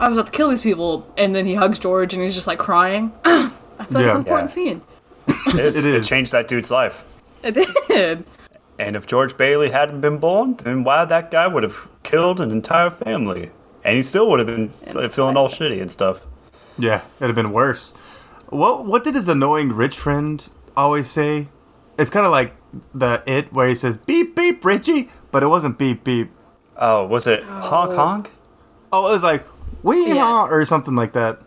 [0.00, 2.46] I was about to kill these people," and then he hugs George, and he's just
[2.46, 3.12] like crying.
[3.24, 4.10] I feel like it's Yeah.
[4.12, 4.54] an important Yeah.
[4.54, 4.80] scene.
[5.48, 5.76] It is.
[5.84, 6.08] It It, is.
[6.08, 7.04] changed that dude's life.
[7.42, 7.52] It
[7.88, 8.24] did.
[8.78, 12.50] And if George Bailey hadn't been born, then why that guy would have killed an
[12.50, 13.50] entire family,
[13.88, 16.26] and he still would have been It's feeling all shitty and stuff.
[16.78, 17.92] Yeah, it'd have been worse.
[18.48, 21.48] What what did his annoying rich friend always say?
[21.98, 22.54] It's kind of like
[22.94, 26.30] the it where he says beep beep Richie but it wasn't beep beep.
[26.76, 27.60] Oh, was it oh.
[27.60, 28.30] honk honk?
[28.92, 29.44] Oh, it was like
[29.82, 30.46] wee Yeah.
[30.48, 31.40] or something like that.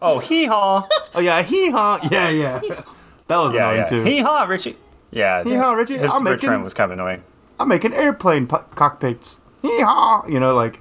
[0.00, 0.86] Oh, hee haw.
[1.14, 1.98] Oh yeah, hee haw.
[2.10, 2.60] Yeah, yeah.
[3.28, 3.86] That was yeah, annoying yeah.
[3.86, 4.04] too.
[4.04, 4.76] Hee haw, Richie.
[5.10, 5.42] Yeah.
[5.42, 5.98] Hee haw, Richie.
[5.98, 7.24] His I'm Rich making- Trent was kind of annoying.
[7.58, 9.40] I'm making airplane po- cockpits.
[9.62, 10.24] Hee haw.
[10.28, 10.80] You know, like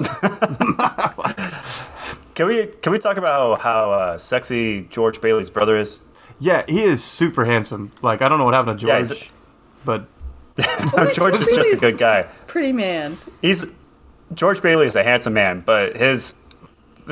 [2.34, 6.00] Can we can we talk about how uh, sexy George Bailey's brother is?
[6.38, 7.92] yeah, he is super handsome.
[8.00, 9.32] Like I don't know what happened to George, he's a-
[9.84, 10.06] but
[11.14, 12.22] George is just a good guy.
[12.46, 13.16] Pretty man.
[13.42, 13.76] He's
[14.32, 16.34] George Bailey is a handsome man, but his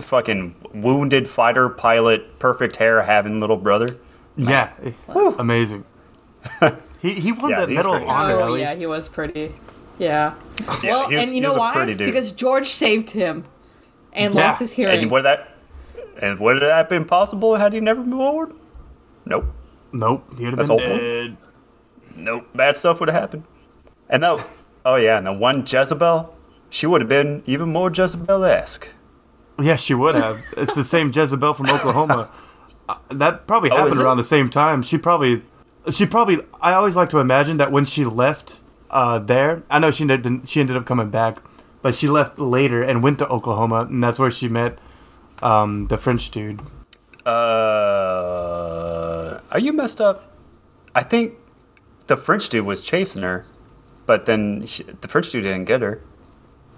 [0.01, 3.98] fucking wounded fighter pilot, perfect hair having little brother.
[4.36, 4.70] yeah,
[5.39, 5.85] amazing.
[7.01, 8.02] he he won Yeah, that Medal of.
[8.05, 8.40] Honor.
[8.40, 9.52] oh yeah, he was pretty.
[9.98, 10.34] Yeah.
[10.82, 11.94] Yeah, well, he was- and you know why?
[11.94, 13.44] Because George saved him
[14.12, 14.48] and Yeah.
[14.48, 15.02] lost his hearing.
[15.02, 15.54] And would that
[16.20, 18.52] and would that have been possible had he never moved forward?
[19.24, 19.46] Nope.
[19.92, 20.82] Nope, he'd have That's been old.
[21.00, 21.36] dead.
[22.16, 22.46] Nope.
[22.54, 23.44] Bad stuff would have happened.
[24.08, 24.40] And though
[24.84, 26.34] oh yeah, and the one Jezebel,
[26.70, 28.88] she would have been even more Jezebel esque.
[29.60, 30.42] Yeah, she would have.
[30.56, 32.28] it's the same Jezebel from Oklahoma.
[32.90, 34.02] Uh, that probably Oh, happened it?
[34.02, 34.82] around the same time.
[34.82, 35.42] She probably,
[35.90, 36.38] she probably.
[36.62, 38.57] I always like to imagine that when she left
[38.90, 40.48] uh, there, I know she didn't.
[40.48, 41.39] She ended up coming back,
[41.82, 44.78] but she left later and went to Oklahoma, and that's where she met
[45.43, 46.60] um, the French dude.
[48.09, 50.32] Uh, are you messed up?
[50.94, 51.35] I think
[52.06, 53.44] the French dude was chasing her,
[54.06, 56.01] but then she, the French dude didn't get her.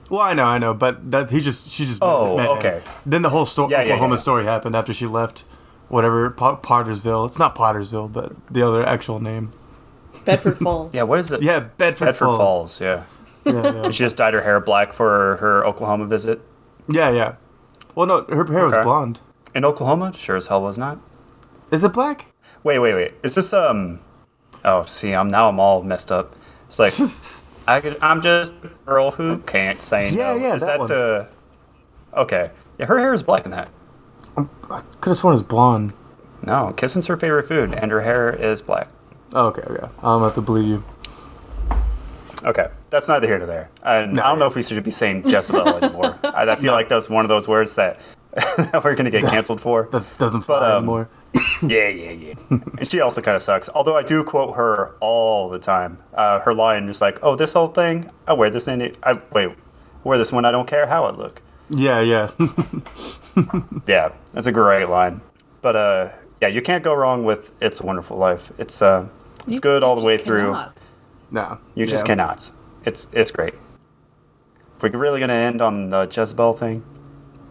[0.08, 2.58] Well, I know, I know, but that he just she just Oh, met him.
[2.58, 2.82] okay.
[3.06, 4.20] Then the whole sto- Yeah, yeah, Oklahoma yeah.
[4.20, 5.44] story happened after she left,
[5.88, 7.26] whatever Pottersville.
[7.28, 9.52] It's not Pottersville, but the other actual name.
[10.24, 10.92] Bedford Falls.
[10.94, 11.42] Yeah, what is it?
[11.42, 12.38] Yeah, Bedford, Bedford Falls.
[12.38, 12.80] Falls.
[12.80, 13.02] Yeah,
[13.44, 13.90] Yeah, yeah.
[13.90, 16.40] she just dyed her hair black for her Oklahoma visit.
[16.88, 17.34] yeah, yeah.
[17.94, 19.20] Well, no, her hair was blonde.
[19.54, 20.98] In Oklahoma, sure as hell was not.
[21.72, 22.26] Is it black?
[22.62, 23.14] Wait, wait, wait.
[23.22, 23.98] Is this um?
[24.64, 26.36] Oh, see, I'm now I'm all messed up.
[26.66, 26.94] It's like
[27.66, 30.18] I could, I'm just a girl who can't say anything.
[30.18, 30.38] Yeah, no.
[30.38, 30.88] yeah, Is that that, one.
[30.88, 31.28] the?
[32.14, 32.50] Okay.
[32.78, 33.68] Yeah, her hair is black in that.
[34.36, 35.92] I could have sworn it was blonde.
[36.42, 38.88] No, kissing's her favorite food, and her hair is black.
[39.32, 39.86] Oh, okay, okay.
[40.02, 40.84] I'm have to believe you.
[42.42, 43.70] Okay, that's neither here nor there.
[43.82, 46.18] And No, I don't know if we should be saying Jezebel anymore.
[46.24, 48.00] I, I feel like that's one of those words that,
[48.32, 49.88] that we're gonna get canceled for.
[49.92, 51.08] That doesn't fly um, anymore.
[51.62, 52.34] Yeah, yeah, yeah.
[52.48, 53.68] and she also kind of sucks.
[53.68, 55.98] Although I do quote her all the time.
[56.14, 58.96] Uh, her line just like, "Oh, this whole thing, I wear this in it.
[59.02, 59.50] I wait,
[60.02, 60.46] wear this one.
[60.46, 62.30] I don't care how it look." Yeah, yeah.
[63.86, 65.20] Yeah, that's a great line.
[65.60, 66.08] But uh,
[66.40, 69.08] yeah, you can't go wrong with "It's a Wonderful Life." It's uh,
[69.46, 70.52] it's You good all the just way through.
[70.52, 70.76] cannot.
[71.30, 71.58] no.
[71.74, 72.08] You just yeah.
[72.08, 72.50] cannot.
[72.84, 73.54] It's it's great.
[74.80, 76.82] We're really gonna end on the Jezebel thing.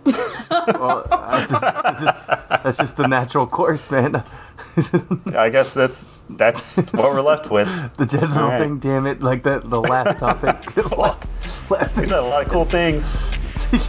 [0.50, 4.16] Well, I just, it's just, that's just the natural course, man.
[5.36, 7.68] I guess that's that's what we're left with.
[7.98, 8.60] the Jezebel All right.
[8.60, 9.22] thing, damn it.
[9.22, 10.60] Like that, the last topic.
[10.74, 11.30] the last,
[11.70, 12.06] last thing.
[12.06, 13.38] These are a lot of cool things.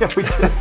[0.00, 0.52] yeah, we did.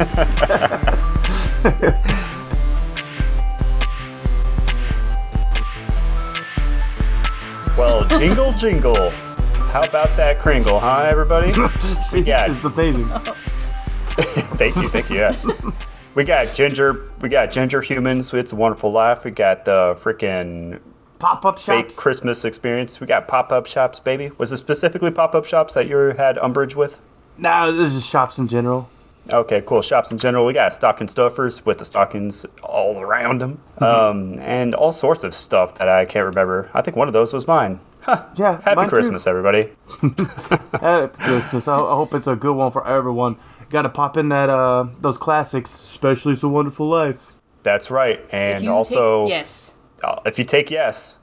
[7.79, 9.09] Well, jingle jingle.
[9.71, 11.53] How about that Kringle, huh, everybody?
[12.01, 13.07] See, got- it's amazing.
[14.57, 15.15] thank you, thank you.
[15.15, 15.71] Yeah.
[16.13, 17.09] We got ginger.
[17.21, 18.33] We got ginger humans.
[18.33, 19.23] It's a wonderful life.
[19.23, 20.81] We got the freaking
[21.19, 21.95] Pop up fake.
[21.95, 22.99] Christmas experience.
[22.99, 24.31] We got pop up shops, baby.
[24.37, 26.99] Was it specifically pop up shops that you had umbrage with?
[27.37, 28.89] Nah, this is just shops in general.
[29.31, 29.81] Okay, cool.
[29.81, 30.45] Shops in general.
[30.45, 35.33] We got stocking stuffers with the stockings all around them, um, and all sorts of
[35.33, 36.69] stuff that I can't remember.
[36.73, 37.79] I think one of those was mine.
[38.01, 38.25] Huh.
[38.35, 38.95] Yeah, Happy mine too.
[38.95, 39.69] Christmas, everybody.
[40.81, 41.67] Happy Christmas.
[41.67, 43.37] I, I hope it's a good one for everyone.
[43.69, 47.33] Got to pop in that uh those classics, especially "It's a Wonderful Life."
[47.63, 48.19] That's right.
[48.31, 49.77] And also, take, yes.
[50.03, 51.19] uh, if you take yes,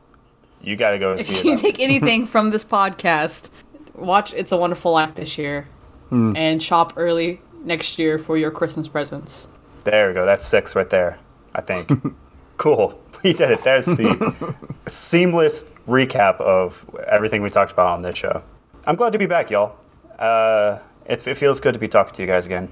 [0.61, 3.51] you got to go see If you take anything from this podcast,
[3.95, 5.66] watch It's a Wonderful Life this year,
[6.11, 6.37] Hmm.
[6.37, 9.49] and shop early next year for your Christmas presents.
[9.85, 10.25] There we go.
[10.25, 11.19] That's six right there.
[11.55, 11.91] I think.
[12.57, 13.01] cool.
[13.23, 13.65] We did it.
[13.65, 14.55] There's the
[14.87, 18.43] seamless recap of everything we talked about on this show.
[18.87, 19.75] I'm glad to be back, y'all.
[20.19, 22.69] Uh, it, it feels good to be talking to you guys again.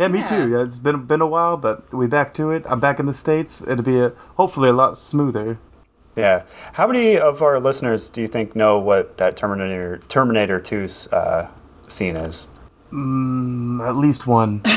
[0.00, 0.24] Yeah, me Yeah.
[0.24, 0.50] too.
[0.50, 2.64] Yeah, it's been been a while, but we back to it.
[2.66, 3.62] I'm back in the states.
[3.62, 5.58] It'll be a, hopefully a lot smoother.
[6.16, 6.42] Yeah.
[6.72, 11.48] How many of our listeners do you think know what that Terminator Terminator 2's uh,
[11.88, 12.48] scene is?
[12.92, 14.62] At least one.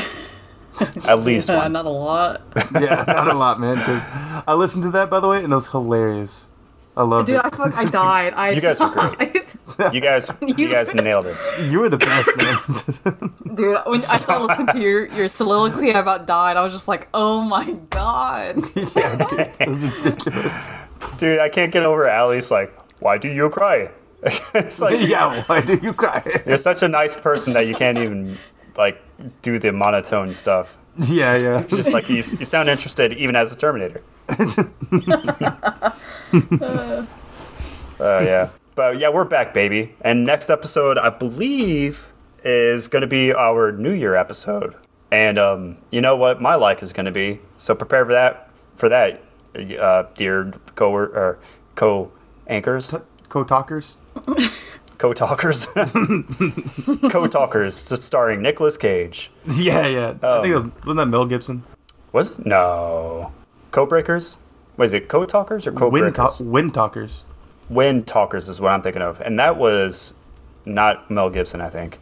[1.08, 1.72] At least Uh, one.
[1.72, 2.42] not a lot.
[2.74, 3.76] yeah, not a lot, man.
[3.76, 4.06] Because
[4.46, 6.50] I listened to that by the way, and it was hilarious.
[6.98, 7.42] I love Dude, it.
[7.42, 8.32] Dude, I feel like I died.
[8.34, 9.44] I You guys were great.
[9.92, 11.36] You guys, you guys nailed it.
[11.70, 12.56] You were the best, man.
[13.54, 17.08] Dude, when I started listening to your, your soliloquy about died, I was just like,
[17.12, 18.56] oh my god.
[18.74, 20.72] yeah, dude, it was ridiculous.
[21.18, 23.90] Dude, I can't get over Allie's like, why do you cry?
[24.54, 26.22] it's like yeah, why do you cry?
[26.46, 28.38] you're such a nice person that you can't even
[28.76, 29.00] like
[29.42, 30.76] do the monotone stuff.
[30.98, 31.60] yeah, yeah.
[31.60, 34.02] It's just like you, you sound interested even as a Terminator.
[34.28, 34.64] uh,
[38.00, 39.94] yeah, but yeah, we're back, baby.
[40.00, 42.06] And next episode, I believe,
[42.42, 44.74] is going to be our New Year episode.
[45.10, 47.40] And um, you know what my like is going to be.
[47.58, 48.50] So prepare for that.
[48.76, 49.22] For that,
[49.78, 51.38] uh, dear co or
[51.76, 52.10] co
[52.46, 52.94] anchors,
[53.28, 53.98] co talkers,
[54.98, 55.66] co talkers,
[57.10, 59.30] co-talkers, starring Nicolas Cage.
[59.48, 60.14] Yeah, yeah.
[60.22, 61.62] I think it Um, was, wasn't that Mel Gibson?
[62.12, 62.46] Was it?
[62.46, 63.32] No.
[63.70, 64.38] Co breakers?
[64.76, 66.14] Was it co talkers or co-breakers?
[66.14, 67.26] ta- wind talkers.
[67.68, 70.12] Wind talkers is what I'm thinking of, and that was
[70.64, 71.60] not Mel Gibson.
[71.60, 71.98] I think.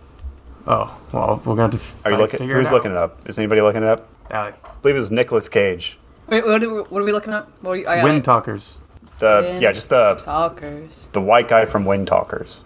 [0.67, 2.39] Oh, well, we're going to have to Are you looking?
[2.39, 2.75] figure Who's it out.
[2.77, 3.29] looking it up?
[3.29, 4.09] Is anybody looking it up?
[4.31, 4.53] Allie.
[4.65, 5.99] I believe it was Nicolas Cage.
[6.29, 7.47] Wait, what are, we, what are we looking at?
[7.63, 8.25] What are you, I Wind it.
[8.25, 8.81] talkers.
[9.19, 11.09] The Wind yeah, just the Talkers.
[11.13, 12.65] the white guy from Wind Talkers.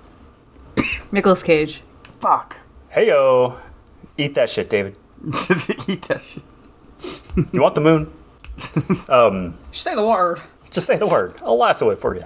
[1.12, 1.82] Nicolas Cage.
[2.20, 2.56] Fuck.
[2.94, 3.58] Heyo,
[4.16, 4.96] eat that shit, David.
[5.88, 6.42] Eat that shit.
[7.52, 8.12] You want the moon?
[9.08, 10.40] um, Just say the word.
[10.70, 11.34] just say the word.
[11.44, 12.24] I'll lasso it for you.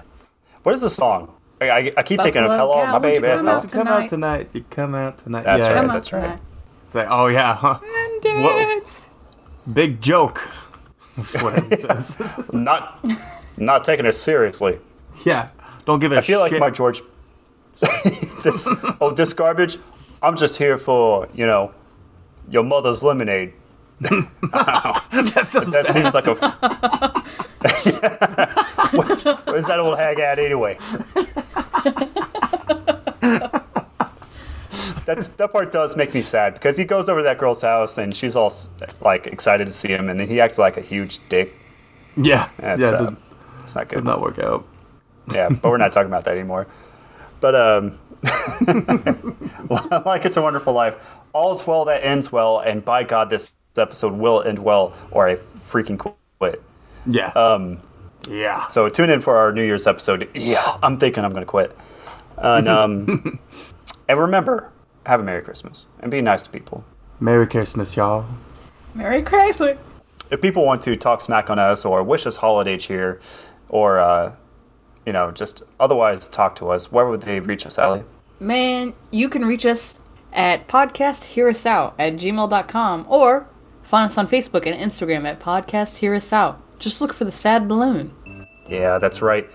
[0.63, 1.33] What is the song?
[1.59, 3.61] I, I, I keep thinking of Buffalo "Hello, cow, my would you baby." come out
[3.63, 4.03] come Tonight.
[4.03, 4.49] out tonight.
[4.53, 5.43] You come out tonight.
[5.43, 5.75] That's yeah, right.
[5.75, 5.93] Come yeah.
[5.93, 6.21] that's right.
[6.21, 6.39] tonight.
[6.83, 7.79] It's like, oh yeah, huh?
[8.25, 8.79] And Whoa.
[9.73, 10.39] big joke.
[11.41, 12.51] Whatever it says.
[12.53, 13.03] Not
[13.57, 14.79] not taking it seriously.
[15.25, 15.49] yeah,
[15.85, 16.59] don't give a I feel like shit.
[16.59, 17.01] my George.
[18.43, 18.67] this
[19.01, 19.77] oh this garbage.
[20.21, 21.73] I'm just here for you know
[22.49, 23.53] your mother's lemonade.
[23.99, 26.35] That's the- That seems like a.
[29.51, 30.77] Where's that old hag at anyway?
[35.05, 37.97] That's, that part does make me sad because he goes over to that girl's house
[37.97, 38.51] and she's all
[39.01, 41.53] like excited to see him and then he acts like a huge dick.
[42.15, 43.17] yeah, That's, yeah, uh, did,
[43.63, 44.05] it's not did good.
[44.05, 44.65] not work out.
[45.33, 46.67] Yeah, but we're not talking about that anymore.
[47.39, 47.97] But um,
[50.05, 50.95] like it's a wonderful life.
[51.33, 55.35] All's well that ends well, and by God, this episode will end well, or I
[55.69, 56.61] freaking quit.
[57.05, 57.79] Yeah, Um,
[58.29, 58.67] yeah.
[58.67, 60.29] so tune in for our New Year's episode.
[60.33, 61.75] Yeah, I'm thinking I'm going to quit.
[62.37, 63.39] And um,
[64.07, 64.71] and remember,
[65.05, 66.85] have a Merry Christmas and be nice to people.
[67.19, 68.25] Merry Christmas, y'all.
[68.93, 69.77] Merry Christmas.
[70.31, 73.19] If people want to talk smack on us or wish us holiday cheer,
[73.69, 74.35] or uh,
[75.05, 78.03] you know, just otherwise talk to us, where would they reach us, Allie?
[78.39, 79.99] Man, you can reach us
[80.33, 83.47] at podcast hear us out at gmail.com or
[83.83, 86.59] find us on Facebook and Instagram at podcast hear us out.
[86.79, 88.11] Just look for the sad balloon.
[88.67, 89.47] Yeah, that's right.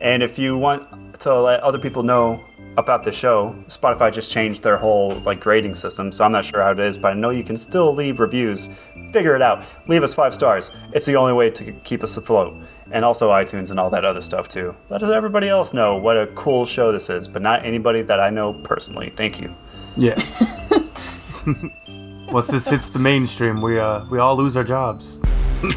[0.00, 0.82] And if you want
[1.20, 2.38] to let other people know
[2.76, 6.62] about the show, Spotify just changed their whole like grading system, so I'm not sure
[6.62, 8.68] how it is, but I know you can still leave reviews.
[9.12, 9.64] Figure it out.
[9.88, 10.70] Leave us five stars.
[10.92, 12.52] It's the only way to keep us afloat.
[12.92, 14.74] And also iTunes and all that other stuff too.
[14.90, 18.30] Let everybody else know what a cool show this is, but not anybody that I
[18.30, 19.10] know personally.
[19.10, 19.52] Thank you.
[19.96, 20.44] Yes.
[22.30, 25.20] Once this hits the mainstream, we uh we all lose our jobs.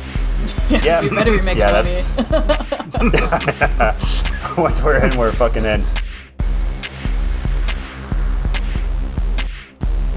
[0.69, 1.89] Yeah, We better be making yeah, money.
[3.77, 4.23] that's
[4.57, 5.83] once we're in, we're fucking in.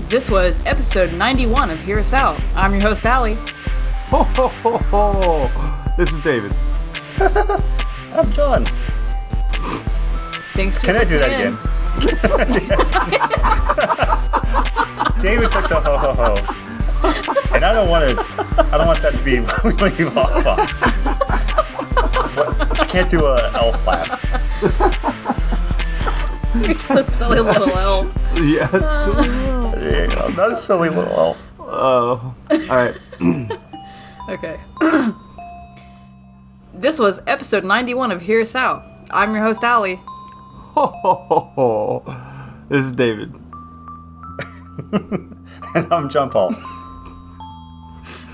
[0.09, 2.39] This was episode 91 of Hear Us Out.
[2.55, 3.35] I'm your host, Allie.
[4.11, 5.93] Ho ho ho ho!
[5.97, 6.53] This is David.
[7.21, 8.65] I'm John.
[10.55, 11.59] Thanks for Can I do that listening again?
[15.23, 16.35] David took the ho ho ho,
[17.55, 18.17] and I don't want to.
[18.73, 20.59] I don't want that to be what we leave off on.
[22.81, 24.21] I can't do a elf laugh.
[26.67, 28.07] You're just a silly little elf.
[28.37, 28.73] Yes.
[29.83, 31.39] Yeah, I'm not a silly little elf.
[31.61, 32.35] Oh.
[32.51, 32.97] all right.
[34.29, 34.59] Okay.
[36.75, 38.83] this was episode 91 of Hear Us Out.
[39.11, 40.01] I'm your host, Allie.
[40.75, 42.03] Ho ho ho ho!
[42.69, 43.33] This is David.
[45.75, 46.53] And I'm John Paul.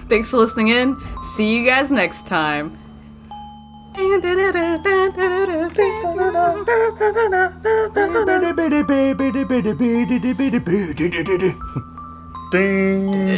[0.08, 0.96] Thanks for listening in.
[1.36, 2.76] See you guys next time.
[3.94, 4.20] Ding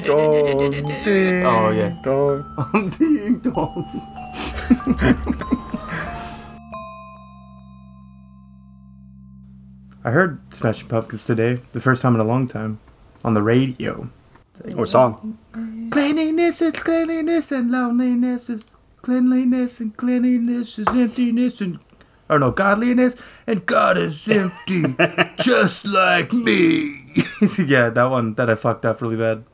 [0.02, 0.70] dong,
[1.04, 1.96] ding Oh yeah.
[2.02, 2.90] dong.
[2.98, 4.16] Ding dong.
[10.04, 12.78] I heard Smashing Pumpkins today, the first time in a long time,
[13.24, 14.08] on the radio.
[14.76, 15.38] Or song.
[15.90, 21.78] Cleanliness is cleanliness and loneliness is cleanliness and cleanliness is emptiness and
[22.28, 23.16] or no godliness
[23.46, 24.84] and God is empty
[25.42, 27.02] just like me.
[27.66, 29.44] yeah, that one that I fucked up really bad.